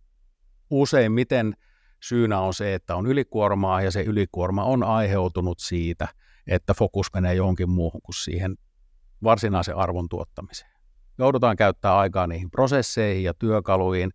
useimmiten 0.71 1.57
syynä 2.03 2.41
on 2.41 2.55
se, 2.55 2.75
että 2.75 2.97
on 2.97 3.07
ylikuormaa 3.07 3.83
ja 3.83 3.91
se 3.91 4.03
ylikuorma 4.03 4.65
on 4.65 4.83
aiheutunut 4.83 5.59
siitä, 5.59 6.09
että 6.47 6.75
fokus 6.75 7.07
menee 7.15 7.35
johonkin 7.35 7.71
muuhun 7.71 8.03
kuin 8.03 8.15
siihen 8.15 8.57
varsinaisen 9.23 9.77
arvon 9.77 10.09
tuottamiseen. 10.09 10.78
Joudutaan 11.19 11.57
käyttää 11.57 11.99
aikaa 11.99 12.27
niihin 12.27 12.51
prosesseihin 12.51 13.25
ja 13.25 13.35
työkaluihin, 13.35 14.11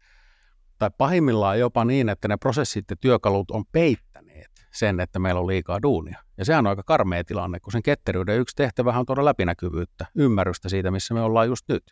tai 0.79 0.89
pahimmillaan 0.97 1.59
jopa 1.59 1.85
niin, 1.85 2.09
että 2.09 2.27
ne 2.27 2.37
prosessit 2.37 2.85
ja 2.89 2.95
työkalut 2.95 3.51
on 3.51 3.63
peittäneet 3.71 4.51
sen, 4.73 4.99
että 4.99 5.19
meillä 5.19 5.41
on 5.41 5.47
liikaa 5.47 5.81
duunia. 5.81 6.23
Ja 6.37 6.45
sehän 6.45 6.65
on 6.65 6.69
aika 6.69 6.83
karmea 6.85 7.23
tilanne, 7.23 7.59
kun 7.59 7.71
sen 7.71 7.83
ketteryyden 7.83 8.39
yksi 8.39 8.55
tehtävä 8.55 8.99
on 8.99 9.05
tuoda 9.05 9.25
läpinäkyvyyttä, 9.25 10.05
ymmärrystä 10.15 10.69
siitä, 10.69 10.91
missä 10.91 11.13
me 11.13 11.21
ollaan 11.21 11.47
just 11.47 11.69
nyt. 11.69 11.83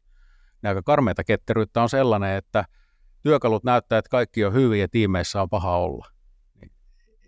Ja 0.64 0.70
aika 0.70 0.82
karmeita 0.82 1.24
ketteryyttä 1.24 1.82
on 1.82 1.90
sellainen, 1.90 2.38
että– 2.38 2.66
työkalut 3.22 3.64
näyttää, 3.64 4.00
että 4.00 4.10
kaikki 4.10 4.46
on 4.46 4.54
hyvin 4.54 4.80
ja 4.80 4.88
tiimeissä 4.88 5.42
on 5.42 5.50
paha 5.50 5.78
olla. 5.78 6.08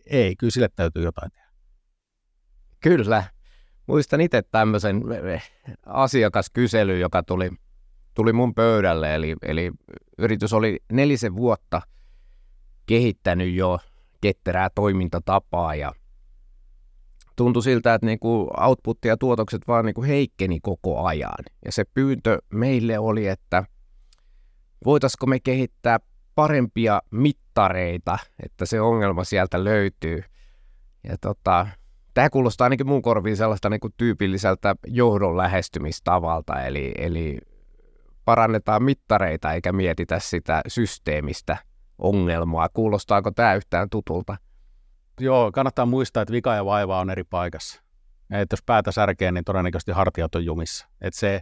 Ei, 0.05 0.35
kyllä 0.35 0.51
sille 0.51 0.69
täytyy 0.75 1.03
jotain 1.03 1.31
tehdä. 1.31 1.47
Kyllä. 2.79 3.23
Muistan 3.87 4.21
itse 4.21 4.41
tämmöisen 4.41 5.01
asiakaskyselyn, 5.85 6.99
joka 6.99 7.23
tuli, 7.23 7.51
tuli 8.13 8.33
mun 8.33 8.53
pöydälle. 8.55 9.15
Eli, 9.15 9.35
eli 9.41 9.71
yritys 10.17 10.53
oli 10.53 10.79
nelisen 10.91 11.35
vuotta 11.35 11.81
kehittänyt 12.85 13.53
jo 13.53 13.79
ketterää 14.21 14.69
toimintatapaa 14.75 15.75
ja 15.75 15.91
tuntui 17.35 17.63
siltä, 17.63 17.93
että 17.93 18.05
niinku 18.05 18.51
output 18.59 18.97
ja 19.05 19.17
tuotokset 19.17 19.61
vaan 19.67 19.85
niinku 19.85 20.03
heikkeni 20.03 20.59
koko 20.59 21.05
ajan. 21.05 21.45
Ja 21.65 21.71
se 21.71 21.83
pyyntö 21.93 22.41
meille 22.53 22.99
oli, 22.99 23.27
että 23.27 23.63
voitaisiko 24.85 25.25
me 25.25 25.39
kehittää 25.39 25.99
parempia 26.35 27.01
mittareita, 27.11 28.17
että 28.43 28.65
se 28.65 28.81
ongelma 28.81 29.23
sieltä 29.23 29.63
löytyy. 29.63 30.23
Ja 31.03 31.17
tota, 31.17 31.67
tämä 32.13 32.29
kuulostaa 32.29 32.65
ainakin 32.65 32.87
mun 32.87 33.01
korviin 33.01 33.37
sellaista 33.37 33.69
niin 33.69 33.79
kuin 33.79 33.93
tyypilliseltä 33.97 34.75
johdon 34.87 35.37
lähestymistavalta, 35.37 36.61
eli, 36.61 36.91
eli 36.97 37.37
parannetaan 38.25 38.83
mittareita 38.83 39.53
eikä 39.53 39.71
mietitä 39.71 40.19
sitä 40.19 40.61
systeemistä 40.67 41.57
ongelmaa. 41.97 42.69
Kuulostaako 42.69 43.31
tämä 43.31 43.55
yhtään 43.55 43.89
tutulta? 43.89 44.37
Joo, 45.19 45.51
kannattaa 45.51 45.85
muistaa, 45.85 46.23
että 46.23 46.31
vika 46.31 46.55
ja 46.55 46.65
vaiva 46.65 46.99
on 46.99 47.09
eri 47.09 47.23
paikassa. 47.23 47.83
Että 48.31 48.53
jos 48.53 48.63
päätä 48.65 48.91
särkee, 48.91 49.31
niin 49.31 49.43
todennäköisesti 49.43 49.91
hartiat 49.91 50.35
on 50.35 50.45
jumissa. 50.45 50.87
Että 51.01 51.19
se, 51.19 51.41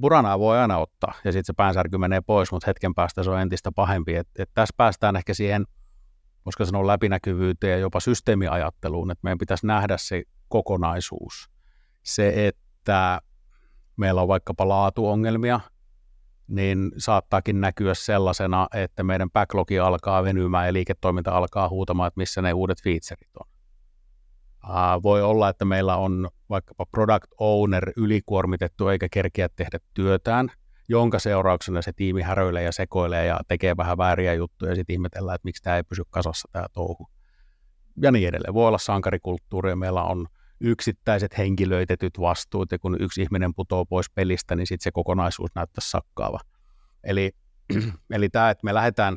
buranaa 0.00 0.38
voi 0.38 0.58
aina 0.58 0.78
ottaa 0.78 1.14
ja 1.24 1.32
sitten 1.32 1.44
se 1.44 1.52
päänsärky 1.52 1.98
menee 1.98 2.20
pois, 2.20 2.52
mutta 2.52 2.66
hetken 2.66 2.94
päästä 2.94 3.22
se 3.22 3.30
on 3.30 3.40
entistä 3.40 3.72
pahempi. 3.72 4.16
Et, 4.16 4.28
et 4.38 4.50
tässä 4.54 4.74
päästään 4.76 5.16
ehkä 5.16 5.34
siihen, 5.34 5.64
koska 6.44 6.64
sanoa 6.64 6.86
läpinäkyvyyteen 6.86 7.70
ja 7.70 7.78
jopa 7.78 8.00
systeemiajatteluun, 8.00 9.10
että 9.10 9.20
meidän 9.22 9.38
pitäisi 9.38 9.66
nähdä 9.66 9.96
se 9.96 10.22
kokonaisuus. 10.48 11.50
Se, 12.02 12.46
että 12.46 13.20
meillä 13.96 14.22
on 14.22 14.28
vaikkapa 14.28 14.68
laatuongelmia, 14.68 15.60
niin 16.48 16.92
saattaakin 16.96 17.60
näkyä 17.60 17.94
sellaisena, 17.94 18.68
että 18.74 19.02
meidän 19.02 19.30
backlogi 19.30 19.78
alkaa 19.78 20.24
venymään 20.24 20.66
ja 20.66 20.72
liiketoiminta 20.72 21.30
alkaa 21.30 21.68
huutamaan, 21.68 22.08
että 22.08 22.20
missä 22.20 22.42
ne 22.42 22.52
uudet 22.52 22.82
featuret 22.82 23.30
on. 23.40 23.48
Uh, 24.64 25.02
voi 25.02 25.22
olla, 25.22 25.48
että 25.48 25.64
meillä 25.64 25.96
on 25.96 26.28
vaikkapa 26.50 26.86
product 26.86 27.26
owner 27.38 27.92
ylikuormitettu 27.96 28.88
eikä 28.88 29.08
kerkeä 29.10 29.48
tehdä 29.48 29.78
työtään, 29.94 30.48
jonka 30.88 31.18
seurauksena 31.18 31.82
se 31.82 31.92
tiimi 31.92 32.22
häröilee 32.22 32.62
ja 32.62 32.72
sekoilee 32.72 33.26
ja 33.26 33.40
tekee 33.48 33.76
vähän 33.76 33.98
vääriä 33.98 34.34
juttuja 34.34 34.72
ja 34.72 34.76
sitten 34.76 34.94
ihmetellään, 34.94 35.34
että 35.34 35.46
miksi 35.46 35.62
tämä 35.62 35.76
ei 35.76 35.82
pysy 35.82 36.02
kasassa 36.10 36.48
tämä 36.52 36.66
touhu. 36.72 37.08
Ja 38.02 38.12
niin 38.12 38.28
edelleen. 38.28 38.54
Voi 38.54 38.68
olla 38.68 38.78
sankarikulttuuri 38.78 39.70
ja 39.70 39.76
meillä 39.76 40.02
on 40.02 40.26
yksittäiset 40.60 41.38
henkilöitetyt 41.38 42.20
vastuut 42.20 42.72
ja 42.72 42.78
kun 42.78 42.96
yksi 43.00 43.22
ihminen 43.22 43.54
putoo 43.54 43.86
pois 43.86 44.10
pelistä, 44.10 44.56
niin 44.56 44.66
sitten 44.66 44.84
se 44.84 44.90
kokonaisuus 44.92 45.50
näyttää 45.54 45.84
sakkaava. 45.84 46.40
Eli, 47.04 47.32
eli 48.10 48.28
tämä, 48.28 48.50
että 48.50 48.64
me 48.64 48.74
lähdetään 48.74 49.16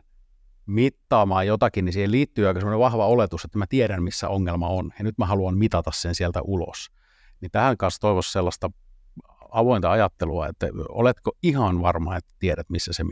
mittaamaan 0.66 1.48
jotakin, 1.48 1.86
niin 1.86 1.94
siihen 1.94 2.12
liittyy 2.12 2.48
aika 2.48 2.60
sellainen 2.60 2.80
vahva 2.80 3.08
oletus, 3.08 3.46
että 3.46 3.58
mä 3.58 3.66
tiedän, 3.70 4.04
missä 4.04 4.30
ongelma 4.30 4.68
on, 4.68 4.92
ja 4.98 5.04
nyt 5.04 5.18
mä 5.18 5.26
haluan 5.26 5.58
mitata 5.58 5.92
sen 5.94 6.16
sieltä 6.16 6.42
ulos. 6.42 6.92
Niin 7.42 7.52
tähän 7.52 7.78
kanssa 7.78 8.02
toivoisi 8.02 8.32
sellaista 8.32 8.70
avointa 9.52 9.92
ajattelua, 9.92 10.48
että 10.48 10.68
oletko 10.90 11.32
ihan 11.44 11.82
varma, 11.82 12.18
että 12.18 12.34
tiedät, 12.40 12.70
missä 12.70 12.94
se 12.94 13.04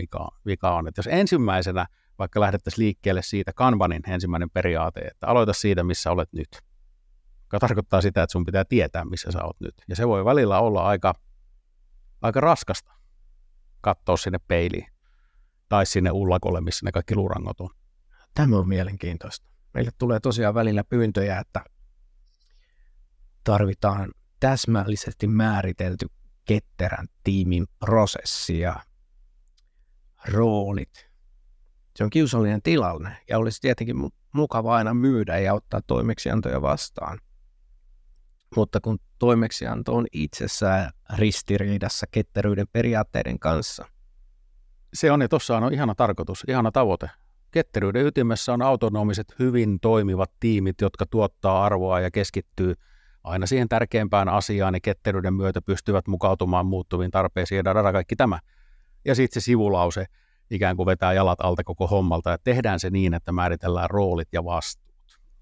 vika 0.45 0.75
on. 0.75 0.87
Että 0.87 0.99
jos 0.99 1.07
ensimmäisenä 1.11 1.85
vaikka 2.19 2.39
lähdettäisiin 2.39 2.85
liikkeelle 2.85 3.21
siitä 3.21 3.53
Kanbanin 3.55 4.01
ensimmäinen 4.09 4.49
periaate, 4.49 4.99
että 4.99 5.27
aloita 5.27 5.53
siitä, 5.53 5.83
missä 5.83 6.11
olet 6.11 6.33
nyt, 6.33 6.47
joka 7.55 7.67
tarkoittaa 7.67 8.01
sitä, 8.01 8.23
että 8.23 8.31
sun 8.31 8.45
pitää 8.45 8.65
tietää, 8.65 9.05
missä 9.05 9.31
sä 9.31 9.43
oot 9.43 9.59
nyt. 9.59 9.75
Ja 9.87 9.95
se 9.95 10.07
voi 10.07 10.25
välillä 10.25 10.59
olla 10.59 10.83
aika, 10.83 11.13
aika 12.21 12.39
raskasta 12.41 12.93
katsoa 13.81 14.17
sinne 14.17 14.39
peiliin 14.47 14.87
tai 15.69 15.85
sinne 15.85 16.11
ullakolle, 16.11 16.61
missä 16.61 16.85
ne 16.85 16.91
kaikki 16.91 17.15
luurangot 17.15 17.61
on. 17.61 17.69
Tämä 18.33 18.57
on 18.57 18.67
mielenkiintoista. 18.67 19.49
Meille 19.73 19.91
tulee 19.97 20.19
tosiaan 20.19 20.53
välillä 20.53 20.83
pyyntöjä, 20.83 21.39
että 21.39 21.63
tarvitaan 23.43 24.11
täsmällisesti 24.39 25.27
määritelty 25.27 26.07
ketterän 26.45 27.07
tiimin 27.23 27.67
prosessi 27.79 28.59
ja 28.59 28.75
roolit. 30.27 31.09
Se 31.95 32.03
on 32.03 32.09
kiusallinen 32.09 32.61
tilanne 32.61 33.17
ja 33.29 33.37
olisi 33.37 33.61
tietenkin 33.61 33.95
mukava 34.33 34.75
aina 34.75 34.93
myydä 34.93 35.39
ja 35.39 35.53
ottaa 35.53 35.81
toimeksiantoja 35.87 36.61
vastaan. 36.61 37.19
Mutta 38.55 38.79
kun 38.81 38.99
toimeksianto 39.19 39.95
on 39.95 40.05
itsessään 40.13 40.91
ristiriidassa 41.15 42.05
ketteryyden 42.11 42.67
periaatteiden 42.71 43.39
kanssa, 43.39 43.85
se 44.93 45.11
on 45.11 45.21
ja 45.21 45.29
tuossa 45.29 45.57
on 45.57 45.73
ihana 45.73 45.95
tarkoitus, 45.95 46.43
ihana 46.47 46.71
tavoite. 46.71 47.09
Ketteryyden 47.51 48.05
ytimessä 48.05 48.53
on 48.53 48.61
autonomiset, 48.61 49.35
hyvin 49.39 49.79
toimivat 49.79 50.31
tiimit, 50.39 50.81
jotka 50.81 51.05
tuottaa 51.05 51.65
arvoa 51.65 51.99
ja 51.99 52.11
keskittyy 52.11 52.73
aina 53.23 53.45
siihen 53.45 53.69
tärkeimpään 53.69 54.29
asiaan, 54.29 54.73
niin 54.73 54.81
ketteryyden 54.81 55.33
myötä 55.33 55.61
pystyvät 55.61 56.07
mukautumaan 56.07 56.65
muuttuviin 56.65 57.11
tarpeisiin 57.11 57.57
ja 57.57 57.63
dada 57.63 57.91
kaikki 57.91 58.15
tämä. 58.15 58.39
Ja 59.05 59.15
sitten 59.15 59.41
se 59.41 59.45
sivulause 59.45 60.05
ikään 60.49 60.75
kuin 60.75 60.85
vetää 60.85 61.13
jalat 61.13 61.39
alta 61.41 61.63
koko 61.63 61.87
hommalta, 61.87 62.29
ja 62.29 62.37
tehdään 62.37 62.79
se 62.79 62.89
niin, 62.89 63.13
että 63.13 63.31
määritellään 63.31 63.89
roolit 63.89 64.29
ja 64.31 64.45
vastuut. 64.45 64.84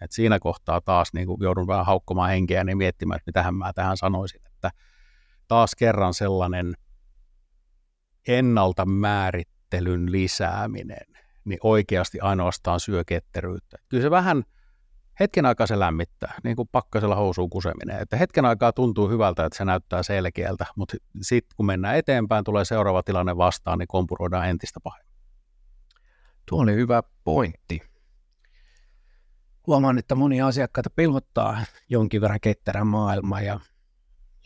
Et 0.03 0.11
siinä 0.11 0.39
kohtaa 0.39 0.81
taas 0.81 1.13
niin 1.13 1.27
kuin 1.27 1.37
joudun 1.41 1.67
vähän 1.67 1.85
haukkomaan 1.85 2.29
henkeä 2.29 2.59
ja 2.59 2.63
niin 2.63 2.77
miettimään, 2.77 3.15
että 3.15 3.29
mitähän 3.29 3.55
mä 3.55 3.73
tähän 3.73 3.97
sanoisin, 3.97 4.41
että 4.45 4.71
taas 5.47 5.75
kerran 5.75 6.13
sellainen 6.13 6.73
ennalta 8.27 8.85
määrittelyn 8.85 10.11
lisääminen, 10.11 11.07
niin 11.45 11.59
oikeasti 11.63 12.19
ainoastaan 12.19 12.79
syö 12.79 13.03
ketteryyttä. 13.07 13.77
Kyllä 13.89 14.03
se 14.03 14.11
vähän 14.11 14.43
hetken 15.19 15.45
aikaa 15.45 15.67
se 15.67 15.79
lämmittää, 15.79 16.33
niin 16.43 16.55
kuin 16.55 16.69
pakkasella 16.71 17.15
housuun 17.15 17.49
kuseminen. 17.49 17.99
Että 17.99 18.17
hetken 18.17 18.45
aikaa 18.45 18.73
tuntuu 18.73 19.09
hyvältä, 19.09 19.45
että 19.45 19.57
se 19.57 19.65
näyttää 19.65 20.03
selkeältä, 20.03 20.65
mutta 20.75 20.97
sitten 21.21 21.55
kun 21.55 21.65
mennään 21.65 21.95
eteenpäin, 21.95 22.43
tulee 22.43 22.65
seuraava 22.65 23.03
tilanne 23.03 23.37
vastaan, 23.37 23.79
niin 23.79 23.87
kompuroidaan 23.87 24.49
entistä 24.49 24.79
pahemmin. 24.83 25.13
Tuo 26.49 26.61
oli 26.61 26.75
hyvä 26.75 27.03
pointti. 27.23 27.92
Huomaan, 29.67 29.97
että 29.97 30.15
moni 30.15 30.41
asiakkaita 30.41 30.89
pilvottaa 30.89 31.61
jonkin 31.89 32.21
verran 32.21 32.39
ketterän 32.41 32.87
maailma 32.87 33.41
ja, 33.41 33.59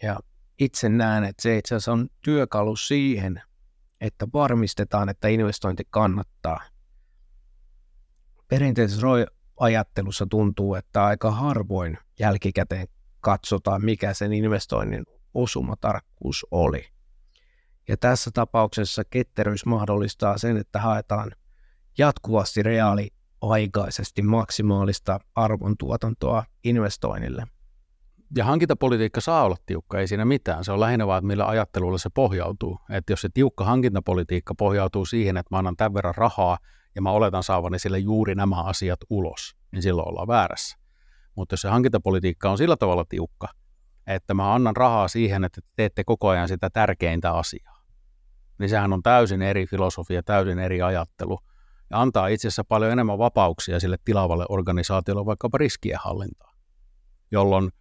ja 0.03 0.19
itse 0.59 0.89
näen, 0.89 1.23
että 1.23 1.41
se 1.41 1.57
itse 1.57 1.75
asiassa 1.75 1.91
on 1.91 2.09
työkalu 2.21 2.75
siihen, 2.75 3.41
että 4.01 4.27
varmistetaan, 4.33 5.09
että 5.09 5.27
investointi 5.27 5.83
kannattaa. 5.89 6.61
Perinteisessä 8.47 9.07
ajattelussa 9.59 10.27
tuntuu, 10.29 10.75
että 10.75 11.05
aika 11.05 11.31
harvoin 11.31 11.97
jälkikäteen 12.19 12.87
katsotaan, 13.19 13.85
mikä 13.85 14.13
sen 14.13 14.33
investoinnin 14.33 15.05
osumatarkkuus 15.33 16.45
oli. 16.51 16.87
Ja 17.87 17.97
tässä 17.97 18.31
tapauksessa 18.33 19.03
ketteryys 19.05 19.65
mahdollistaa 19.65 20.37
sen, 20.37 20.57
että 20.57 20.79
haetaan 20.79 21.31
jatkuvasti 21.97 22.63
reaaliaikaisesti 23.43 24.21
maksimaalista 24.21 25.19
arvontuotantoa 25.35 26.43
investoinnille. 26.63 27.43
Ja 28.35 28.45
hankintapolitiikka 28.45 29.21
saa 29.21 29.43
olla 29.43 29.55
tiukka, 29.65 29.99
ei 29.99 30.07
siinä 30.07 30.25
mitään. 30.25 30.63
Se 30.63 30.71
on 30.71 30.79
lähinnä 30.79 31.07
vaan, 31.07 31.17
että 31.17 31.27
millä 31.27 31.47
ajattelulla 31.47 31.97
se 31.97 32.09
pohjautuu. 32.13 32.79
Että 32.89 33.13
jos 33.13 33.21
se 33.21 33.29
tiukka 33.33 33.65
hankintapolitiikka 33.65 34.55
pohjautuu 34.55 35.05
siihen, 35.05 35.37
että 35.37 35.55
mä 35.55 35.57
annan 35.57 35.75
tämän 35.75 35.93
verran 35.93 36.15
rahaa 36.17 36.57
ja 36.95 37.01
mä 37.01 37.11
oletan 37.11 37.43
saavani 37.43 37.79
sille 37.79 37.99
juuri 37.99 38.35
nämä 38.35 38.63
asiat 38.63 38.99
ulos, 39.09 39.55
niin 39.71 39.81
silloin 39.81 40.09
ollaan 40.09 40.27
väärässä. 40.27 40.77
Mutta 41.35 41.53
jos 41.53 41.61
se 41.61 41.69
hankintapolitiikka 41.69 42.51
on 42.51 42.57
sillä 42.57 42.77
tavalla 42.77 43.05
tiukka, 43.09 43.47
että 44.07 44.33
mä 44.33 44.53
annan 44.53 44.75
rahaa 44.75 45.07
siihen, 45.07 45.43
että 45.43 45.61
teette 45.75 46.03
koko 46.03 46.29
ajan 46.29 46.47
sitä 46.47 46.69
tärkeintä 46.69 47.31
asiaa, 47.31 47.81
niin 48.59 48.69
sehän 48.69 48.93
on 48.93 49.03
täysin 49.03 49.41
eri 49.41 49.65
filosofia, 49.65 50.23
täysin 50.23 50.59
eri 50.59 50.81
ajattelu 50.81 51.39
ja 51.89 52.01
antaa 52.01 52.27
itse 52.27 52.47
asiassa 52.47 52.63
paljon 52.63 52.91
enemmän 52.91 53.17
vapauksia 53.17 53.79
sille 53.79 53.97
tilaavalle 54.05 54.45
organisaatiolle 54.49 55.25
vaikkapa 55.25 55.57
riskien 55.57 55.99
hallintaa, 56.03 56.53
jolloin 57.31 57.71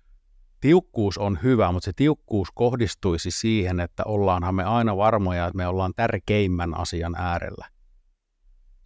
tiukkuus 0.60 1.18
on 1.18 1.38
hyvä, 1.42 1.72
mutta 1.72 1.84
se 1.84 1.92
tiukkuus 1.96 2.48
kohdistuisi 2.54 3.30
siihen, 3.30 3.80
että 3.80 4.02
ollaanhan 4.06 4.54
me 4.54 4.64
aina 4.64 4.96
varmoja, 4.96 5.46
että 5.46 5.56
me 5.56 5.66
ollaan 5.66 5.92
tärkeimmän 5.96 6.76
asian 6.76 7.14
äärellä 7.18 7.66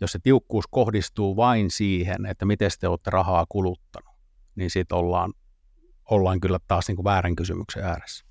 jos 0.01 0.13
se 0.13 0.19
tiukkuus 0.19 0.65
kohdistuu 0.71 1.37
vain 1.37 1.71
siihen, 1.71 2.27
että 2.27 2.45
miten 2.45 2.71
te 2.81 2.89
olette 2.89 3.11
rahaa 3.11 3.47
kuluttanut, 3.49 4.15
niin 4.55 4.71
sitten 4.71 4.99
ollaan, 4.99 5.33
ollaan 6.11 6.41
kyllä 6.41 6.59
taas 6.69 6.89
niin 6.89 6.97
kuin 6.97 7.05
väärän 7.05 7.37
kysymyksen 7.37 7.85
ääressä. 7.85 8.25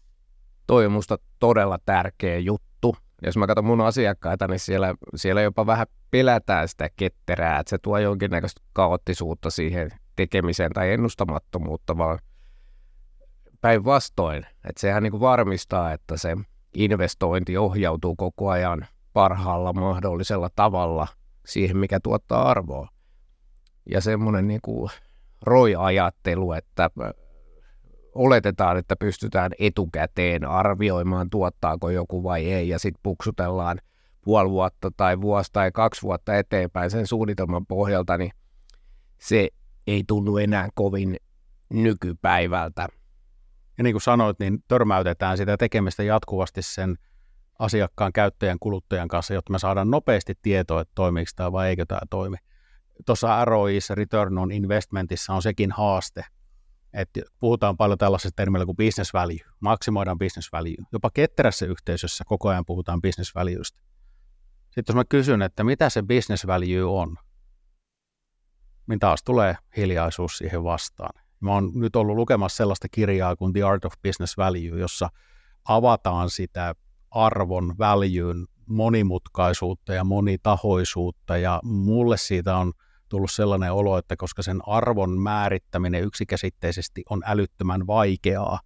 Toi 0.67 0.85
on 0.85 0.91
musta 0.91 1.17
todella 1.39 1.79
tärkeä 1.85 2.37
juttu. 2.37 2.95
Jos 3.25 3.37
mä 3.37 3.47
katson 3.47 3.65
mun 3.65 3.81
asiakkaita, 3.81 4.47
niin 4.47 4.59
siellä, 4.59 4.95
siellä 5.15 5.41
jopa 5.41 5.65
vähän 5.65 5.87
pelätään 6.11 6.67
sitä 6.67 6.89
ketterää, 6.95 7.59
että 7.59 7.69
se 7.69 7.77
tuo 7.77 7.97
jonkinnäköistä 7.97 8.61
kaoottisuutta 8.73 9.49
siihen 9.49 9.89
tekemiseen 10.15 10.71
tai 10.71 10.91
ennustamattomuutta, 10.91 11.97
vaan 11.97 12.19
päinvastoin, 13.61 14.45
että 14.69 14.81
sehän 14.81 15.03
niin 15.03 15.11
kuin 15.11 15.21
varmistaa, 15.21 15.93
että 15.93 16.17
se 16.17 16.37
investointi 16.73 17.57
ohjautuu 17.57 18.15
koko 18.15 18.49
ajan 18.49 18.87
parhaalla 19.13 19.73
mahdollisella 19.73 20.49
tavalla– 20.55 21.07
siihen, 21.49 21.77
mikä 21.77 21.99
tuottaa 21.99 22.49
arvoa. 22.49 22.87
Ja 23.91 24.01
semmoinen 24.01 24.47
niin 24.47 24.61
ROI-ajattelu, 25.41 26.53
että 26.53 26.89
oletetaan, 28.15 28.77
että 28.77 28.95
pystytään 28.95 29.51
etukäteen 29.59 30.45
arvioimaan, 30.45 31.29
tuottaako 31.29 31.89
joku 31.89 32.23
vai 32.23 32.51
ei, 32.51 32.69
ja 32.69 32.79
sitten 32.79 32.99
puksutellaan 33.03 33.79
puoli 34.21 34.49
vuotta 34.49 34.91
tai 34.97 35.21
vuosi 35.21 35.49
tai 35.53 35.71
kaksi 35.71 36.01
vuotta 36.01 36.35
eteenpäin 36.35 36.89
sen 36.89 37.07
suunnitelman 37.07 37.65
pohjalta, 37.65 38.17
niin 38.17 38.31
se 39.17 39.49
ei 39.87 40.03
tunnu 40.07 40.37
enää 40.37 40.69
kovin 40.73 41.17
nykypäivältä. 41.69 42.87
Ja 43.77 43.83
niin 43.83 43.93
kuin 43.93 44.01
sanoit, 44.01 44.39
niin 44.39 44.63
törmäytetään 44.67 45.37
sitä 45.37 45.57
tekemistä 45.57 46.03
jatkuvasti 46.03 46.61
sen 46.61 46.95
asiakkaan, 47.59 48.13
käyttäjän, 48.13 48.57
kuluttajan 48.59 49.07
kanssa, 49.07 49.33
jotta 49.33 49.51
me 49.51 49.59
saadaan 49.59 49.91
nopeasti 49.91 50.33
tietoa, 50.41 50.81
että 50.81 50.91
toimiiko 50.95 51.31
tämä 51.35 51.51
vai 51.51 51.69
eikö 51.69 51.85
tämä 51.85 52.01
toimi. 52.09 52.37
Tuossa 53.05 53.45
ROIissa, 53.45 53.95
Return 53.95 54.37
on 54.37 54.51
Investmentissa, 54.51 55.33
on 55.33 55.41
sekin 55.41 55.71
haaste, 55.71 56.25
että 56.93 57.21
puhutaan 57.39 57.77
paljon 57.77 57.97
tällaisesta 57.97 58.35
termillä 58.35 58.65
kuin 58.65 58.77
business 58.77 59.13
value, 59.13 59.39
maksimoidaan 59.59 60.17
business 60.17 60.51
value. 60.51 60.75
Jopa 60.91 61.09
ketterässä 61.09 61.65
yhteisössä 61.65 62.23
koko 62.27 62.49
ajan 62.49 62.65
puhutaan 62.65 63.01
business 63.01 63.35
valuesta. 63.35 63.81
Sitten 64.65 64.83
jos 64.87 64.95
mä 64.95 65.05
kysyn, 65.05 65.41
että 65.41 65.63
mitä 65.63 65.89
se 65.89 66.03
business 66.03 66.47
value 66.47 66.83
on, 66.83 67.17
niin 68.87 68.99
taas 68.99 69.23
tulee 69.23 69.55
hiljaisuus 69.77 70.37
siihen 70.37 70.63
vastaan. 70.63 71.23
Mä 71.39 71.51
oon 71.51 71.71
nyt 71.75 71.95
ollut 71.95 72.15
lukemassa 72.15 72.57
sellaista 72.57 72.87
kirjaa 72.91 73.35
kuin 73.35 73.53
The 73.53 73.63
Art 73.63 73.85
of 73.85 73.93
Business 74.07 74.37
Value, 74.37 74.79
jossa 74.79 75.09
avataan 75.65 76.29
sitä 76.29 76.75
arvon, 77.11 77.75
väljyyn, 77.79 78.45
monimutkaisuutta 78.65 79.93
ja 79.93 80.03
monitahoisuutta 80.03 81.37
ja 81.37 81.59
mulle 81.63 82.17
siitä 82.17 82.57
on 82.57 82.73
tullut 83.09 83.31
sellainen 83.31 83.73
olo, 83.73 83.97
että 83.97 84.15
koska 84.15 84.41
sen 84.41 84.59
arvon 84.65 85.19
määrittäminen 85.19 86.03
yksikäsitteisesti 86.03 87.03
on 87.09 87.21
älyttömän 87.25 87.87
vaikeaa, 87.87 88.59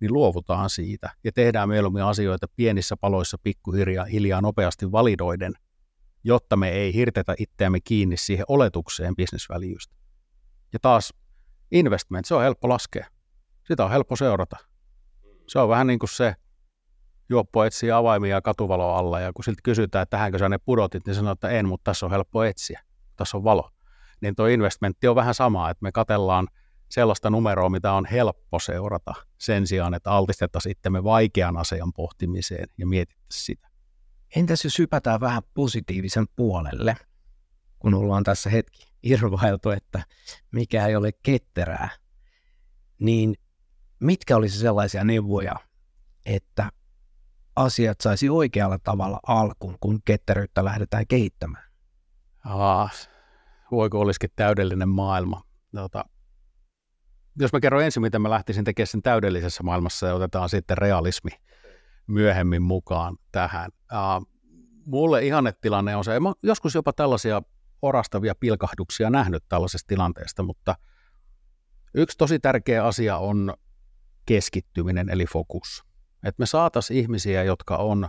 niin 0.00 0.12
luovutaan 0.12 0.70
siitä 0.70 1.10
ja 1.24 1.32
tehdään 1.32 1.68
mieluummin 1.68 2.02
asioita 2.02 2.46
pienissä 2.56 2.96
paloissa 2.96 3.38
pikkuhiljaa 3.42 4.04
hiljaa 4.04 4.40
nopeasti 4.40 4.92
validoiden, 4.92 5.52
jotta 6.24 6.56
me 6.56 6.68
ei 6.68 6.94
hirtetä 6.94 7.34
itseämme 7.38 7.80
kiinni 7.80 8.16
siihen 8.16 8.44
oletukseen 8.48 9.16
bisnesväljyystä. 9.16 9.94
Ja 10.72 10.78
taas 10.82 11.14
investment, 11.70 12.24
se 12.26 12.34
on 12.34 12.42
helppo 12.42 12.68
laskea. 12.68 13.06
Sitä 13.68 13.84
on 13.84 13.90
helppo 13.90 14.16
seurata. 14.16 14.56
Se 15.46 15.58
on 15.58 15.68
vähän 15.68 15.86
niin 15.86 15.98
kuin 15.98 16.10
se, 16.10 16.34
juoppo 17.28 17.64
etsii 17.64 17.90
avaimia 17.90 18.42
katuvalo 18.42 18.94
alla 18.94 19.20
ja 19.20 19.32
kun 19.32 19.44
siltä 19.44 19.60
kysytään, 19.62 20.02
että 20.02 20.16
tähänkö 20.16 20.38
sä 20.38 20.48
ne 20.48 20.58
pudotit, 20.58 21.06
niin 21.06 21.14
sanoo, 21.14 21.32
että 21.32 21.48
en, 21.48 21.68
mutta 21.68 21.90
tässä 21.90 22.06
on 22.06 22.12
helppo 22.12 22.44
etsiä, 22.44 22.82
tässä 23.16 23.36
on 23.36 23.44
valo. 23.44 23.70
Niin 24.20 24.34
tuo 24.34 24.46
investmentti 24.46 25.08
on 25.08 25.16
vähän 25.16 25.34
sama, 25.34 25.70
että 25.70 25.82
me 25.82 25.92
katellaan 25.92 26.48
sellaista 26.88 27.30
numeroa, 27.30 27.68
mitä 27.68 27.92
on 27.92 28.06
helppo 28.06 28.58
seurata 28.58 29.14
sen 29.38 29.66
sijaan, 29.66 29.94
että 29.94 30.10
altistettaisiin 30.10 30.70
itsemme 30.70 31.04
vaikean 31.04 31.56
asian 31.56 31.92
pohtimiseen 31.92 32.68
ja 32.78 32.86
mietittäisiin 32.86 33.44
sitä. 33.44 33.68
Entäs 34.36 34.64
jos 34.64 34.78
hypätään 34.78 35.20
vähän 35.20 35.42
positiivisen 35.54 36.26
puolelle, 36.36 36.96
kun 37.78 37.94
ollaan 37.94 38.24
tässä 38.24 38.50
hetki 38.50 38.92
irvailtu, 39.02 39.70
että 39.70 40.02
mikä 40.50 40.86
ei 40.86 40.96
ole 40.96 41.10
ketterää, 41.22 41.88
niin 42.98 43.34
mitkä 44.00 44.36
olisi 44.36 44.58
sellaisia 44.58 45.04
neuvoja, 45.04 45.56
että 46.26 46.72
asiat 47.56 48.00
saisi 48.00 48.28
oikealla 48.28 48.78
tavalla 48.78 49.20
alkuun, 49.26 49.76
kun 49.80 50.02
ketteryyttä 50.04 50.64
lähdetään 50.64 51.06
kehittämään? 51.06 51.71
Ah, 52.44 52.92
voiko 53.70 54.00
olisikin 54.00 54.30
täydellinen 54.36 54.88
maailma. 54.88 55.42
Tota, 55.74 56.04
jos 57.38 57.52
mä 57.52 57.60
kerron 57.60 57.84
ensin, 57.84 58.02
mitä 58.02 58.18
mä 58.18 58.30
lähtisin 58.30 58.64
tekemään 58.64 58.86
sen 58.86 59.02
täydellisessä 59.02 59.62
maailmassa 59.62 60.06
ja 60.06 60.14
otetaan 60.14 60.48
sitten 60.48 60.78
realismi 60.78 61.30
myöhemmin 62.06 62.62
mukaan 62.62 63.16
tähän. 63.32 63.70
Uh, 63.92 64.26
mulle 64.86 65.24
ihannetilanne 65.24 65.96
on 65.96 66.04
se, 66.04 66.20
mä 66.20 66.32
joskus 66.42 66.74
jopa 66.74 66.92
tällaisia 66.92 67.42
orastavia 67.82 68.34
pilkahduksia 68.40 69.10
nähnyt 69.10 69.44
tällaisesta 69.48 69.88
tilanteesta, 69.88 70.42
mutta 70.42 70.74
yksi 71.94 72.18
tosi 72.18 72.38
tärkeä 72.38 72.84
asia 72.84 73.18
on 73.18 73.54
keskittyminen 74.26 75.08
eli 75.08 75.26
fokus. 75.26 75.84
Että 76.24 76.40
me 76.40 76.46
saataisiin 76.46 77.00
ihmisiä, 77.00 77.42
jotka 77.42 77.76
on 77.76 78.08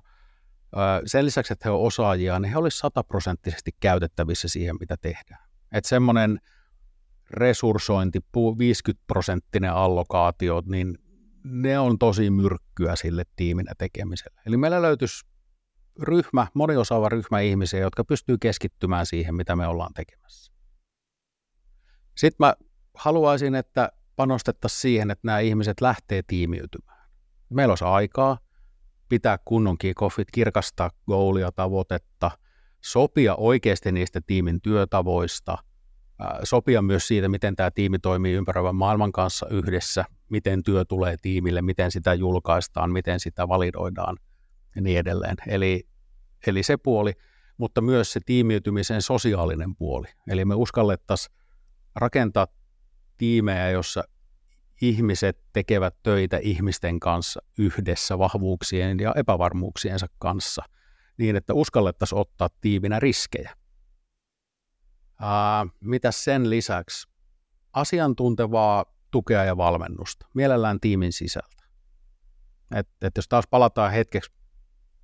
sen 1.06 1.26
lisäksi, 1.26 1.54
että 1.54 1.70
he 1.70 1.72
ovat 1.72 1.88
osaajia, 1.88 2.40
niin 2.40 2.52
he 2.52 2.58
olisivat 2.58 2.82
sataprosenttisesti 2.82 3.72
käytettävissä 3.80 4.48
siihen, 4.48 4.76
mitä 4.80 4.98
tehdään. 4.98 5.50
Että 5.72 5.90
semmoinen 5.90 6.40
resurssointi, 7.30 8.20
50 8.58 9.04
prosenttinen 9.08 9.74
allokaatio, 9.74 10.64
niin 10.66 10.98
ne 11.44 11.80
on 11.80 12.00
tosi 12.00 12.30
myrkkyä 12.30 12.96
sille 12.96 13.24
tiiminä 13.36 13.72
tekemiselle. 13.78 14.42
Eli 14.46 14.58
meillä 14.58 14.82
löytyisi 14.82 15.26
ryhmä, 16.02 16.48
moniosaava 16.54 17.10
ryhmä 17.10 17.40
ihmisiä, 17.40 17.80
jotka 17.80 18.04
pystyy 18.04 18.38
keskittymään 18.38 19.06
siihen, 19.06 19.36
mitä 19.36 19.56
me 19.56 19.68
ollaan 19.68 19.94
tekemässä. 19.94 20.54
Sitten 22.18 22.36
mä 22.40 22.54
haluaisin, 22.94 23.56
että 23.56 23.92
panostettaisiin 24.16 24.82
siihen, 24.82 25.12
että 25.12 25.28
nämä 25.28 25.40
ihmiset 25.40 25.82
lähtee 25.82 26.22
tiimiytymään 26.28 26.94
meillä 27.54 27.72
olisi 27.72 27.84
aikaa 27.84 28.38
pitää 29.14 29.38
kunnon 29.46 29.78
kickoffit, 29.78 30.28
kirkastaa 30.32 30.92
goolia, 31.08 31.52
tavoitetta, 31.52 32.32
sopia 32.82 33.36
oikeasti 33.36 33.92
niistä 33.92 34.22
tiimin 34.28 34.62
työtavoista 34.62 35.58
sopia 36.44 36.82
myös 36.82 37.08
siitä, 37.08 37.30
miten 37.30 37.56
tämä 37.56 37.72
tiimi 37.72 38.00
toimii 38.00 38.34
ympäröivän 38.34 38.76
maailman 38.76 39.12
kanssa 39.12 39.48
yhdessä, 39.50 40.06
miten 40.30 40.64
työ 40.64 40.86
tulee 40.86 41.16
tiimille, 41.22 41.62
miten 41.62 41.92
sitä 41.92 42.14
julkaistaan, 42.14 42.92
miten 42.92 43.20
sitä 43.20 43.48
validoidaan 43.48 44.18
ja 44.76 44.82
niin 44.82 45.00
edelleen. 45.00 45.36
Eli, 45.48 45.88
eli 46.48 46.64
se 46.64 46.78
puoli, 46.78 47.14
mutta 47.58 47.82
myös 47.82 48.14
se 48.14 48.20
tiimiytymisen 48.26 49.02
sosiaalinen 49.02 49.76
puoli. 49.76 50.08
Eli 50.28 50.46
me 50.46 50.56
uskallettaisiin 50.56 51.36
rakentaa 51.96 52.48
tiimejä, 53.18 53.70
jossa 53.70 54.04
ihmiset 54.88 55.40
tekevät 55.54 55.96
töitä 56.04 56.38
ihmisten 56.38 57.00
kanssa 57.00 57.42
yhdessä 57.58 58.20
vahvuuksien 58.20 59.00
ja 59.00 59.14
epävarmuuksiensa 59.18 60.08
kanssa, 60.20 60.64
niin 61.18 61.36
että 61.36 61.54
uskallettaisiin 61.54 62.20
ottaa 62.20 62.50
tiivinä 62.62 63.00
riskejä. 63.00 63.56
Mitä 65.80 66.12
sen 66.12 66.50
lisäksi? 66.50 67.08
Asiantuntevaa 67.74 68.86
tukea 69.12 69.44
ja 69.44 69.58
valmennusta, 69.58 70.28
mielellään 70.34 70.80
tiimin 70.80 71.14
sisältä. 71.14 71.64
Et, 72.76 72.88
et 73.02 73.14
jos 73.16 73.28
taas 73.28 73.46
palataan 73.50 73.92
hetkeksi, 73.92 74.32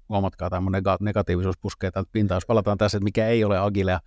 huomatkaa 0.09 0.49
tämä 0.49 0.69
negatiivisuus 0.99 1.57
puskee 1.57 1.91
täältä 1.91 2.09
pintaan, 2.13 2.35
jos 2.35 2.45
palataan 2.45 2.77
tässä, 2.77 2.97
että 2.97 3.03
mikä 3.03 3.27
ei 3.27 3.43
ole 3.43 3.59
agilea, 3.59 3.99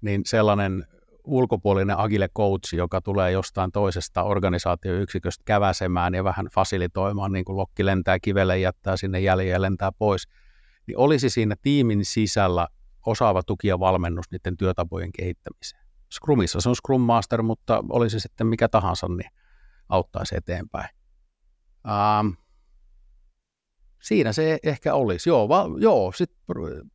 niin 0.00 0.22
sellainen 0.26 0.86
ulkopuolinen 1.26 1.98
agile 1.98 2.28
coach, 2.28 2.74
joka 2.74 3.00
tulee 3.00 3.30
jostain 3.30 3.72
toisesta 3.72 4.22
organisaatioyksiköstä 4.22 5.42
käväsemään 5.44 6.14
ja 6.14 6.24
vähän 6.24 6.48
fasilitoimaan, 6.54 7.32
niin 7.32 7.44
kuin 7.44 7.56
lokki 7.56 7.86
lentää 7.86 8.18
kivelle, 8.18 8.58
jättää 8.58 8.96
sinne 8.96 9.20
jäljen 9.20 9.52
ja 9.52 9.62
lentää 9.62 9.92
pois, 9.92 10.28
niin 10.86 10.98
olisi 10.98 11.30
siinä 11.30 11.54
tiimin 11.62 12.04
sisällä 12.04 12.68
osaava 13.06 13.42
tuki 13.42 13.68
ja 13.68 13.80
valmennus 13.80 14.26
niiden 14.30 14.56
työtapojen 14.56 15.10
kehittämiseen. 15.18 15.86
Scrumissa 16.14 16.60
se 16.60 16.68
on 16.68 16.76
Scrum 16.76 17.00
Master, 17.00 17.42
mutta 17.42 17.84
olisi 17.88 18.20
sitten 18.20 18.46
mikä 18.46 18.68
tahansa, 18.68 19.06
niin 19.08 19.30
auttaisi 19.88 20.36
eteenpäin. 20.36 20.88
Ähm, 21.86 22.45
siinä 24.02 24.32
se 24.32 24.58
ehkä 24.62 24.94
olisi. 24.94 25.28
Joo, 25.30 25.48
va, 25.48 25.66
joo 25.78 26.12
sit 26.12 26.30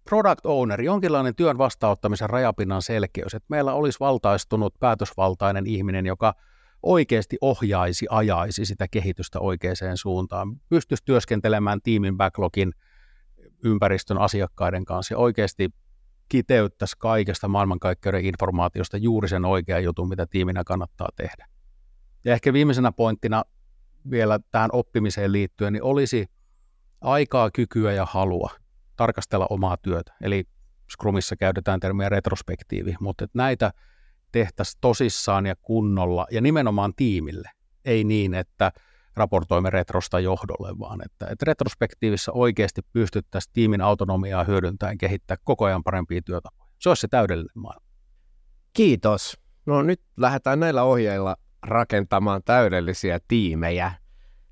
product 0.10 0.46
owner, 0.46 0.82
jonkinlainen 0.82 1.36
työn 1.36 1.58
vastaanottamisen 1.58 2.30
rajapinnan 2.30 2.82
selkeys, 2.82 3.34
että 3.34 3.48
meillä 3.50 3.74
olisi 3.74 4.00
valtaistunut 4.00 4.74
päätösvaltainen 4.80 5.68
ihminen, 5.68 6.06
joka 6.06 6.34
oikeasti 6.84 7.38
ohjaisi, 7.42 8.06
ajaisi 8.10 8.66
sitä 8.66 8.88
kehitystä 8.88 9.40
oikeaan 9.40 9.76
suuntaan, 9.96 10.60
pystyisi 10.70 11.04
työskentelemään 11.06 11.82
tiimin 11.82 12.18
backlogin 12.18 12.74
ympäristön 13.64 14.18
asiakkaiden 14.18 14.86
kanssa 14.86 15.14
ja 15.14 15.18
oikeasti 15.18 15.70
kiteyttäisi 16.30 16.96
kaikesta 16.98 17.48
maailmankaikkeuden 17.48 18.26
informaatiosta 18.26 18.98
juuri 18.98 19.28
sen 19.28 19.46
oikean 19.46 19.84
jutun, 19.84 20.10
mitä 20.10 20.26
tiiminä 20.26 20.64
kannattaa 20.64 21.10
tehdä. 21.16 21.48
Ja 22.26 22.34
ehkä 22.34 22.54
viimeisenä 22.54 22.92
pointtina 22.92 23.44
vielä 24.12 24.40
tähän 24.52 24.70
oppimiseen 24.74 25.32
liittyen, 25.32 25.74
niin 25.74 25.84
olisi 25.84 26.28
aikaa, 27.02 27.52
kykyä 27.52 27.92
ja 27.94 28.06
halua 28.06 28.50
tarkastella 28.96 29.48
omaa 29.50 29.78
työtä. 29.78 30.14
Eli 30.22 30.44
Scrumissa 30.92 31.36
käytetään 31.36 31.80
termiä 31.80 32.10
retrospektiivi, 32.10 32.96
mutta 33.00 33.24
että 33.24 33.38
näitä 33.38 33.72
tehtäisiin 34.32 34.78
tosissaan 34.82 35.46
ja 35.46 35.56
kunnolla 35.62 36.28
ja 36.32 36.42
nimenomaan 36.42 36.94
tiimille. 36.96 37.50
Ei 37.86 38.04
niin, 38.04 38.34
että 38.34 38.72
raportoimme 39.16 39.70
retrosta 39.70 40.20
johdolle, 40.20 40.80
vaan 40.80 41.00
että, 41.06 41.28
että 41.28 41.46
retrospektiivissa 41.48 42.32
oikeasti 42.32 42.82
pystyttäisiin 42.94 43.54
tiimin 43.54 43.82
autonomiaa 43.82 44.44
hyödyntäen 44.44 44.98
kehittää 44.98 45.38
koko 45.44 45.66
ajan 45.66 45.84
parempia 45.84 46.22
työtapoja. 46.26 46.72
Se 46.80 46.90
olisi 46.90 47.02
se 47.02 47.08
täydellinen 47.08 47.52
maailma. 47.56 47.86
Kiitos. 48.74 49.38
No 49.66 49.82
nyt 49.82 50.02
lähdetään 50.18 50.60
näillä 50.60 50.84
ohjeilla 50.84 51.36
rakentamaan 51.64 52.42
täydellisiä 52.46 53.20
tiimejä. 53.28 53.92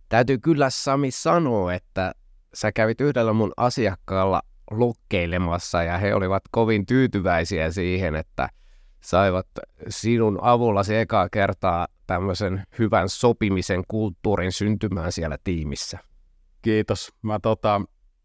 Täytyy 0.10 0.38
kyllä 0.38 0.70
Sami 0.70 1.12
sanoa, 1.12 1.74
että 1.74 2.12
sä 2.54 2.72
kävit 2.72 3.02
yhdellä 3.02 3.34
mun 3.34 3.52
asiakkaalla 3.58 4.42
lukkeilemassa 4.72 5.84
ja 5.84 5.98
he 5.98 6.16
olivat 6.16 6.44
kovin 6.52 6.86
tyytyväisiä 6.86 7.72
siihen, 7.72 8.16
että 8.16 8.50
saivat 9.02 9.48
sinun 9.90 10.40
avullasi 10.42 10.96
ekaa 10.96 11.30
kertaa 11.30 11.88
tämmöisen 12.08 12.64
hyvän 12.80 13.10
sopimisen 13.10 13.84
kulttuurin 13.88 14.52
syntymään 14.52 15.12
siellä 15.12 15.38
tiimissä. 15.44 16.00
Kiitos. 16.62 17.14
Mä 17.22 17.40
tota, 17.40 17.82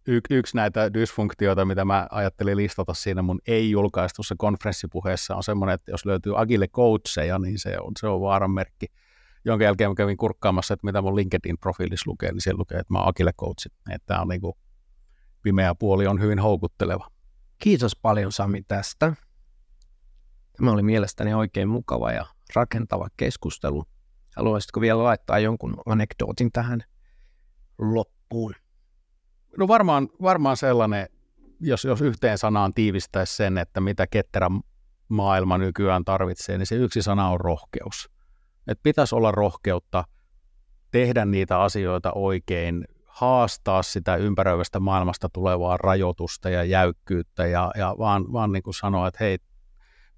y- 0.06 0.20
yksi 0.30 0.56
näitä 0.56 0.94
dysfunktioita, 0.94 1.64
mitä 1.64 1.84
mä 1.84 2.06
ajattelin 2.10 2.56
listata 2.56 2.94
siinä 2.94 3.22
mun 3.22 3.40
ei-julkaistussa 3.46 4.34
konferenssipuheessa, 4.38 5.36
on 5.36 5.42
semmoinen, 5.42 5.74
että 5.74 5.90
jos 5.90 6.06
löytyy 6.06 6.40
agile 6.40 6.68
coacheja, 6.68 7.38
niin 7.38 7.58
se 7.58 7.78
on, 7.80 7.92
se 7.98 8.06
on 8.06 8.20
vaaran 8.20 8.50
merkki. 8.50 8.86
Jonka 9.44 9.64
jälkeen 9.64 9.90
mä 9.90 9.94
kävin 9.94 10.16
kurkkaamassa, 10.16 10.74
että 10.74 10.86
mitä 10.86 11.02
mun 11.02 11.16
LinkedIn-profiilissa 11.16 12.06
lukee, 12.06 12.32
niin 12.32 12.40
siellä 12.40 12.58
lukee, 12.58 12.78
että 12.78 12.92
mä 12.92 12.98
oon 12.98 13.08
agile 13.08 13.32
coach. 13.32 13.66
Että 13.90 14.06
tämä 14.06 14.20
on 14.20 14.28
niin 14.28 14.40
kuin, 14.40 14.54
pimeä 15.42 15.74
puoli 15.74 16.06
on 16.06 16.20
hyvin 16.20 16.38
houkutteleva. 16.38 17.10
Kiitos 17.58 17.96
paljon 17.96 18.32
Sami 18.32 18.62
tästä. 18.62 19.12
Tämä 20.56 20.70
oli 20.70 20.82
mielestäni 20.82 21.34
oikein 21.34 21.68
mukava 21.68 22.12
ja 22.12 22.26
rakentava 22.54 23.08
keskustelu. 23.16 23.84
Haluaisitko 24.36 24.80
vielä 24.80 25.04
laittaa 25.04 25.38
jonkun 25.38 25.76
anekdootin 25.86 26.52
tähän 26.52 26.80
loppuun? 27.78 28.54
No 29.58 29.68
varmaan, 29.68 30.08
varmaan 30.22 30.56
sellainen, 30.56 31.08
jos, 31.60 31.84
jos 31.84 32.00
yhteen 32.00 32.38
sanaan 32.38 32.74
tiivistäisi 32.74 33.36
sen, 33.36 33.58
että 33.58 33.80
mitä 33.80 34.06
ketterä 34.06 34.50
maailma 35.08 35.58
nykyään 35.58 36.04
tarvitsee, 36.04 36.58
niin 36.58 36.66
se 36.66 36.74
yksi 36.74 37.02
sana 37.02 37.28
on 37.28 37.40
rohkeus. 37.40 38.13
Et 38.68 38.80
pitäisi 38.82 39.14
olla 39.14 39.32
rohkeutta 39.32 40.04
tehdä 40.90 41.24
niitä 41.24 41.60
asioita 41.60 42.12
oikein, 42.12 42.84
haastaa 43.06 43.82
sitä 43.82 44.16
ympäröivästä 44.16 44.80
maailmasta 44.80 45.28
tulevaa 45.28 45.76
rajoitusta 45.76 46.50
ja 46.50 46.64
jäykkyyttä 46.64 47.46
ja, 47.46 47.70
ja 47.78 47.94
vaan, 47.98 48.32
vaan 48.32 48.52
niin 48.52 48.62
kuin 48.62 48.74
sanoa, 48.74 49.08
että 49.08 49.24
hei, 49.24 49.38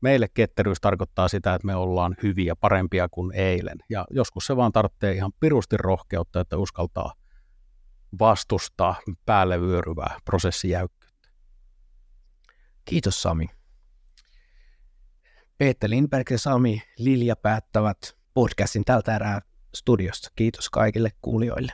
meille 0.01 0.29
ketteryys 0.35 0.81
tarkoittaa 0.81 1.29
sitä, 1.29 1.55
että 1.55 1.67
me 1.67 1.75
ollaan 1.75 2.17
hyviä, 2.23 2.57
parempia 2.57 3.09
kuin 3.09 3.33
eilen. 3.35 3.79
Ja 3.91 4.07
joskus 4.11 4.47
se 4.47 4.57
vaan 4.57 4.73
tarvitsee 4.73 5.13
ihan 5.13 5.33
pirusti 5.41 5.77
rohkeutta, 5.77 6.41
että 6.41 6.57
uskaltaa 6.57 7.15
vastustaa 8.19 9.01
päälle 9.27 9.61
vyöryvää 9.61 10.19
prosessijäykkyyttä. 10.25 11.29
Kiitos 12.85 13.23
Sami. 13.23 13.47
Peter 15.59 15.91
Lindberg 15.91 16.31
ja 16.31 16.39
Sami 16.39 16.83
Lilja 16.99 17.37
päättävät 17.37 18.16
podcastin 18.37 18.85
tältä 18.85 19.17
erää 19.17 19.41
studiosta. 19.75 20.29
Kiitos 20.37 20.71
kaikille 20.71 21.11
kuulijoille. 21.23 21.73